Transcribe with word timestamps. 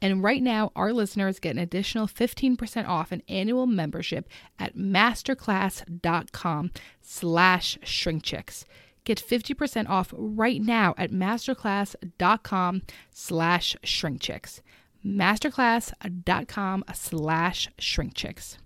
And 0.00 0.22
right 0.22 0.42
now, 0.42 0.70
our 0.76 0.92
listeners 0.92 1.40
get 1.40 1.56
an 1.56 1.58
additional 1.58 2.06
15% 2.06 2.86
off 2.88 3.10
an 3.10 3.22
annual 3.28 3.66
membership 3.66 4.28
at 4.58 4.76
masterclass.com 4.76 6.70
slash 7.00 7.78
shrinkchicks. 7.84 8.64
Get 9.04 9.18
50% 9.26 9.88
off 9.88 10.12
right 10.16 10.60
now 10.60 10.94
at 10.98 11.10
masterclass.com 11.10 12.82
slash 13.10 13.76
shrinkchicks. 13.82 14.60
Masterclass.com 15.04 16.84
slash 16.92 17.68
shrinkchicks. 17.78 18.56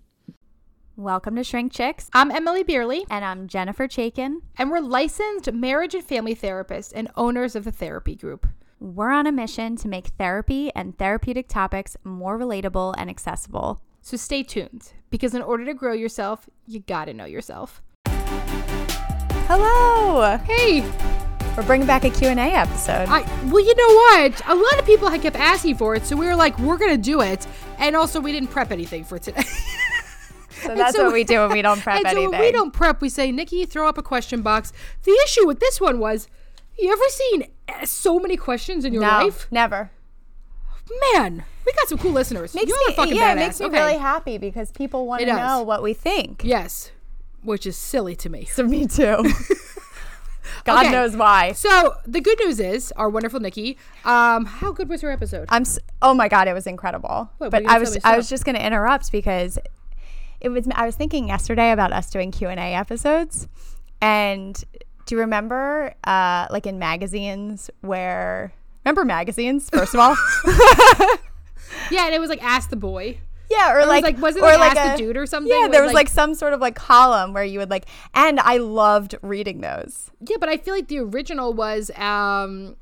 Welcome 0.95 1.35
to 1.37 1.41
ShrinkChicks. 1.41 2.09
I'm 2.13 2.29
Emmalee 2.29 2.67
Bierly, 2.67 3.03
And 3.09 3.25
I'm 3.25 3.47
Jennifer 3.47 3.87
Chaikin. 3.87 4.41
and 4.57 4.69
we're 4.69 4.79
licensed 4.79 5.51
marriage 5.51 5.95
and 5.95 6.03
family 6.03 6.35
therapists 6.35 6.91
and 6.95 7.09
owners 7.15 7.55
of 7.55 7.63
the 7.63 7.71
therapy 7.71 8.15
group. 8.15 8.45
We're 8.83 9.11
on 9.11 9.25
a 9.27 9.31
mission 9.31 9.77
to 9.77 9.87
make 9.87 10.07
therapy 10.07 10.69
and 10.75 10.97
therapeutic 10.97 11.47
topics 11.47 11.95
more 12.03 12.37
relatable 12.37 12.95
and 12.97 13.09
accessible. 13.09 13.79
So 14.01 14.17
stay 14.17 14.43
tuned, 14.43 14.91
because 15.09 15.33
in 15.33 15.41
order 15.41 15.63
to 15.63 15.73
grow 15.73 15.93
yourself, 15.93 16.49
you 16.67 16.81
gotta 16.81 17.13
know 17.13 17.23
yourself. 17.23 17.81
Hello! 19.47 20.35
Hey, 20.39 20.81
We're 21.55 21.63
bringing 21.63 21.87
back 21.87 22.03
a 22.03 22.09
Q&A 22.09 22.33
episode. 22.35 23.07
I 23.07 23.21
well, 23.45 23.63
you 23.63 23.73
know 23.73 23.87
what? 23.87 24.41
A 24.49 24.53
lot 24.53 24.77
of 24.77 24.85
people 24.85 25.07
had 25.07 25.21
kept 25.21 25.37
asking 25.37 25.77
for 25.77 25.95
it, 25.95 26.05
so 26.05 26.17
we 26.17 26.25
were 26.25 26.35
like, 26.35 26.59
we're 26.59 26.77
gonna 26.77 26.97
do 26.97 27.21
it. 27.21 27.47
And 27.77 27.95
also, 27.95 28.19
we 28.19 28.33
didn't 28.33 28.49
prep 28.49 28.69
anything 28.69 29.05
for 29.05 29.17
today. 29.17 29.43
so 30.61 30.75
that's 30.75 30.97
so- 30.97 31.05
what 31.05 31.13
we 31.13 31.23
do 31.23 31.39
when 31.39 31.51
we 31.51 31.61
don't 31.61 31.79
prep 31.83 32.03
and 32.03 32.09
so 32.09 32.29
when 32.29 32.37
we 32.37 32.51
don't 32.51 32.73
prep, 32.73 32.99
we 32.99 33.07
say, 33.07 33.31
Nikki, 33.31 33.63
throw 33.63 33.87
up 33.87 33.97
a 33.97 34.03
question 34.03 34.41
box. 34.41 34.73
The 35.03 35.17
issue 35.23 35.47
with 35.47 35.61
this 35.61 35.79
one 35.79 35.99
was, 35.99 36.27
you 36.77 36.91
ever 36.91 37.07
seen 37.07 37.45
so 37.85 38.19
many 38.19 38.37
questions 38.37 38.85
in 38.85 38.93
your 38.93 39.01
no, 39.03 39.07
life? 39.09 39.47
never. 39.51 39.91
Man, 41.13 41.45
we 41.65 41.71
got 41.73 41.87
some 41.87 41.97
cool 41.97 42.11
listeners. 42.11 42.53
Makes 42.53 42.67
you 42.69 42.85
me, 42.89 42.93
fucking 42.95 43.15
yeah, 43.15 43.29
badass. 43.29 43.35
it 43.35 43.39
makes 43.39 43.59
me 43.61 43.65
Okay. 43.67 43.79
really 43.79 43.97
happy 43.97 44.37
because 44.37 44.71
people 44.71 45.05
want 45.07 45.21
to 45.21 45.27
know 45.27 45.63
what 45.63 45.81
we 45.81 45.93
think. 45.93 46.41
Yes, 46.43 46.91
which 47.41 47.65
is 47.65 47.77
silly 47.77 48.15
to 48.17 48.29
me. 48.29 48.45
So 48.45 48.63
me 48.67 48.85
too. 48.87 49.23
God 50.65 50.85
Okay. 50.85 50.91
knows 50.91 51.15
why. 51.15 51.53
So 51.53 51.95
the 52.05 52.19
good 52.21 52.37
news 52.39 52.59
is, 52.59 52.91
our 52.97 53.09
wonderful 53.09 53.39
Nikki. 53.39 53.77
Um, 54.03 54.45
how 54.45 54.71
good 54.73 54.89
was 54.89 55.01
your 55.01 55.11
episode? 55.11 55.45
I'm 55.49 55.61
s- 55.63 55.79
oh 56.01 56.13
my 56.13 56.27
god, 56.27 56.47
it 56.49 56.53
was 56.53 56.67
incredible. 56.67 57.29
What 57.37 57.49
but 57.51 57.61
are 57.61 57.63
you 57.63 57.67
gonna 57.67 57.77
I 57.77 57.79
was? 57.79 57.97
I 58.03 58.17
was 58.17 58.29
just 58.29 58.43
going 58.45 58.55
to 58.55 58.65
interrupt 58.65 59.11
because 59.11 59.57
it 60.41 60.49
was 60.49 60.67
I 60.75 60.85
was 60.85 60.95
thinking 60.95 61.29
yesterday 61.29 61.71
about 61.71 61.93
us 61.93 62.09
doing 62.09 62.31
Q&A 62.31 62.55
episodes 62.55 63.47
and 64.01 64.61
do 65.05 65.15
you 65.15 65.21
remember 65.21 65.93
uh 66.03 66.47
like 66.51 66.65
in 66.65 66.79
magazines 66.79 67.69
where 67.81 68.53
remember 68.85 69.05
magazines 69.05 69.69
first 69.69 69.93
of 69.93 69.99
all? 69.99 70.15
yeah, 71.91 72.05
and 72.05 72.13
it 72.15 72.19
was 72.19 72.29
like 72.29 72.43
ask 72.43 72.69
the 72.69 72.75
boy. 72.75 73.17
yeah, 73.49 73.71
or, 73.71 73.75
Or 73.75 73.79
it 73.79 73.81
was 73.81 73.87
like 73.89 74.03
like 74.03 74.17
was 74.19 74.35
it 74.35 74.39
or 74.43 74.47
like, 74.47 74.59
like 74.59 74.75
ask 74.77 74.93
a- 74.93 74.97
the 75.03 75.07
dude 75.07 75.17
or 75.17 75.25
something? 75.25 75.51
Yeah, 75.51 75.67
there 75.67 75.83
was 75.83 75.93
like 75.93 76.09
some 76.09 76.33
sort 76.35 76.53
of 76.53 76.61
like 76.61 76.75
column 76.75 77.33
where 77.33 77.43
you 77.43 77.59
would 77.59 77.69
like 77.69 77.85
and 78.13 78.39
I 78.39 78.57
loved 78.57 79.15
reading 79.21 79.61
those. 79.61 80.11
yeah, 80.21 80.37
but 80.39 80.49
I 80.49 80.57
feel 80.57 80.73
like 80.73 80.87
the 80.87 80.99
original 80.99 81.53
was 81.53 81.91
um, 81.97 82.75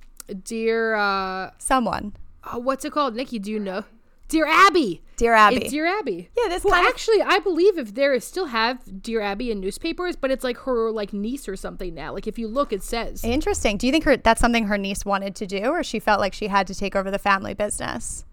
dear 0.43 0.95
uh, 0.95 1.51
Someone. 1.57 2.13
oh, 2.51 2.59
what's 2.59 2.85
it 2.85 2.91
called? 2.91 3.15
Nikki, 3.15 3.39
do 3.39 3.51
you 3.51 3.59
know? 3.59 3.83
Dear 4.31 4.45
Abby. 4.47 5.01
Dear 5.17 5.33
Abby. 5.33 5.57
It's 5.57 5.71
Dear 5.71 5.85
Abby. 5.85 6.29
Yeah, 6.37 6.47
this 6.47 6.63
Well, 6.63 6.73
kind 6.73 6.87
of- 6.87 6.93
actually, 6.93 7.21
I 7.21 7.39
believe 7.39 7.77
if 7.77 7.93
there 7.95 8.13
is 8.13 8.23
still 8.23 8.45
have 8.45 9.01
Dear 9.03 9.19
Abby 9.19 9.51
in 9.51 9.59
newspapers, 9.59 10.15
but 10.15 10.31
it's 10.31 10.43
like 10.43 10.57
her 10.59 10.89
like 10.89 11.11
niece 11.11 11.49
or 11.49 11.57
something 11.57 11.93
now. 11.93 12.13
Like 12.13 12.27
if 12.27 12.39
you 12.39 12.47
look, 12.47 12.71
it 12.71 12.81
says. 12.81 13.23
Interesting. 13.25 13.75
Do 13.75 13.85
you 13.87 13.91
think 13.91 14.05
her 14.05 14.15
that's 14.15 14.39
something 14.39 14.67
her 14.67 14.77
niece 14.77 15.03
wanted 15.05 15.35
to 15.35 15.45
do 15.45 15.65
or 15.65 15.83
she 15.83 15.99
felt 15.99 16.21
like 16.21 16.33
she 16.33 16.47
had 16.47 16.65
to 16.67 16.73
take 16.73 16.95
over 16.95 17.11
the 17.11 17.19
family 17.19 17.53
business? 17.53 18.23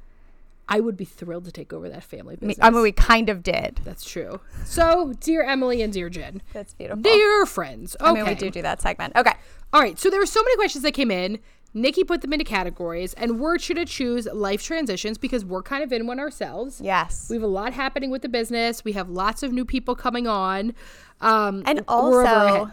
I 0.68 0.78
would 0.80 0.96
be 0.96 1.04
thrilled 1.04 1.46
to 1.46 1.50
take 1.52 1.72
over 1.72 1.88
that 1.88 2.04
family 2.04 2.36
business. 2.36 2.58
I 2.60 2.70
mean 2.70 2.82
we 2.82 2.92
kind 2.92 3.28
of 3.28 3.42
did. 3.42 3.80
That's 3.84 4.04
true. 4.08 4.38
So, 4.64 5.14
dear 5.18 5.44
Emmalee 5.44 5.82
and 5.82 5.92
dear 5.92 6.08
Jen, 6.10 6.42
That's 6.52 6.74
beautiful. 6.74 7.02
dear 7.02 7.44
friends. 7.44 7.96
Okay. 8.00 8.08
I 8.08 8.12
mean, 8.12 8.24
we 8.26 8.34
do 8.36 8.50
do 8.50 8.62
that 8.62 8.80
segment. 8.82 9.16
Okay. 9.16 9.32
All 9.72 9.80
right. 9.80 9.98
So 9.98 10.10
there 10.10 10.20
were 10.20 10.26
so 10.26 10.42
many 10.42 10.56
questions 10.56 10.84
that 10.84 10.92
came 10.92 11.10
in. 11.10 11.38
Nikki 11.74 12.02
put 12.02 12.22
them 12.22 12.32
into 12.32 12.44
categories, 12.44 13.12
and 13.14 13.38
we're 13.38 13.58
sure 13.58 13.76
to 13.76 13.84
choose 13.84 14.26
life 14.32 14.62
transitions 14.62 15.18
because 15.18 15.44
we're 15.44 15.62
kind 15.62 15.82
of 15.84 15.92
in 15.92 16.06
one 16.06 16.18
ourselves. 16.18 16.80
Yes. 16.82 17.28
We 17.28 17.36
have 17.36 17.42
a 17.42 17.46
lot 17.46 17.72
happening 17.74 18.10
with 18.10 18.22
the 18.22 18.28
business. 18.28 18.84
We 18.84 18.92
have 18.92 19.10
lots 19.10 19.42
of 19.42 19.52
new 19.52 19.64
people 19.64 19.94
coming 19.94 20.26
on. 20.26 20.74
Um, 21.20 21.62
And 21.66 21.80
we're 21.86 21.94
over 21.94 22.24
our 22.26 22.58
also, 22.58 22.72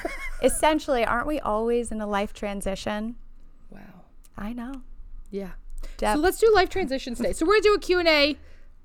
essentially, 0.42 1.04
aren't 1.04 1.26
we 1.26 1.38
always 1.40 1.92
in 1.92 2.00
a 2.00 2.06
life 2.06 2.32
transition? 2.32 3.16
wow. 3.70 3.80
I 4.36 4.52
know. 4.52 4.82
Yeah. 5.30 5.50
Dep- 5.98 6.16
So 6.16 6.20
let's 6.20 6.38
do 6.38 6.50
life 6.54 6.68
transitions 6.68 7.18
today. 7.18 7.32
So 7.32 7.46
we're 7.46 7.54
gonna 7.60 7.62
do 7.62 7.74
a 7.74 7.78
Q&A, 7.80 8.36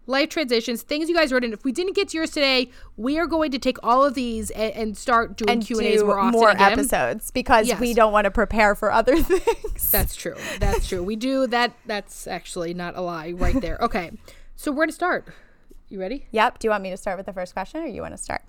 life 0.08 0.30
transitions, 0.30 0.82
things 0.82 1.10
you 1.10 1.16
guys 1.16 1.32
wrote 1.32 1.44
in. 1.44 1.54
If 1.54 1.64
we 1.64 1.72
didn't 1.72 1.96
get 1.96 2.10
to 2.10 2.18
yours 2.18 2.32
today, 2.32 2.72
we 2.96 3.20
are 3.20 3.28
going 3.28 3.52
to 3.52 3.60
take 3.60 3.78
all 3.84 4.04
of 4.04 4.16
these 4.16 4.50
and, 4.52 4.74
and 4.74 4.98
start 4.98 5.38
doing 5.38 5.50
and 5.50 5.66
Q&As 5.66 6.00
do 6.00 6.06
more 6.06 6.20
often 6.20 6.40
more 6.40 6.50
again. 6.50 6.72
episodes 6.72 7.30
because 7.30 7.72
we 7.80 7.94
don't 7.94 8.12
want 8.12 8.26
to 8.26 8.32
prepare 8.32 8.74
for 8.74 8.92
other 8.92 9.16
things. 9.22 9.92
That's 9.92 10.16
true. 10.16 10.36
That's 10.60 10.88
true. 10.88 11.04
We 11.04 11.16
do 11.16 11.46
that. 11.48 11.74
That's 11.86 12.28
actually 12.28 12.74
not 12.74 12.98
a 12.98 13.02
lie 13.02 13.32
right 13.32 13.60
there. 13.62 13.78
Okay. 13.82 14.12
So 14.56 14.72
where 14.72 14.88
to 14.88 14.94
start? 14.94 15.28
You 15.90 16.00
ready? 16.00 16.26
yep. 16.32 16.60
Do 16.60 16.68
you 16.68 16.72
want 16.72 16.84
me 16.84 16.90
to 16.90 16.98
start 16.98 17.18
with 17.18 17.28
the 17.28 17.34
first 17.34 17.54
question 17.54 17.84
or 17.84 17.88
you 17.88 18.02
want 18.02 18.14
to 18.14 18.18
start? 18.18 18.42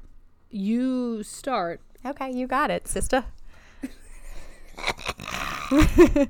You 0.51 1.23
start. 1.23 1.81
Okay, 2.05 2.33
you 2.33 2.47
got 2.47 2.71
it, 2.71 2.89
sister. 2.89 3.25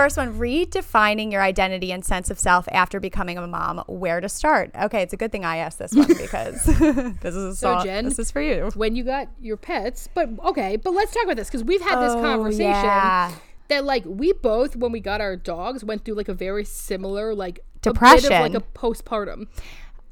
First 0.00 0.16
one, 0.16 0.38
redefining 0.38 1.30
your 1.30 1.42
identity 1.42 1.92
and 1.92 2.02
sense 2.02 2.30
of 2.30 2.38
self 2.38 2.66
after 2.72 3.00
becoming 3.00 3.36
a 3.36 3.46
mom. 3.46 3.84
Where 3.86 4.18
to 4.22 4.30
start? 4.30 4.70
Okay, 4.74 5.02
it's 5.02 5.12
a 5.12 5.16
good 5.18 5.30
thing 5.30 5.44
I 5.44 5.58
asked 5.58 5.78
this 5.78 5.92
one 5.92 6.06
because 6.08 6.64
this 6.64 7.34
is 7.34 7.44
a 7.44 7.54
So, 7.54 7.74
song- 7.74 7.84
Jen, 7.84 8.04
this 8.06 8.18
is 8.18 8.30
for 8.30 8.40
you. 8.40 8.70
When 8.76 8.96
you 8.96 9.04
got 9.04 9.28
your 9.42 9.58
pets, 9.58 10.08
but 10.14 10.30
okay, 10.46 10.76
but 10.76 10.94
let's 10.94 11.12
talk 11.12 11.24
about 11.24 11.36
this 11.36 11.48
because 11.48 11.64
we've 11.64 11.82
had 11.82 12.00
this 12.00 12.12
Oh, 12.14 12.22
conversation 12.22 12.70
yeah. 12.70 13.30
that 13.68 13.84
like 13.84 14.04
we 14.06 14.32
both 14.32 14.74
when 14.74 14.90
we 14.90 15.00
got 15.00 15.20
our 15.20 15.36
dogs 15.36 15.84
went 15.84 16.06
through 16.06 16.14
like 16.14 16.28
a 16.28 16.34
very 16.34 16.64
similar 16.64 17.34
like 17.34 17.60
Depression. 17.82 18.32
of 18.32 18.40
like 18.40 18.54
a 18.54 18.60
postpartum. 18.78 19.48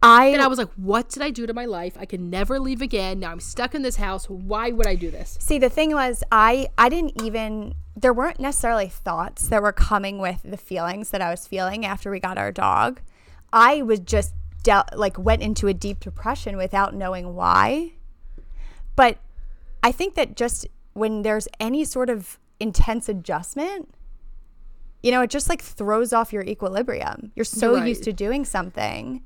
I 0.00 0.26
And 0.26 0.40
I 0.42 0.46
was 0.46 0.58
like, 0.58 0.70
what 0.76 1.08
did 1.08 1.22
I 1.22 1.30
do 1.30 1.44
to 1.46 1.52
my 1.54 1.64
life? 1.64 1.96
I 1.98 2.04
can 2.04 2.30
never 2.30 2.60
leave 2.60 2.82
again. 2.82 3.18
Now 3.20 3.32
I'm 3.32 3.40
stuck 3.40 3.74
in 3.74 3.82
this 3.82 3.96
house. 3.96 4.28
Why 4.30 4.70
would 4.70 4.86
I 4.86 4.94
do 4.94 5.10
this? 5.10 5.36
See, 5.40 5.58
the 5.58 5.68
thing 5.70 5.92
was, 5.92 6.22
I 6.30 6.68
I 6.78 6.88
didn't 6.88 7.20
even 7.22 7.74
there 8.00 8.12
weren't 8.12 8.38
necessarily 8.38 8.88
thoughts 8.88 9.48
that 9.48 9.62
were 9.62 9.72
coming 9.72 10.18
with 10.18 10.40
the 10.44 10.56
feelings 10.56 11.10
that 11.10 11.20
I 11.20 11.30
was 11.30 11.46
feeling 11.46 11.84
after 11.84 12.10
we 12.10 12.20
got 12.20 12.38
our 12.38 12.52
dog. 12.52 13.00
I 13.52 13.82
was 13.82 14.00
just 14.00 14.34
dealt 14.62 14.94
like 14.96 15.18
went 15.18 15.42
into 15.42 15.66
a 15.68 15.74
deep 15.74 16.00
depression 16.00 16.56
without 16.56 16.94
knowing 16.94 17.34
why. 17.34 17.92
But 18.94 19.18
I 19.82 19.92
think 19.92 20.14
that 20.14 20.36
just 20.36 20.66
when 20.92 21.22
there's 21.22 21.48
any 21.58 21.84
sort 21.84 22.10
of 22.10 22.38
intense 22.60 23.08
adjustment, 23.08 23.88
you 25.02 25.10
know, 25.10 25.22
it 25.22 25.30
just 25.30 25.48
like 25.48 25.62
throws 25.62 26.12
off 26.12 26.32
your 26.32 26.42
equilibrium. 26.42 27.32
You're 27.34 27.44
so 27.44 27.74
Right. 27.74 27.88
used 27.88 28.04
to 28.04 28.12
doing 28.12 28.44
something. 28.44 29.22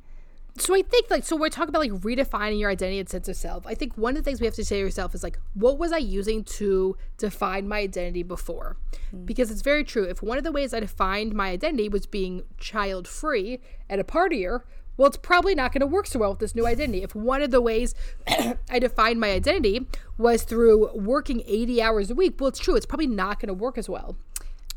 So 0.58 0.74
I 0.74 0.82
think 0.82 1.10
like 1.10 1.24
so 1.24 1.34
we're 1.34 1.48
talking 1.48 1.70
about 1.70 1.80
like 1.80 1.92
redefining 2.02 2.60
your 2.60 2.70
identity 2.70 2.98
and 2.98 3.08
sense 3.08 3.28
of 3.28 3.36
self. 3.36 3.66
I 3.66 3.74
think 3.74 3.96
one 3.96 4.16
of 4.16 4.22
the 4.22 4.22
things 4.22 4.40
we 4.40 4.46
have 4.46 4.54
to 4.56 4.64
say 4.64 4.76
to 4.76 4.80
yourself 4.80 5.14
is 5.14 5.22
like, 5.22 5.38
what 5.54 5.78
was 5.78 5.92
I 5.92 5.98
using 5.98 6.44
to 6.44 6.96
define 7.16 7.68
my 7.68 7.78
identity 7.78 8.22
before? 8.22 8.76
Hmm. 9.10 9.24
Because 9.24 9.50
it's 9.50 9.62
very 9.62 9.84
true. 9.84 10.04
If 10.04 10.22
one 10.22 10.38
of 10.38 10.44
the 10.44 10.52
ways 10.52 10.74
I 10.74 10.80
defined 10.80 11.34
my 11.34 11.48
identity 11.50 11.88
was 11.88 12.06
being 12.06 12.44
child 12.58 13.08
free 13.08 13.60
and 13.88 14.00
a 14.00 14.04
partier, 14.04 14.62
well, 14.96 15.08
it's 15.08 15.16
probably 15.16 15.54
not 15.54 15.72
going 15.72 15.80
to 15.80 15.86
work 15.86 16.06
so 16.06 16.18
well 16.18 16.30
with 16.30 16.40
this 16.40 16.54
new 16.54 16.66
identity. 16.66 17.02
If 17.02 17.14
one 17.14 17.40
of 17.40 17.50
the 17.50 17.62
ways 17.62 17.94
I 18.70 18.78
defined 18.78 19.20
my 19.20 19.30
identity 19.30 19.86
was 20.18 20.42
through 20.42 20.94
working 20.94 21.42
80 21.46 21.80
hours 21.80 22.10
a 22.10 22.14
week, 22.14 22.38
well, 22.38 22.48
it's 22.48 22.58
true. 22.58 22.76
It's 22.76 22.86
probably 22.86 23.06
not 23.06 23.40
going 23.40 23.48
to 23.48 23.54
work 23.54 23.78
as 23.78 23.88
well. 23.88 24.16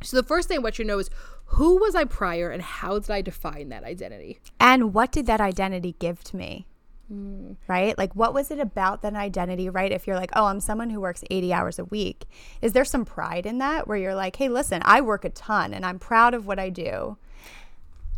So 0.06 0.18
the 0.18 0.24
first 0.28 0.48
thing 0.48 0.57
I 0.60 0.62
want 0.62 0.78
you 0.80 0.86
to 0.86 0.88
know 0.88 1.00
is 1.00 1.10
who 1.46 1.78
was 1.78 1.96
I 1.96 2.06
prior 2.06 2.50
and 2.50 2.62
how 2.62 3.00
did 3.00 3.12
I 3.12 3.22
define 3.22 3.69
that 3.69 3.84
identity? 3.84 4.40
And 4.60 4.94
what 4.94 5.12
did 5.12 5.25
that 5.28 5.42
identity 5.42 5.96
give 6.00 6.24
to 6.25 6.38
me? 6.38 6.68
Right? 7.68 7.96
Like, 7.98 8.16
what 8.16 8.34
was 8.34 8.50
it 8.50 8.60
about 8.60 9.04
that 9.04 9.13
identity, 9.13 9.69
right? 9.69 9.92
If 9.92 10.07
you're 10.07 10.16
like, 10.16 10.31
oh, 10.36 10.46
I'm 10.46 10.60
someone 10.60 10.90
who 10.90 11.00
works 11.00 11.24
80 11.30 11.54
hours 11.54 11.78
a 11.78 11.86
week, 11.86 12.25
is 12.63 12.74
there 12.74 12.84
some 12.86 13.06
pride 13.06 13.46
in 13.46 13.60
that 13.60 13.88
where 13.88 13.98
you're 13.98 14.16
like, 14.16 14.36
hey, 14.38 14.50
listen, 14.50 14.81
I 14.86 15.02
work 15.02 15.24
a 15.24 15.30
ton 15.30 15.72
and 15.74 15.86
I'm 15.86 16.00
proud 16.00 16.34
of 16.34 16.48
what 16.48 16.57
I 16.57 16.69
do? 16.69 17.18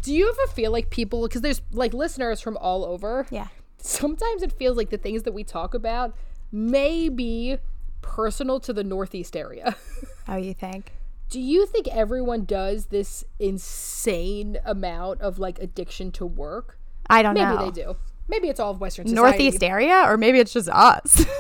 Do 0.02 0.14
you 0.14 0.30
ever 0.30 0.48
feel 0.54 0.72
like 0.72 0.90
people, 0.90 1.24
because 1.24 1.42
there's 1.42 1.62
like 1.74 1.94
listeners 1.94 2.40
from 2.40 2.56
all 2.58 2.86
over, 2.86 3.28
Yeah. 3.30 3.48
sometimes 3.78 4.42
it 4.42 4.54
feels 4.54 4.78
like 4.78 4.90
the 4.90 4.98
things 4.98 5.24
that 5.24 5.34
we 5.34 5.44
talk 5.44 5.74
about 5.74 6.16
may 6.50 7.10
be 7.10 7.58
personal 8.02 8.60
to 8.62 8.72
the 8.72 8.84
Northeast 8.86 9.36
area. 9.36 9.76
Oh, 10.30 10.36
you 10.38 10.54
think? 10.54 10.94
Do 11.30 11.40
you 11.42 11.66
think 11.66 11.88
everyone 11.90 12.46
does 12.46 12.86
this 12.86 13.26
insane 13.40 14.58
amount 14.66 15.22
of 15.22 15.40
like 15.40 15.60
addiction 15.60 16.12
to 16.14 16.26
work? 16.26 16.78
I 17.10 17.22
don't 17.22 17.34
Maybe 17.34 17.46
know. 17.46 17.58
Maybe 17.58 17.72
they 17.72 17.84
do. 17.84 17.96
Maybe 18.30 18.48
it's 18.50 18.60
all 18.60 18.72
of 18.72 18.82
Western 18.82 19.08
society. 19.08 19.44
Northeast 19.44 19.64
area, 19.64 20.04
or 20.06 20.18
maybe 20.18 20.40
it's 20.40 20.54
just 20.54 20.70
us. 20.70 21.26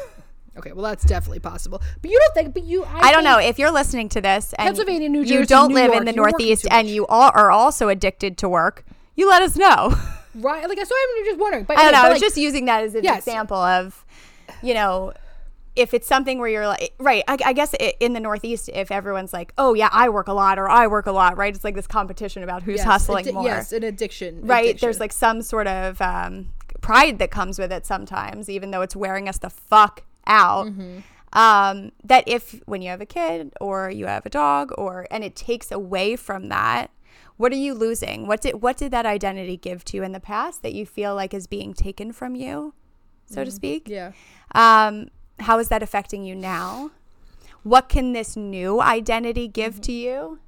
Okay, 0.57 0.71
well 0.71 0.85
that's 0.85 1.03
definitely 1.03 1.37
possible. 1.37 1.79
But 2.01 2.09
you 2.09 2.17
don't 2.17 2.33
think? 2.33 2.55
But 2.55 2.63
you, 2.63 2.83
I, 2.83 3.09
I 3.09 3.11
don't 3.11 3.23
know 3.23 3.37
if 3.37 3.59
you're 3.59 3.69
listening 3.69 4.09
to 4.09 4.21
this 4.21 4.53
and 4.53 4.65
Pennsylvania, 4.65 5.07
New 5.07 5.23
Jersey, 5.23 5.33
you 5.35 5.45
don't 5.45 5.69
New 5.69 5.75
live 5.75 5.89
York, 5.91 5.97
in 5.99 6.05
the 6.05 6.13
Northeast 6.13 6.65
and 6.71 6.87
you 6.87 7.05
all 7.05 7.29
are 7.35 7.51
also 7.51 7.89
addicted 7.89 8.39
to 8.39 8.49
work. 8.49 8.83
You 9.15 9.29
let 9.29 9.43
us 9.43 9.55
know. 9.55 9.95
right? 10.33 10.67
Like, 10.67 10.79
so 10.83 10.95
I'm 10.95 11.25
just 11.25 11.37
wondering. 11.39 11.65
But 11.65 11.77
I 11.77 11.83
don't 11.83 11.91
know. 11.91 11.99
but, 12.01 12.05
I 12.07 12.09
was 12.09 12.15
like, 12.15 12.21
just 12.21 12.37
using 12.37 12.65
that 12.65 12.83
as 12.83 12.95
an 12.95 13.03
Yes. 13.03 13.19
example 13.19 13.57
of, 13.57 14.03
you 14.63 14.73
know, 14.73 15.13
if 15.77 15.93
it's 15.93 16.07
something 16.07 16.39
where 16.39 16.49
you're 16.49 16.67
like, 16.67 16.93
right, 16.97 17.23
I, 17.27 17.37
I 17.45 17.53
guess 17.53 17.75
i 17.79 17.93
in 17.99 18.13
the 18.13 18.19
Northeast, 18.19 18.69
if 18.73 18.91
everyone's 18.91 19.31
like, 19.31 19.53
oh, 19.57 19.75
yeah, 19.75 19.89
I 19.91 20.09
work 20.09 20.27
a 20.27 20.33
lot 20.33 20.57
or 20.57 20.67
I 20.67 20.87
work 20.87 21.05
a 21.05 21.11
lot, 21.11 21.37
right? 21.37 21.53
It's 21.53 21.63
like 21.63 21.75
this 21.75 21.87
competition 21.87 22.43
about 22.43 22.63
who's 22.63 22.77
yes, 22.77 22.85
hustling 22.85 23.25
addi- 23.25 23.33
more. 23.33 23.45
Yes, 23.45 23.71
an 23.71 23.83
addiction. 23.83 24.41
right? 24.41 24.65
addiction. 24.65 24.85
There's 24.85 24.99
like 24.99 25.13
some 25.13 25.41
sort 25.41 25.67
of 25.67 26.01
um, 26.01 26.49
pride 26.81 27.19
that 27.19 27.29
comes 27.29 27.59
with 27.59 27.71
it 27.71 27.85
sometimes, 27.85 28.49
even 28.49 28.71
though 28.71 28.81
it's 28.81 28.95
wearing 28.95 29.29
us 29.29 29.37
the 29.37 29.49
fuck 29.49 30.03
out. 30.25 30.67
Mm-hmm. 30.67 30.99
Um, 31.33 31.91
that 32.05 32.23
if 32.25 32.61
when 32.65 32.81
you 32.81 32.89
have 32.89 33.01
a 33.01 33.05
kid 33.05 33.53
or 33.59 33.91
you 33.91 34.07
have 34.07 34.25
a 34.25 34.29
dog 34.29 34.71
or 34.77 35.05
and 35.11 35.23
it 35.23 35.35
takes 35.35 35.71
away 35.71 36.15
from 36.15 36.47
that, 36.47 36.89
what 37.35 37.51
are 37.51 37.57
you 37.57 37.73
losing? 37.73 38.25
What 38.25 38.41
did 38.41 38.61
what 38.61 38.77
did 38.77 38.91
that 38.91 39.05
identity 39.05 39.57
give 39.57 39.83
to 39.85 39.97
you 39.97 40.03
in 40.03 40.13
the 40.13 40.21
past 40.21 40.63
that 40.63 40.73
you 40.73 40.85
feel 40.85 41.13
like 41.13 41.33
is 41.33 41.45
being 41.45 41.73
taken 41.73 42.11
from 42.13 42.35
you, 42.35 42.73
so 43.25 43.43
to 43.43 43.51
speak? 43.51 43.85
Mm-hmm. 43.85 43.93
yeah. 43.93 44.87
Um, 44.87 45.09
how 45.39 45.59
is 45.59 45.69
that 45.69 45.83
affecting 45.83 46.23
you 46.23 46.35
now? 46.35 46.91
What 47.63 47.89
can 47.89 48.13
this 48.13 48.35
new 48.35 48.81
identity 48.81 49.47
give 49.47 49.73
Mm-hmm. 49.75 49.81
to 49.81 49.91
you? 49.91 50.39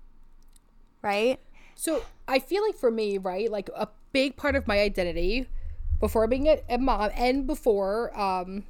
Right? 1.02 1.40
So 1.76 2.04
I 2.28 2.40
feel 2.40 2.62
like 2.66 2.76
for 2.76 2.92
me, 2.92 3.18
right, 3.18 3.50
like 3.50 3.70
a 3.76 3.88
big 4.12 4.36
part 4.36 4.56
of 4.56 4.68
my 4.68 4.80
identity 4.80 5.48
before 6.00 6.28
being 6.28 6.48
a, 6.48 6.62
a 6.70 6.78
mom 6.78 7.10
and 7.16 7.46
before, 7.48 8.18
um, 8.20 8.64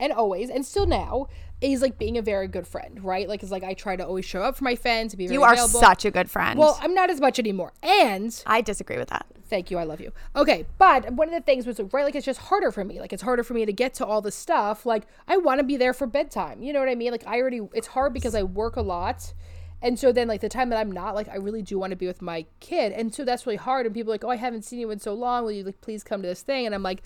and 0.00 0.12
always 0.12 0.50
and 0.50 0.66
still 0.66 0.86
now 0.86 1.28
is 1.60 1.80
like 1.80 1.98
being 1.98 2.18
a 2.18 2.22
very 2.22 2.48
good 2.48 2.66
friend, 2.66 3.02
right? 3.04 3.28
Like 3.28 3.42
it's 3.42 3.52
like 3.52 3.62
I 3.62 3.74
try 3.74 3.94
to 3.96 4.04
always 4.06 4.24
show 4.24 4.42
up 4.42 4.56
for 4.56 4.64
my 4.64 4.74
friends 4.74 5.14
be 5.14 5.26
very 5.28 5.34
You 5.34 5.44
are 5.44 5.52
available. 5.52 5.80
such 5.80 6.04
a 6.04 6.10
good 6.10 6.28
friend. 6.30 6.58
well, 6.58 6.78
I'm 6.82 6.94
not 6.94 7.10
as 7.10 7.20
much 7.20 7.38
anymore. 7.38 7.72
And 7.82 8.42
I 8.46 8.60
disagree 8.60 8.98
with 8.98 9.08
that. 9.10 9.26
Thank 9.54 9.70
you, 9.70 9.78
I 9.78 9.84
love 9.84 10.00
you. 10.00 10.12
Okay, 10.34 10.66
but 10.78 11.12
one 11.12 11.28
of 11.28 11.34
the 11.34 11.40
things 11.40 11.64
was 11.64 11.78
right, 11.92 12.04
like 12.04 12.16
it's 12.16 12.26
just 12.26 12.40
harder 12.40 12.72
for 12.72 12.84
me. 12.84 12.98
Like 12.98 13.12
it's 13.12 13.22
harder 13.22 13.44
for 13.44 13.54
me 13.54 13.64
to 13.64 13.72
get 13.72 13.94
to 13.94 14.04
all 14.04 14.20
the 14.20 14.32
stuff. 14.32 14.84
Like 14.84 15.04
I 15.28 15.36
want 15.36 15.60
to 15.60 15.64
be 15.64 15.76
there 15.76 15.94
for 15.94 16.08
bedtime. 16.08 16.60
You 16.60 16.72
know 16.72 16.80
what 16.80 16.88
I 16.88 16.96
mean? 16.96 17.12
Like 17.12 17.24
I 17.24 17.40
already, 17.40 17.60
it's 17.72 17.86
hard 17.86 18.12
because 18.12 18.34
I 18.34 18.42
work 18.42 18.74
a 18.74 18.82
lot. 18.82 19.32
And 19.80 19.96
so 19.96 20.10
then, 20.10 20.26
like 20.26 20.40
the 20.40 20.48
time 20.48 20.70
that 20.70 20.78
I'm 20.78 20.90
not, 20.90 21.14
like 21.14 21.28
I 21.28 21.36
really 21.36 21.62
do 21.62 21.78
want 21.78 21.90
to 21.90 21.96
be 21.96 22.08
with 22.08 22.20
my 22.20 22.46
kid, 22.58 22.92
and 22.92 23.14
so 23.14 23.24
that's 23.24 23.46
really 23.46 23.58
hard. 23.58 23.86
And 23.86 23.94
people 23.94 24.12
are 24.12 24.14
like, 24.14 24.24
"Oh, 24.24 24.30
I 24.30 24.36
haven't 24.36 24.62
seen 24.62 24.78
you 24.78 24.90
in 24.90 24.98
so 24.98 25.12
long. 25.12 25.44
Will 25.44 25.52
you 25.52 25.62
like 25.62 25.80
please 25.82 26.02
come 26.02 26.22
to 26.22 26.28
this 26.28 26.40
thing?" 26.40 26.64
And 26.64 26.74
I'm 26.74 26.82
like, 26.82 27.02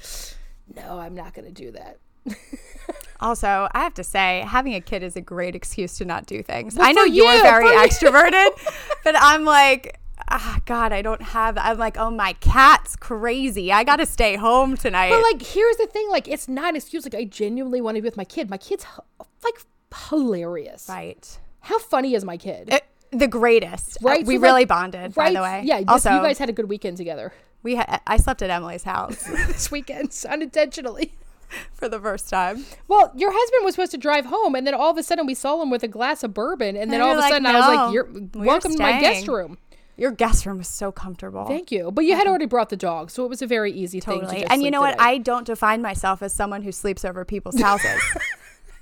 "No, 0.77 0.99
I'm 0.99 1.15
not 1.15 1.35
gonna 1.35 1.51
do 1.51 1.73
that." 1.73 1.99
Also, 3.21 3.69
I 3.73 3.81
have 3.81 3.95
to 3.95 4.05
say, 4.05 4.45
having 4.47 4.75
a 4.75 4.81
kid 4.81 5.03
is 5.03 5.17
a 5.17 5.21
great 5.21 5.57
excuse 5.57 5.99
to 5.99 6.05
not 6.05 6.27
do 6.27 6.41
things. 6.41 6.77
Well, 6.77 6.87
I 6.87 6.93
know 6.93 7.03
for 7.03 7.09
you're 7.09 7.35
you, 7.35 7.43
very 7.43 7.67
extroverted, 7.67 8.51
but 9.05 9.17
I'm 9.19 9.45
like, 9.45 9.99
ah, 10.31 10.61
God, 10.67 10.93
I 10.93 11.03
don't 11.03 11.23
have. 11.23 11.57
I'm 11.59 11.79
like, 11.79 11.97
oh, 11.99 12.11
my 12.11 12.33
cat's 12.35 12.97
crazy. 12.97 13.73
I 13.73 13.85
got 13.85 13.97
to 13.97 14.07
stay 14.07 14.37
home 14.37 14.77
tonight. 14.77 15.11
But 15.11 15.23
like, 15.23 15.43
here's 15.43 15.77
the 15.77 15.87
thing: 15.87 16.09
like, 16.11 16.29
it's 16.29 16.49
not 16.49 16.71
an 16.71 16.77
excuse. 16.77 17.05
Like, 17.05 17.15
I 17.15 17.25
genuinely 17.25 17.81
want 17.81 17.97
to 17.97 18.03
be 18.03 18.07
with 18.07 18.17
my 18.17 18.25
kid. 18.25 18.51
My 18.51 18.59
kid's 18.59 18.85
like 19.45 19.61
hilarious. 20.09 20.87
right. 20.89 21.39
How 21.61 21.79
funny 21.79 22.15
is 22.15 22.25
my 22.25 22.37
kid? 22.37 22.73
Uh, 22.73 22.79
the 23.11 23.27
greatest. 23.29 23.99
Right, 24.03 24.23
Uh, 24.23 24.27
we 24.27 24.37
so, 24.37 24.43
really 24.43 24.61
like- 24.63 24.69
bonded, 24.69 25.17
right? 25.17 25.29
by 25.29 25.33
the 25.33 25.43
way. 25.43 25.63
Yeah. 25.65 25.79
This, 25.81 25.89
Also, 25.89 26.11
you 26.15 26.21
guys 26.23 26.39
had 26.39 26.49
a 26.49 26.53
good 26.53 26.69
weekend 26.69 26.97
together 26.97 27.33
we 27.65 27.75
ha- 27.75 28.01
I 28.07 28.19
slept 28.19 28.41
at 28.43 28.51
Emmalee's 28.51 28.85
house 28.85 29.23
this 29.49 29.71
weekend, 29.71 30.15
unintentionally. 30.29 31.15
for 31.73 31.89
the 31.89 31.99
first 31.99 32.29
time. 32.29 32.65
Well, 32.89 33.11
your 33.17 33.33
husband 33.35 33.65
was 33.65 33.75
supposed 33.75 33.91
to 33.93 33.97
drive 33.99 34.27
home, 34.27 34.55
and 34.55 34.67
then 34.67 34.75
all 34.75 34.91
of 34.91 34.99
a 34.99 35.03
sudden 35.03 35.27
we 35.27 35.35
saw 35.35 35.61
him 35.63 35.71
with 35.71 35.83
a 35.83 35.89
glass 35.89 36.23
of 36.23 36.35
bourbon, 36.35 36.77
and 36.77 36.93
then 36.93 37.01
And 37.01 37.03
all 37.03 37.13
of 37.13 37.19
a 37.19 37.21
like, 37.23 37.33
sudden 37.33 37.47
I 37.47 37.55
was 37.55 37.77
like, 37.77 37.95
"You're 37.95 38.09
welcome 38.45 38.73
to 38.77 38.79
my 38.83 39.01
guest 39.01 39.27
room." 39.27 39.57
Your 39.99 40.13
guest 40.13 40.47
room 40.47 40.59
was 40.59 40.69
so 40.69 40.93
comfortable. 40.93 41.45
Thank 41.45 41.71
you, 41.73 41.91
but 41.91 42.05
you 42.05 42.15
had 42.15 42.27
already 42.27 42.47
brought 42.47 42.69
the 42.71 42.77
dog, 42.77 43.11
so 43.11 43.25
it 43.25 43.29
was 43.29 43.43
a 43.43 43.47
very 43.49 43.73
easy 43.73 43.99
thing. 44.01 44.21
To 44.21 44.27
Totally. 44.27 44.47
And 44.47 44.63
you 44.63 44.71
know 44.71 44.81
what? 44.81 44.95
I 45.01 45.19
don't 45.19 45.45
define 45.45 45.83
myself 45.83 46.23
as 46.23 46.33
someone 46.33 46.63
who 46.63 46.71
sleeps 46.73 47.05
over 47.05 47.25
people's 47.25 47.61
houses. 47.69 48.01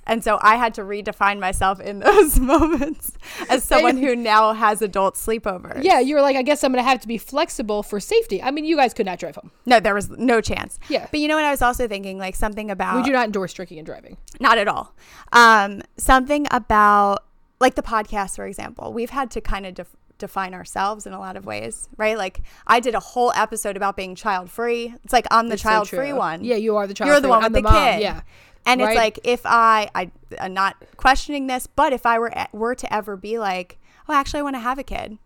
and 0.05 0.23
so 0.23 0.37
I 0.41 0.55
had 0.57 0.73
to 0.75 0.83
redefine 0.83 1.39
myself 1.39 1.79
in 1.79 1.99
those 2.07 2.39
moments 2.39 3.13
as 3.49 3.63
someone 3.63 3.97
who 3.97 4.15
now 4.15 4.53
has 4.53 4.81
adult 4.83 5.15
sleepovers. 5.15 5.83
yeah, 5.83 5.99
you 5.99 6.13
were 6.15 6.21
like, 6.21 6.35
I 6.35 6.43
guess 6.43 6.63
I'm 6.63 6.71
gonna 6.71 6.83
have 6.83 7.01
to 7.01 7.07
be 7.07 7.17
flexible 7.17 7.81
for 7.81 7.99
safety. 7.99 8.41
I 8.41 8.51
mean, 8.51 8.63
you 8.65 8.75
guys 8.77 8.93
could 8.93 9.07
not 9.07 9.17
drive 9.17 9.35
home. 9.35 9.49
No, 9.65 9.79
there 9.79 9.95
was 9.95 10.09
no 10.11 10.39
chance. 10.39 10.79
Yeah. 10.87 11.07
But 11.09 11.19
you 11.19 11.27
know 11.27 11.35
what? 11.35 11.45
I 11.45 11.51
was 11.51 11.63
also 11.63 11.87
thinking 11.87 12.19
like 12.19 12.35
something 12.35 12.69
about 12.69 12.95
We 12.97 13.01
do 13.03 13.11
not 13.11 13.25
endorse 13.25 13.53
drinking 13.53 13.79
and 13.79 13.85
driving. 13.87 14.17
not 14.39 14.59
at 14.59 14.67
all. 14.67 14.93
Um, 15.33 15.81
something 15.97 16.45
about 16.51 17.23
like 17.59 17.73
the 17.73 17.81
podcast, 17.83 18.35
for 18.35 18.45
example. 18.45 18.93
We've 18.93 19.09
had 19.09 19.31
to 19.31 19.41
kind 19.41 19.65
of 19.65 19.73
def- 19.73 19.95
define 20.17 20.53
ourselves 20.53 21.05
in 21.05 21.13
a 21.13 21.19
lot 21.19 21.35
of 21.37 21.45
ways, 21.45 21.87
right? 21.97 22.17
Like 22.17 22.41
I 22.65 22.79
did 22.79 22.95
a 22.95 22.99
whole 22.99 23.31
episode 23.35 23.77
about 23.77 23.95
being 23.95 24.15
child 24.15 24.49
free. 24.49 24.93
It's 25.03 25.13
like 25.13 25.25
I'm 25.31 25.47
the 25.47 25.53
It's 25.53 25.63
so 25.63 25.69
child 25.69 25.89
free 25.89 26.13
one. 26.13 26.43
Yeah, 26.43 26.55
you 26.55 26.75
are 26.77 26.87
the 26.87 26.93
child 26.93 27.07
You're 27.09 27.21
the 27.21 27.29
one 27.29 27.43
with 27.43 27.53
the, 27.53 27.61
the 27.61 27.69
kid. 27.69 28.01
yeah. 28.01 28.21
And 28.65 28.81
Right? 28.81 28.89
it's 28.89 28.97
like 28.97 29.19
if 29.23 29.41
I, 29.45 29.89
I, 29.95 30.11
I'm 30.41 30.53
not 30.53 30.75
questioning 30.97 31.47
this, 31.47 31.67
but 31.67 31.93
if 31.93 32.05
I 32.05 32.19
were 32.19 32.31
were 32.51 32.75
to 32.75 32.93
ever 32.93 33.15
be 33.15 33.39
like, 33.39 33.79
oh, 34.09 34.13
actually, 34.13 34.41
I 34.41 34.43
want 34.43 34.55
to 34.55 34.59
have 34.61 34.77
a 34.77 34.83
kid. 34.83 35.17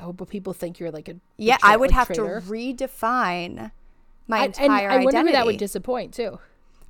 Oh, 0.00 0.12
but 0.12 0.28
people 0.28 0.52
think 0.52 0.78
you're 0.80 0.90
like 0.90 1.08
a 1.08 1.16
Yeah, 1.36 1.56
betray- 1.56 1.70
I 1.72 1.76
would 1.76 1.90
have 1.92 2.06
traitor. 2.08 2.40
to 2.40 2.46
redefine 2.46 3.70
my 4.26 4.38
I- 4.40 4.44
entire 4.46 4.88
and 4.88 5.02
I 5.02 5.04
wonder 5.04 5.08
identity. 5.18 5.28
who 5.28 5.32
that 5.32 5.46
would 5.46 5.56
disappoint 5.58 6.14
too. 6.14 6.38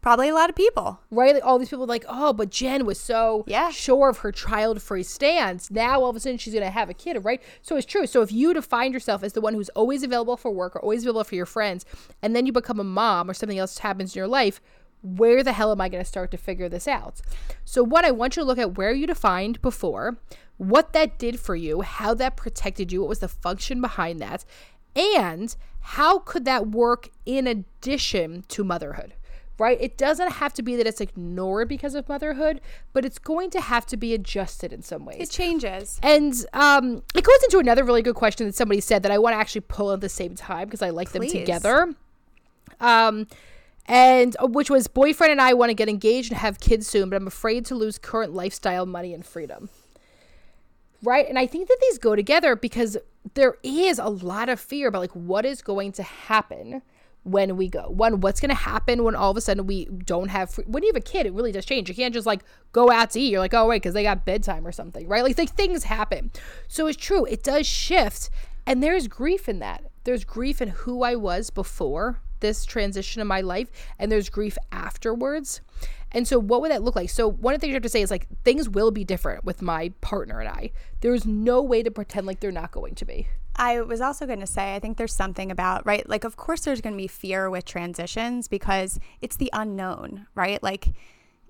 Probably 0.08 0.30
a 0.30 0.34
lot 0.34 0.48
of 0.48 0.56
people. 0.56 1.00
Right? 1.10 1.34
Like 1.34 1.44
all 1.44 1.58
these 1.58 1.68
people 1.68 1.84
like, 1.84 2.06
oh, 2.08 2.32
but 2.32 2.48
Jen 2.48 2.86
was 2.86 2.98
so 2.98 3.44
Yeah. 3.46 3.68
sure 3.70 4.08
of 4.08 4.18
her 4.18 4.32
child 4.32 4.80
free 4.80 5.02
stance. 5.02 5.70
Now 5.70 6.00
all 6.00 6.08
of 6.08 6.16
a 6.16 6.20
sudden 6.20 6.38
she's 6.38 6.54
gonna 6.54 6.70
have 6.70 6.88
a 6.88 6.94
kid, 6.94 7.22
right? 7.26 7.42
So 7.60 7.76
it's 7.76 7.84
true. 7.84 8.06
So 8.06 8.22
if 8.22 8.32
you 8.32 8.54
define 8.54 8.94
yourself 8.94 9.22
as 9.22 9.34
the 9.34 9.42
one 9.42 9.52
who's 9.52 9.68
always 9.70 10.02
available 10.02 10.38
for 10.38 10.50
work 10.50 10.74
or 10.74 10.80
always 10.80 11.02
available 11.02 11.24
for 11.24 11.34
your 11.34 11.44
friends, 11.44 11.84
and 12.22 12.34
then 12.34 12.46
you 12.46 12.52
become 12.52 12.80
a 12.80 12.84
mom 12.84 13.28
or 13.28 13.34
something 13.34 13.58
else 13.58 13.76
happens 13.80 14.16
in 14.16 14.20
your 14.20 14.28
life, 14.28 14.62
where 15.02 15.44
the 15.44 15.52
hell 15.52 15.72
am 15.72 15.80
I 15.82 15.90
gonna 15.90 16.06
start 16.06 16.30
to 16.30 16.38
figure 16.38 16.70
this 16.70 16.88
out? 16.88 17.20
So 17.66 17.84
what 17.84 18.06
I 18.06 18.10
want 18.10 18.34
you 18.34 18.42
to 18.42 18.46
look 18.46 18.56
at 18.58 18.78
where 18.78 18.92
you 18.92 19.06
defined 19.06 19.60
before, 19.60 20.16
what 20.56 20.94
that 20.94 21.18
did 21.18 21.38
for 21.38 21.54
you, 21.54 21.82
how 21.82 22.14
that 22.14 22.34
protected 22.34 22.90
you, 22.92 23.00
what 23.00 23.10
was 23.10 23.18
the 23.18 23.28
function 23.28 23.82
behind 23.82 24.20
that, 24.20 24.46
And 24.96 25.54
how 25.80 26.18
could 26.20 26.46
that 26.46 26.68
work 26.68 27.10
in 27.26 27.46
addition 27.46 28.44
to 28.48 28.64
motherhood? 28.64 29.12
Right? 29.58 29.76
It 29.80 29.98
doesn't 29.98 30.32
have 30.34 30.54
to 30.54 30.62
be 30.62 30.76
that 30.76 30.86
it's 30.86 31.00
ignored 31.00 31.68
because 31.68 31.96
of 31.96 32.08
motherhood, 32.08 32.60
but 32.92 33.04
it's 33.04 33.18
going 33.18 33.50
to 33.50 33.60
have 33.60 33.86
to 33.86 33.96
be 33.96 34.14
adjusted 34.14 34.72
in 34.72 34.82
some 34.82 35.04
ways. 35.04 35.20
It 35.20 35.30
changes. 35.30 35.98
And 36.00 36.32
um, 36.52 37.02
it 37.12 37.24
goes 37.24 37.42
into 37.42 37.58
another 37.58 37.82
really 37.82 38.02
good 38.02 38.14
question 38.14 38.46
that 38.46 38.54
somebody 38.54 38.80
said 38.80 39.02
that 39.02 39.10
I 39.10 39.18
want 39.18 39.34
to 39.34 39.38
actually 39.38 39.62
pull 39.62 39.92
at 39.92 40.00
the 40.00 40.08
same 40.08 40.36
time 40.36 40.66
because 40.66 40.80
I 40.80 40.90
like 40.90 41.10
Please. 41.10 41.32
them 41.32 41.40
together. 41.40 41.94
Um, 42.80 43.26
and 43.88 44.36
uh, 44.38 44.46
which 44.46 44.70
was 44.70 44.86
boyfriend 44.86 45.32
and 45.32 45.40
I 45.40 45.54
want 45.54 45.70
to 45.70 45.74
get 45.74 45.88
engaged 45.88 46.30
and 46.30 46.38
have 46.38 46.60
kids 46.60 46.86
soon, 46.86 47.08
but 47.10 47.16
I'm 47.16 47.26
afraid 47.26 47.64
to 47.66 47.74
lose 47.74 47.98
current 47.98 48.34
lifestyle, 48.34 48.86
money, 48.86 49.14
and 49.14 49.24
freedom. 49.24 49.70
Right? 51.02 51.28
And 51.28 51.38
I 51.38 51.46
think 51.46 51.68
that 51.68 51.78
these 51.80 51.98
go 51.98 52.14
together 52.14 52.54
because 52.54 52.96
there 53.34 53.56
is 53.62 53.98
a 53.98 54.08
lot 54.08 54.48
of 54.48 54.60
fear 54.60 54.88
about 54.88 55.00
like 55.00 55.12
what 55.12 55.44
is 55.44 55.62
going 55.62 55.92
to 55.92 56.02
happen 56.02 56.82
when 57.24 57.56
we 57.56 57.68
go. 57.68 57.88
One, 57.88 58.20
what's 58.20 58.40
going 58.40 58.50
to 58.50 58.54
happen 58.54 59.04
when 59.04 59.14
all 59.14 59.30
of 59.30 59.36
a 59.36 59.40
sudden 59.40 59.66
we 59.66 59.84
don't 59.86 60.28
have 60.28 60.50
free- 60.50 60.64
when 60.66 60.82
you 60.82 60.88
have 60.88 60.96
a 60.96 61.00
kid, 61.00 61.26
it 61.26 61.32
really 61.32 61.52
does 61.52 61.64
change. 61.64 61.88
You 61.88 61.94
can't 61.94 62.14
just 62.14 62.26
like 62.26 62.42
go 62.72 62.90
out 62.90 63.10
to 63.10 63.20
eat. 63.20 63.30
You're 63.30 63.40
like, 63.40 63.54
oh 63.54 63.66
wait, 63.66 63.82
because 63.82 63.94
they 63.94 64.02
got 64.02 64.24
bedtime 64.24 64.66
or 64.66 64.72
something, 64.72 65.06
right? 65.08 65.22
Like 65.22 65.38
like 65.38 65.50
things 65.50 65.84
happen. 65.84 66.30
So 66.68 66.86
it's 66.86 66.96
true. 66.96 67.24
It 67.26 67.42
does 67.42 67.66
shift, 67.66 68.30
and 68.66 68.82
there's 68.82 69.08
grief 69.08 69.48
in 69.48 69.58
that. 69.60 69.84
There's 70.04 70.24
grief 70.24 70.62
in 70.62 70.68
who 70.68 71.02
I 71.02 71.16
was 71.16 71.50
before 71.50 72.20
this 72.40 72.64
transition 72.64 73.20
in 73.20 73.26
my 73.26 73.40
life, 73.40 73.70
and 73.98 74.10
there's 74.10 74.28
grief 74.28 74.56
afterwards. 74.72 75.60
And 76.12 76.26
so, 76.26 76.38
what 76.38 76.60
would 76.62 76.70
that 76.70 76.82
look 76.82 76.96
like? 76.96 77.10
So, 77.10 77.28
one 77.28 77.54
of 77.54 77.60
the 77.60 77.66
things 77.66 77.70
you 77.70 77.74
have 77.74 77.82
to 77.82 77.88
say 77.88 78.00
is 78.00 78.10
like 78.10 78.26
things 78.44 78.68
will 78.68 78.90
be 78.90 79.04
different 79.04 79.44
with 79.44 79.60
my 79.60 79.90
partner 80.00 80.40
and 80.40 80.48
I. 80.48 80.70
There's 81.00 81.26
no 81.26 81.62
way 81.62 81.82
to 81.82 81.90
pretend 81.90 82.26
like 82.26 82.40
they're 82.40 82.50
not 82.50 82.72
going 82.72 82.94
to 82.96 83.04
be. 83.04 83.28
I 83.58 83.80
was 83.80 84.00
also 84.00 84.24
going 84.24 84.40
to 84.40 84.46
say, 84.46 84.76
I 84.76 84.78
think 84.78 84.96
there's 84.96 85.14
something 85.14 85.50
about, 85.50 85.84
right? 85.84 86.08
Like, 86.08 86.22
of 86.22 86.36
course, 86.36 86.60
there's 86.60 86.80
going 86.80 86.94
to 86.94 87.02
be 87.02 87.08
fear 87.08 87.50
with 87.50 87.64
transitions 87.64 88.46
because 88.46 89.00
it's 89.20 89.36
the 89.36 89.50
unknown, 89.52 90.28
right? 90.36 90.62
Like, 90.62 90.92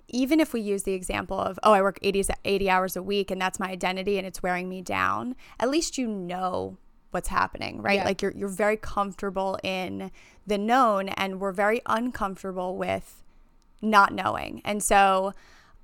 even 0.07 0.39
if 0.39 0.51
we 0.51 0.59
use 0.59 0.83
the 0.83 0.93
example 0.93 1.39
of, 1.39 1.59
oh, 1.61 1.71
I 1.71 1.83
work 1.83 1.99
80, 2.01 2.23
80 2.43 2.69
hours 2.69 2.95
a 2.95 3.03
week 3.03 3.29
and 3.29 3.39
that's 3.39 3.59
my 3.59 3.69
identity 3.69 4.17
and 4.17 4.25
it's 4.25 4.41
wearing 4.41 4.67
me 4.67 4.81
down, 4.81 5.35
at 5.59 5.69
least 5.69 5.99
you 5.99 6.07
know 6.07 6.77
what's 7.11 7.27
happening, 7.27 7.79
right? 7.81 7.97
Yeah. 7.97 8.05
Like, 8.05 8.23
you're, 8.23 8.33
you're 8.35 8.49
very 8.49 8.77
comfortable 8.77 9.59
in 9.63 10.09
the 10.47 10.57
known 10.57 11.09
and 11.09 11.39
we're 11.39 11.51
very 11.51 11.81
uncomfortable 11.85 12.75
with 12.75 13.23
not 13.83 14.13
knowing. 14.13 14.63
And 14.65 14.81
so, 14.81 15.33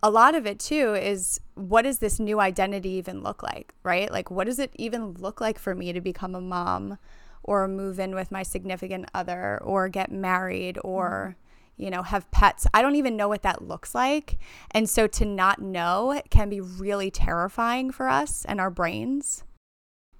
a 0.05 0.11
lot 0.11 0.35
of 0.35 0.45
it 0.45 0.59
too 0.59 0.93
is 0.93 1.41
what 1.55 1.81
does 1.81 1.97
this 1.97 2.19
new 2.19 2.39
identity 2.39 2.89
even 2.89 3.23
look 3.23 3.41
like, 3.41 3.73
right? 3.81 4.11
Like, 4.11 4.29
what 4.29 4.45
does 4.45 4.59
it 4.59 4.69
even 4.75 5.13
look 5.13 5.41
like 5.41 5.57
for 5.57 5.73
me 5.73 5.91
to 5.93 5.99
become 5.99 6.35
a 6.35 6.41
mom 6.41 6.99
or 7.41 7.67
move 7.67 7.99
in 7.99 8.13
with 8.13 8.31
my 8.31 8.43
significant 8.43 9.09
other 9.15 9.59
or 9.63 9.89
get 9.89 10.11
married 10.11 10.77
or, 10.83 11.35
mm-hmm. 11.73 11.83
you 11.83 11.89
know, 11.89 12.03
have 12.03 12.29
pets? 12.29 12.67
I 12.71 12.83
don't 12.83 12.97
even 12.97 13.17
know 13.17 13.27
what 13.27 13.41
that 13.41 13.67
looks 13.67 13.95
like. 13.95 14.37
And 14.69 14.87
so 14.87 15.07
to 15.07 15.25
not 15.25 15.59
know 15.59 16.21
can 16.29 16.49
be 16.49 16.61
really 16.61 17.09
terrifying 17.09 17.89
for 17.89 18.07
us 18.07 18.45
and 18.45 18.61
our 18.61 18.69
brains. 18.69 19.43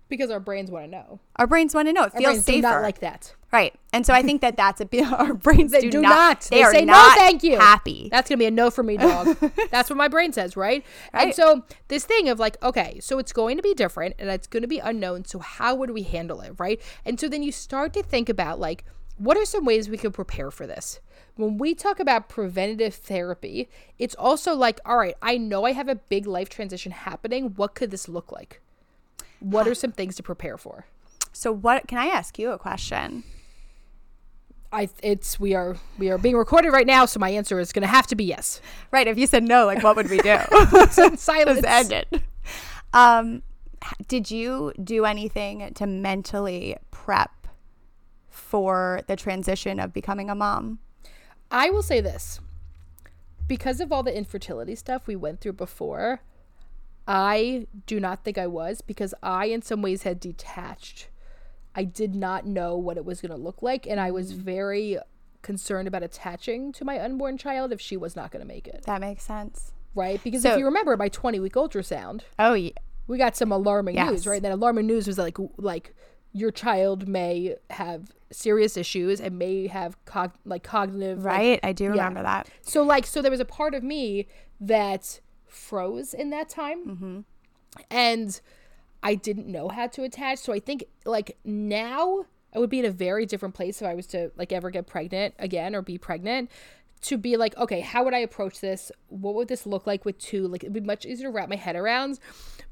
Because 0.10 0.32
our 0.32 0.40
brains 0.40 0.72
want 0.72 0.86
to 0.86 0.92
know. 0.92 1.20
Our 1.36 1.46
brains 1.46 1.76
want 1.76 1.90
to 1.90 1.94
know. 1.94 2.06
It 2.06 2.14
feels 2.14 2.44
safer. 2.44 2.62
not 2.64 2.82
like 2.82 3.02
that. 3.02 3.36
Right. 3.56 3.74
And 3.94 4.06
so 4.06 4.14
I 4.14 4.22
think 4.22 4.42
that 4.42 4.58
that's 4.58 4.82
a 4.82 4.86
bit, 4.86 5.12
our 5.12 5.34
brains 5.46 5.72
They 5.72 5.82
do, 5.82 5.90
do 5.90 6.02
not, 6.02 6.10
not. 6.10 6.42
They, 6.42 6.58
They 6.58 6.64
are 6.64 6.72
say, 6.74 6.86
"No, 6.86 7.12
thank 7.16 7.44
you." 7.44 7.58
happy. 7.58 8.10
That's 8.12 8.30
gonna 8.30 8.40
be 8.40 8.46
a 8.46 8.52
no 8.52 8.70
for 8.70 8.84
me, 8.84 8.98
dog. 9.08 9.38
That's 9.72 9.90
what 9.90 9.98
my 9.98 10.08
brain 10.08 10.34
says, 10.34 10.56
right? 10.58 10.86
And 11.14 11.34
so 11.34 11.64
this 11.88 12.06
thing 12.06 12.30
of 12.30 12.40
like, 12.40 12.62
okay, 12.62 13.00
so 13.00 13.20
it's 13.20 13.32
going 13.32 13.58
to 13.58 13.64
be 13.64 13.74
different 13.74 14.16
and 14.20 14.30
it's 14.30 14.48
going 14.48 14.62
to 14.62 14.68
be 14.68 14.80
unknown. 14.80 15.26
So 15.26 15.40
how 15.40 15.76
would 15.76 15.92
we 15.92 16.04
handle 16.04 16.42
it, 16.42 16.54
right? 16.58 16.82
And 17.06 17.20
so 17.20 17.28
then 17.28 17.44
you 17.44 17.52
start 17.52 17.94
to 17.94 18.04
think 18.04 18.30
about 18.30 18.60
like, 18.60 18.84
what 19.18 19.38
are 19.38 19.46
some 19.46 19.66
ways 19.66 19.90
we 19.90 19.98
can 19.98 20.12
prepare 20.12 20.52
for 20.52 20.68
this? 20.68 21.00
When 21.36 21.58
we 21.58 21.74
talk 21.74 22.00
about 22.00 22.30
preventative 22.30 22.96
therapy, 22.96 23.70
it's 23.98 24.16
also 24.16 24.56
like, 24.56 24.80
all 24.86 24.98
right, 24.98 25.16
I 25.22 25.38
know 25.38 25.66
I 25.66 25.72
have 25.72 25.90
a 25.90 25.96
big 25.96 26.28
life 26.28 26.50
transition 26.50 26.92
happening. 26.92 27.54
What 27.56 27.76
could 27.76 27.92
this 27.92 28.08
look 28.08 28.32
like? 28.32 28.62
What 29.40 29.68
are 29.68 29.76
some 29.76 29.92
things 29.92 30.16
to 30.16 30.24
prepare 30.24 30.58
for? 30.58 30.86
So 31.32 31.52
what 31.52 31.88
can 31.88 31.98
I 31.98 32.06
ask 32.06 32.40
you 32.40 32.52
a 32.52 32.58
question? 32.58 33.24
I 34.76 34.90
it's 35.02 35.40
we 35.40 35.56
are 35.56 35.78
we 35.98 36.10
are 36.10 36.18
being 36.18 36.36
recorded 36.36 36.72
right 36.72 36.86
now, 36.86 37.06
so 37.06 37.20
my 37.20 37.30
answer 37.30 37.60
is 37.60 37.72
going 37.72 37.84
to 37.84 37.88
have 37.88 38.08
to 38.08 38.16
be 38.16 38.26
yes. 38.26 38.60
Right. 38.92 39.08
If 39.08 39.18
you 39.18 39.26
said 39.26 39.44
no, 39.44 39.66
like 39.66 39.82
what 39.82 39.96
would 39.96 40.10
we 40.10 40.18
do? 40.18 40.38
Silence. 41.16 41.64
End 41.64 41.92
it. 41.94 42.22
Um, 42.94 43.42
did 44.08 44.30
you 44.30 44.74
do 44.84 45.06
anything 45.06 45.74
to 45.76 45.88
mentally 45.88 46.76
prep 46.92 47.48
for 48.30 49.02
the 49.08 49.16
transition 49.16 49.80
of 49.80 49.94
becoming 49.94 50.30
a 50.30 50.36
mom? 50.36 50.80
I 51.50 51.70
will 51.70 51.84
say 51.84 52.02
this 52.02 52.40
because 53.48 53.80
of 53.80 53.92
all 53.92 54.04
the 54.04 54.16
infertility 54.16 54.76
stuff 54.76 55.08
we 55.08 55.16
went 55.16 55.40
through 55.40 55.54
before, 55.54 56.22
I 57.08 57.68
do 57.86 58.00
not 58.00 58.24
think 58.24 58.38
I 58.38 58.48
was 58.48 58.82
because 58.82 59.14
I, 59.22 59.46
in 59.46 59.62
some 59.62 59.82
ways, 59.82 60.04
had 60.04 60.20
detached. 60.20 61.08
I 61.76 61.84
did 61.84 62.16
not 62.16 62.46
know 62.46 62.78
what 62.78 62.98
it 62.98 63.06
was 63.06 63.22
going 63.22 63.32
to 63.32 63.38
look 63.38 63.62
like, 63.62 63.86
and 63.86 64.00
I 64.00 64.12
was 64.12 64.34
mm. 64.34 64.38
very 64.38 64.98
concerned 65.42 65.88
about 65.88 66.02
attaching 66.04 66.72
to 66.74 66.86
my 66.86 67.00
unborn 67.00 67.38
child 67.38 67.72
if 67.72 67.80
she 67.80 67.98
was 67.98 68.16
not 68.16 68.32
going 68.32 68.42
to 68.42 68.48
make 68.48 68.68
it, 68.68 68.84
That 68.86 69.02
makes 69.02 69.24
sense. 69.24 69.74
right? 69.94 70.20
Because 70.24 70.42
So- 70.42 70.54
if 70.54 70.60
you 70.60 70.66
remember 70.66 70.96
my 70.98 71.10
20 71.10 71.40
week 71.40 71.54
ultrasound, 71.54 72.22
Oh, 72.40 72.54
yeah. 72.54 72.72
we 73.08 73.18
got 73.18 73.36
some 73.36 73.52
alarming 73.52 73.96
Yes. 73.96 74.10
news, 74.10 74.28
right? 74.28 74.38
And 74.38 74.46
that 74.46 74.52
alarming 74.54 74.88
news 74.88 75.06
was 75.08 75.18
like 75.18 75.38
like 75.58 75.94
your 76.34 76.52
child 76.52 77.08
may 77.08 77.56
have 77.70 78.10
serious 78.32 78.76
issues 78.76 79.22
and 79.22 79.38
may 79.38 79.68
have 79.68 80.04
cog- 80.06 80.34
like 80.46 80.64
cognitive 80.64 81.24
like, 81.24 81.38
Right. 81.38 81.60
I 81.64 81.72
do 81.72 81.90
remember 81.90 82.24
that. 82.24 82.50
so 82.62 82.82
like 82.84 83.06
so 83.06 83.22
there 83.22 83.32
was 83.32 83.40
a 83.40 83.46
part 83.46 83.74
of 83.76 83.84
me 83.84 84.28
that 84.60 85.20
froze 85.48 86.14
in 86.14 86.30
that 86.32 86.50
time. 86.50 86.86
Mm-hmm. 86.88 87.20
And 87.92 88.42
I 89.06 89.14
didn't 89.14 89.46
know 89.46 89.70
how 89.70 89.86
to 89.86 90.02
attach. 90.02 90.40
So 90.40 90.52
I 90.52 90.60
think 90.60 90.86
like 91.06 91.38
now 91.46 92.26
I 92.56 92.60
would 92.60 92.72
be 92.72 92.80
in 92.80 92.86
a 92.86 92.92
very 92.92 93.28
different 93.28 93.54
place 93.54 93.80
if 93.80 93.88
I 93.88 93.94
was 93.94 94.08
to 94.08 94.32
like 94.36 94.52
ever 94.52 94.72
get 94.72 94.88
pregnant 94.88 95.36
again 95.38 95.76
or 95.76 95.84
be 95.84 96.00
pregnant 96.00 96.50
to 97.04 97.18
be 97.20 97.38
like, 97.38 97.56
okay, 97.56 97.82
how 97.82 98.04
would 98.04 98.16
I 98.16 98.20
approach 98.20 98.62
this? 98.62 98.92
What 99.10 99.36
would 99.36 99.48
this 99.48 99.68
look 99.68 99.86
like 99.86 100.06
with 100.06 100.18
two? 100.18 100.48
Like 100.48 100.64
it'd 100.64 100.74
be 100.74 100.80
much 100.80 101.06
easier 101.06 101.28
to 101.28 101.32
wrap 101.32 101.50
my 101.50 101.56
head 101.56 101.76
around. 101.76 102.18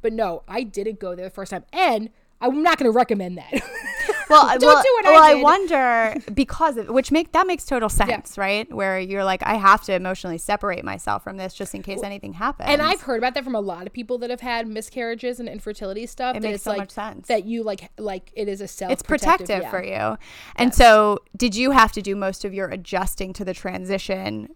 But 0.01 0.11
no, 0.11 0.41
I 0.47 0.63
didn't 0.63 0.99
go 0.99 1.13
there 1.13 1.25
the 1.25 1.29
first 1.29 1.51
time. 1.51 1.65
And 1.71 2.09
I'm 2.41 2.63
not 2.63 2.79
going 2.79 2.91
to 2.91 2.97
recommend 2.97 3.37
that. 3.37 3.53
Well, 4.33 4.47
Don't 4.59 4.73
well, 4.73 4.83
do 4.83 4.89
what 4.95 5.05
I 5.05 5.11
well, 5.11 5.23
I 5.23 5.33
did. 5.33 5.43
wonder 5.43 6.15
because 6.33 6.77
of 6.77 6.89
which 6.89 7.11
make 7.11 7.31
that 7.31 7.47
makes 7.47 7.65
total 7.65 7.89
sense, 7.89 8.37
right? 8.37 8.71
Where 8.73 8.99
you're 8.99 9.23
like, 9.23 9.43
I 9.43 9.55
have 9.55 9.83
to 9.83 9.93
emotionally 9.93 10.37
separate 10.37 10.83
myself 10.83 11.23
from 11.23 11.37
this 11.37 11.53
just 11.53 11.75
in 11.75 11.83
case 11.83 12.01
anything 12.03 12.33
happens. 12.33 12.69
And 12.69 12.81
I've 12.81 13.01
heard 13.01 13.17
about 13.17 13.33
that 13.35 13.43
from 13.43 13.55
a 13.55 13.61
lot 13.61 13.87
of 13.87 13.93
people 13.93 14.17
that 14.19 14.29
have 14.29 14.41
had 14.41 14.67
miscarriages 14.67 15.39
and 15.39 15.47
infertility 15.47 16.05
stuff. 16.05 16.35
It 16.35 16.41
that 16.41 16.47
makes 16.47 16.55
it's 16.55 16.63
so 16.63 16.71
like, 16.71 16.79
much 16.79 16.91
sense. 16.91 17.27
That 17.27 17.45
you 17.45 17.63
like, 17.63 17.89
like 17.97 18.31
it 18.33 18.47
is 18.47 18.61
a 18.61 18.67
self. 18.67 18.91
it's 18.91 19.03
protective 19.03 19.61
yeah. 19.63 19.69
for 19.69 19.83
you. 19.83 20.17
And 20.55 20.73
so, 20.73 21.19
did 21.35 21.55
you 21.55 21.71
have 21.71 21.91
to 21.93 22.01
do 22.01 22.15
most 22.15 22.45
of 22.45 22.53
your 22.53 22.67
adjusting 22.67 23.33
to 23.33 23.45
the 23.45 23.53
transition 23.53 24.49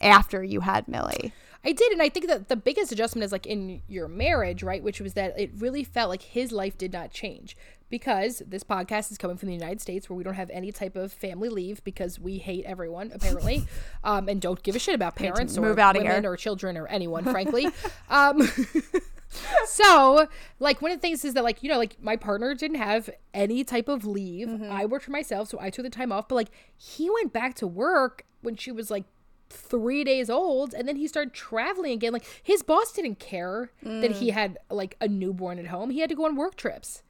after 0.00 0.42
you 0.42 0.60
had 0.60 0.88
Millie? 0.88 1.32
I 1.64 1.72
did, 1.72 1.92
and 1.92 2.02
I 2.02 2.08
think 2.08 2.26
that 2.26 2.48
the 2.48 2.56
biggest 2.56 2.90
adjustment 2.90 3.24
is 3.24 3.30
like 3.30 3.46
in 3.46 3.82
your 3.86 4.08
marriage, 4.08 4.62
right? 4.64 4.82
Which 4.82 5.00
was 5.00 5.14
that 5.14 5.38
it 5.38 5.52
really 5.56 5.84
felt 5.84 6.10
like 6.10 6.22
his 6.22 6.50
life 6.50 6.76
did 6.76 6.92
not 6.92 7.12
change 7.12 7.56
because 7.88 8.42
this 8.46 8.64
podcast 8.64 9.12
is 9.12 9.18
coming 9.18 9.36
from 9.36 9.48
the 9.48 9.54
United 9.54 9.80
States, 9.80 10.10
where 10.10 10.16
we 10.16 10.24
don't 10.24 10.34
have 10.34 10.50
any 10.50 10.72
type 10.72 10.96
of 10.96 11.12
family 11.12 11.48
leave 11.48 11.84
because 11.84 12.18
we 12.18 12.38
hate 12.38 12.64
everyone 12.64 13.12
apparently, 13.14 13.64
um, 14.04 14.28
and 14.28 14.40
don't 14.40 14.62
give 14.64 14.74
a 14.74 14.78
shit 14.78 14.94
about 14.94 15.14
parents 15.14 15.56
or 15.56 15.72
women 16.02 16.26
or 16.26 16.36
children 16.36 16.76
or 16.76 16.88
anyone, 16.88 17.22
frankly. 17.30 17.68
um, 18.10 18.42
so 19.66 20.26
like 20.58 20.82
one 20.82 20.90
of 20.90 20.98
the 20.98 21.00
things 21.00 21.24
is 21.24 21.32
that 21.32 21.42
like 21.42 21.62
you 21.62 21.68
know 21.70 21.78
like 21.78 21.96
my 22.02 22.16
partner 22.16 22.54
didn't 22.54 22.76
have 22.76 23.08
any 23.32 23.64
type 23.64 23.88
of 23.88 24.04
leave 24.04 24.60
i 24.64 24.84
worked 24.84 25.06
for 25.06 25.10
myself 25.10 25.48
so 25.48 25.58
i 25.58 25.70
took 25.70 25.84
the 25.84 25.90
time 25.90 26.12
off 26.12 26.28
but 26.28 26.34
like 26.34 26.50
he 26.76 27.08
went 27.08 27.32
back 27.32 27.54
to 27.54 27.66
work 27.66 28.26
when 28.42 28.56
she 28.56 28.70
was 28.70 28.90
like 28.90 29.04
three 29.52 30.02
days 30.04 30.28
old 30.30 30.72
and 30.74 30.88
then 30.88 30.96
he 30.96 31.06
started 31.06 31.32
traveling 31.34 31.92
again 31.92 32.12
like 32.12 32.24
his 32.42 32.62
boss 32.62 32.92
didn't 32.92 33.18
care 33.18 33.70
that 33.82 34.12
he 34.12 34.30
had 34.30 34.58
like 34.70 34.96
a 35.00 35.06
newborn 35.08 35.58
at 35.58 35.66
home 35.66 35.90
he 35.90 36.00
had 36.00 36.08
to 36.08 36.16
go 36.16 36.24
on 36.24 36.34
work 36.36 36.56
trips 36.56 37.02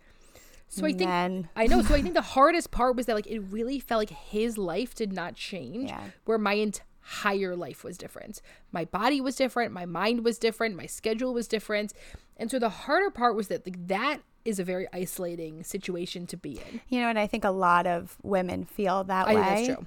so 0.68 0.84
i 0.86 0.92
think 0.92 1.10
i 1.56 1.66
know 1.66 1.82
so 1.82 1.94
i 1.94 2.02
think 2.02 2.14
the 2.14 2.20
hardest 2.36 2.70
part 2.70 2.96
was 2.96 3.06
that 3.06 3.14
like 3.14 3.26
it 3.26 3.40
really 3.50 3.78
felt 3.78 4.00
like 4.00 4.10
his 4.10 4.58
life 4.58 4.94
did 4.94 5.12
not 5.12 5.34
change 5.34 5.88
Yeah. 5.90 6.00
where 6.24 6.38
my 6.38 6.54
entire 6.54 7.56
life 7.56 7.82
was 7.84 7.98
different. 7.98 8.40
My 8.70 8.84
body 8.84 9.20
was 9.20 9.34
different, 9.36 9.72
my 9.72 9.86
mind 9.86 10.24
was 10.24 10.38
different, 10.38 10.76
my 10.76 10.86
schedule 10.86 11.34
was 11.34 11.48
different. 11.48 11.92
And 12.36 12.48
so 12.50 12.58
the 12.60 12.68
harder 12.68 13.10
part 13.10 13.34
was 13.34 13.48
that 13.48 13.66
like, 13.66 13.88
that 13.88 14.20
is 14.44 14.58
a 14.60 14.64
very 14.64 14.86
isolating 14.92 15.64
situation 15.64 16.26
to 16.28 16.36
be 16.36 16.60
in. 16.70 16.80
You 16.88 17.00
know, 17.00 17.08
and 17.08 17.18
I 17.18 17.26
think 17.26 17.44
a 17.44 17.50
lot 17.50 17.86
of 17.88 18.16
women 18.22 18.64
feel 18.64 19.02
that 19.04 19.26
I 19.26 19.34
way. 19.34 19.40
that's 19.40 19.66
true. 19.66 19.86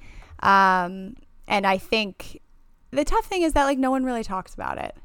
Um, 0.50 1.16
and 1.48 1.66
I 1.66 1.78
think 1.78 2.42
the 2.96 3.06
tough 3.06 3.26
thing 3.26 3.42
is 3.44 3.54
that 3.54 3.66
like 3.66 3.78
no 3.78 3.92
one 3.92 4.04
really 4.04 4.24
talks 4.24 4.54
about 4.54 4.78
it. 4.78 4.96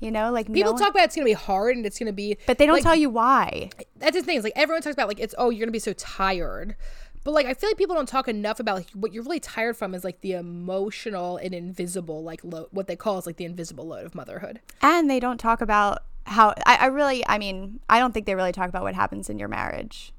You 0.00 0.10
know, 0.10 0.30
like 0.30 0.52
People 0.52 0.72
no 0.72 0.78
talk 0.78 0.90
about 0.90 1.04
it's 1.04 1.16
going 1.16 1.26
to 1.26 1.30
be 1.30 1.34
hard 1.34 1.76
and 1.76 1.84
it's 1.84 1.98
going 1.98 2.06
to 2.06 2.12
be 2.12 2.36
but 2.46 2.58
they 2.58 2.66
don't 2.66 2.76
like, 2.76 2.82
tell 2.84 2.94
you 2.94 3.10
why. 3.10 3.70
that's 3.96 4.16
the 4.16 4.22
thing. 4.22 4.36
It's 4.36 4.44
like 4.44 4.52
everyone 4.56 4.82
talks 4.82 4.94
about 4.94 5.08
like 5.08 5.20
it's 5.20 5.34
oh 5.38 5.50
you're 5.50 5.60
gonna 5.66 5.72
be 5.72 5.78
so 5.78 5.92
tired, 5.94 6.76
but 7.24 7.32
like 7.32 7.46
I 7.46 7.54
feel 7.54 7.68
like 7.70 7.78
people 7.78 7.96
don't 7.96 8.08
talk 8.08 8.28
enough 8.28 8.60
about 8.60 8.76
like 8.76 8.90
what 8.90 9.12
you're 9.12 9.24
really 9.24 9.40
tired 9.40 9.76
from 9.76 9.94
is 9.94 10.04
like 10.04 10.20
the 10.20 10.32
emotional 10.32 11.36
and 11.36 11.54
invisible 11.54 12.22
like 12.22 12.42
load 12.44 12.68
what 12.70 12.86
they 12.86 12.96
call 12.96 13.18
is 13.18 13.26
like 13.26 13.36
the 13.36 13.44
invisible 13.44 13.86
load 13.86 14.06
of 14.06 14.14
motherhood. 14.14 14.60
And 14.82 15.10
they 15.10 15.20
don't 15.20 15.38
talk 15.38 15.60
about 15.60 16.04
how 16.26 16.54
I, 16.66 16.76
I 16.76 16.86
really 16.86 17.26
I 17.26 17.38
mean 17.38 17.80
I 17.88 17.98
don't 17.98 18.12
think 18.12 18.26
they 18.26 18.34
really 18.34 18.52
talk 18.52 18.68
about 18.68 18.82
what 18.82 18.94
happens 18.94 19.28
in 19.28 19.38
your 19.38 19.48
marriage. 19.48 20.12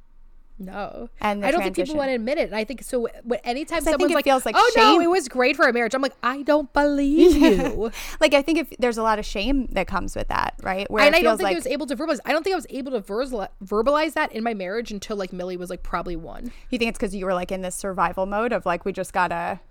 No, 0.61 1.09
And 1.21 1.45
I 1.45 1.51
don't 1.51 1.61
think 1.63 1.77
people 1.77 1.95
want 1.95 2.09
to 2.09 2.15
admit 2.15 2.37
it. 2.37 2.47
And 2.47 2.55
I 2.55 2.65
think 2.65 2.83
so. 2.83 3.07
When 3.23 3.39
anytime 3.45 3.81
someone's 3.81 4.13
like, 4.13 4.25
feels 4.25 4.45
like 4.45 4.55
"Oh 4.57 4.71
no, 4.75 4.99
it 4.99 5.09
was 5.09 5.29
great 5.29 5.55
for 5.55 5.63
our 5.63 5.71
marriage," 5.71 5.95
I'm 5.95 6.01
like, 6.01 6.15
I 6.21 6.41
don't 6.41 6.71
believe 6.81 7.37
you. 7.37 7.91
Like 8.19 8.33
I 8.33 8.41
think 8.41 8.59
if 8.59 8.69
there's 8.77 8.97
a 8.97 9.03
lot 9.03 9.19
of 9.19 9.25
shame 9.25 9.67
that 9.67 9.87
comes 9.87 10.17
with 10.17 10.27
that, 10.27 10.55
right? 10.61 10.91
Where 10.91 11.01
and 11.05 11.15
I 11.15 11.21
don't 11.21 11.37
think 11.37 11.45
like 11.45 11.55
I 11.55 11.55
was 11.55 11.65
able 11.65 11.85
to 11.87 11.95
verbalize. 11.95 12.19
I 12.25 12.33
don't 12.33 12.43
think 12.43 12.53
I 12.53 12.57
was 12.57 12.67
able 12.69 12.91
to 12.91 12.99
verbalize, 12.99 13.47
verbalize 13.63 14.13
that 14.13 14.33
in 14.33 14.43
my 14.43 14.53
marriage 14.53 14.91
until 14.91 15.15
like 15.15 15.31
Millie 15.31 15.55
was 15.55 15.69
like 15.69 15.81
probably 15.81 16.17
one. 16.17 16.51
you 16.69 16.77
think 16.77 16.89
it's 16.89 16.99
because 16.99 17.15
you 17.15 17.25
were 17.25 17.33
like 17.33 17.53
in 17.53 17.61
this 17.61 17.75
survival 17.75 18.25
mode 18.25 18.51
of 18.51 18.65
like 18.65 18.83
we 18.83 18.91
just 18.91 19.13
gotta 19.13 19.61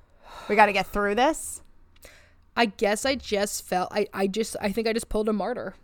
we 0.49 0.57
gotta 0.57 0.73
get 0.73 0.87
through 0.87 1.17
this. 1.17 1.61
I 2.57 2.65
guess 2.67 3.05
I 3.05 3.15
just 3.15 3.63
felt 3.67 3.91
I 3.93 4.09
I 4.15 4.27
just 4.27 4.57
I 4.61 4.73
think 4.73 4.89
I 4.89 4.95
just 4.95 5.11
pulled 5.11 5.29
a 5.29 5.35
martyr. 5.35 5.75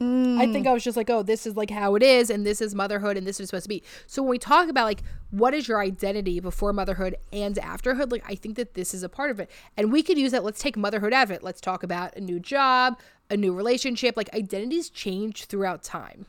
I 0.00 0.02
Mm. 0.04 0.52
think 0.52 0.66
I 0.66 0.72
was 0.72 0.82
just 0.82 0.96
like, 0.96 1.08
oh, 1.08 1.22
this 1.22 1.46
is 1.46 1.56
like 1.56 1.70
how 1.70 1.94
it 1.94 2.02
is, 2.02 2.28
and 2.28 2.44
this 2.44 2.60
is 2.60 2.74
motherhood, 2.74 3.16
and 3.16 3.24
this 3.26 3.38
is 3.38 3.48
supposed 3.48 3.64
to 3.66 3.68
be. 3.68 3.82
So 4.08 4.22
when 4.22 4.30
we 4.30 4.38
talk 4.38 4.68
about 4.68 4.84
like 4.86 5.02
what 5.30 5.54
is 5.54 5.68
your 5.68 5.80
identity 5.80 6.40
before 6.40 6.72
motherhood 6.72 7.16
and 7.32 7.54
afterhood, 7.56 8.10
like 8.10 8.24
I 8.28 8.34
think 8.34 8.56
that 8.56 8.74
this 8.74 8.92
is 8.92 9.02
a 9.04 9.08
part 9.08 9.30
of 9.30 9.38
it, 9.38 9.48
and 9.76 9.92
we 9.92 10.02
could 10.02 10.18
use 10.18 10.32
that. 10.32 10.42
Let's 10.44 10.60
take 10.60 10.76
motherhood 10.76 11.12
out 11.12 11.24
of 11.24 11.30
it. 11.30 11.42
Let's 11.44 11.60
talk 11.60 11.82
about 11.84 12.16
a 12.16 12.20
new 12.20 12.40
job, 12.40 12.98
a 13.30 13.36
new 13.36 13.54
relationship. 13.54 14.16
Like 14.16 14.34
identities 14.34 14.90
change 14.90 15.44
throughout 15.46 15.82
time. 15.84 16.26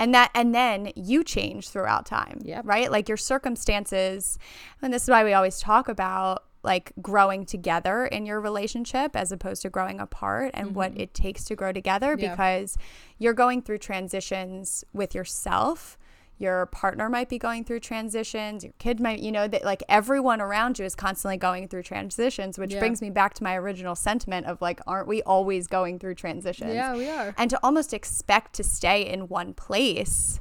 and 0.00 0.14
that 0.14 0.30
and 0.34 0.54
then 0.54 0.90
you 0.94 1.24
change 1.24 1.68
throughout 1.68 2.06
time 2.06 2.40
Yeah, 2.44 2.62
right 2.64 2.90
like 2.90 3.08
your 3.08 3.16
circumstances 3.18 4.38
and 4.80 4.92
this 4.94 5.02
is 5.02 5.08
why 5.10 5.24
we 5.24 5.32
always 5.32 5.58
talk 5.60 5.88
about 5.88 6.44
like 6.62 6.92
growing 7.00 7.46
together 7.46 8.06
in 8.06 8.26
your 8.26 8.40
relationship 8.40 9.14
as 9.14 9.30
opposed 9.32 9.62
to 9.62 9.70
growing 9.70 10.00
apart 10.00 10.50
and 10.54 10.74
what 10.74 10.92
it 10.96 11.14
takes 11.14 11.44
to 11.44 11.54
grow 11.56 11.72
together 11.72 12.16
Mm-hmm. 12.16 12.24
Yeah. 12.24 12.30
because 12.32 12.76
you're 13.18 13.32
going 13.34 13.62
through 13.62 13.78
transitions 13.78 14.84
with 14.92 15.14
yourself 15.14 15.96
your 16.40 16.66
partner 16.66 17.08
might 17.08 17.28
be 17.28 17.36
going 17.36 17.64
through 17.64 17.80
transitions 17.80 18.62
your 18.64 18.72
kid 18.78 19.00
might 19.00 19.18
you 19.18 19.32
know 19.32 19.48
that 19.48 19.64
like 19.64 19.82
everyone 19.88 20.40
around 20.40 20.78
you 20.78 20.84
is 20.84 20.94
constantly 20.94 21.36
going 21.36 21.66
through 21.68 21.82
transitions 21.82 22.58
which 22.58 22.72
Yeah. 22.74 22.78
brings 22.78 23.02
me 23.02 23.10
back 23.10 23.34
to 23.34 23.42
my 23.44 23.56
original 23.56 23.94
sentiment 23.96 24.46
of 24.46 24.60
like 24.62 24.80
aren't 24.86 25.08
we 25.08 25.20
always 25.22 25.66
going 25.66 25.98
through 25.98 26.14
transitions 26.14 26.74
Yeah, 26.74 26.94
we 26.96 27.08
are. 27.08 27.34
and 27.36 27.50
to 27.50 27.58
almost 27.62 27.92
expect 27.92 28.52
to 28.54 28.62
stay 28.64 29.02
in 29.06 29.28
one 29.28 29.52
place 29.52 30.38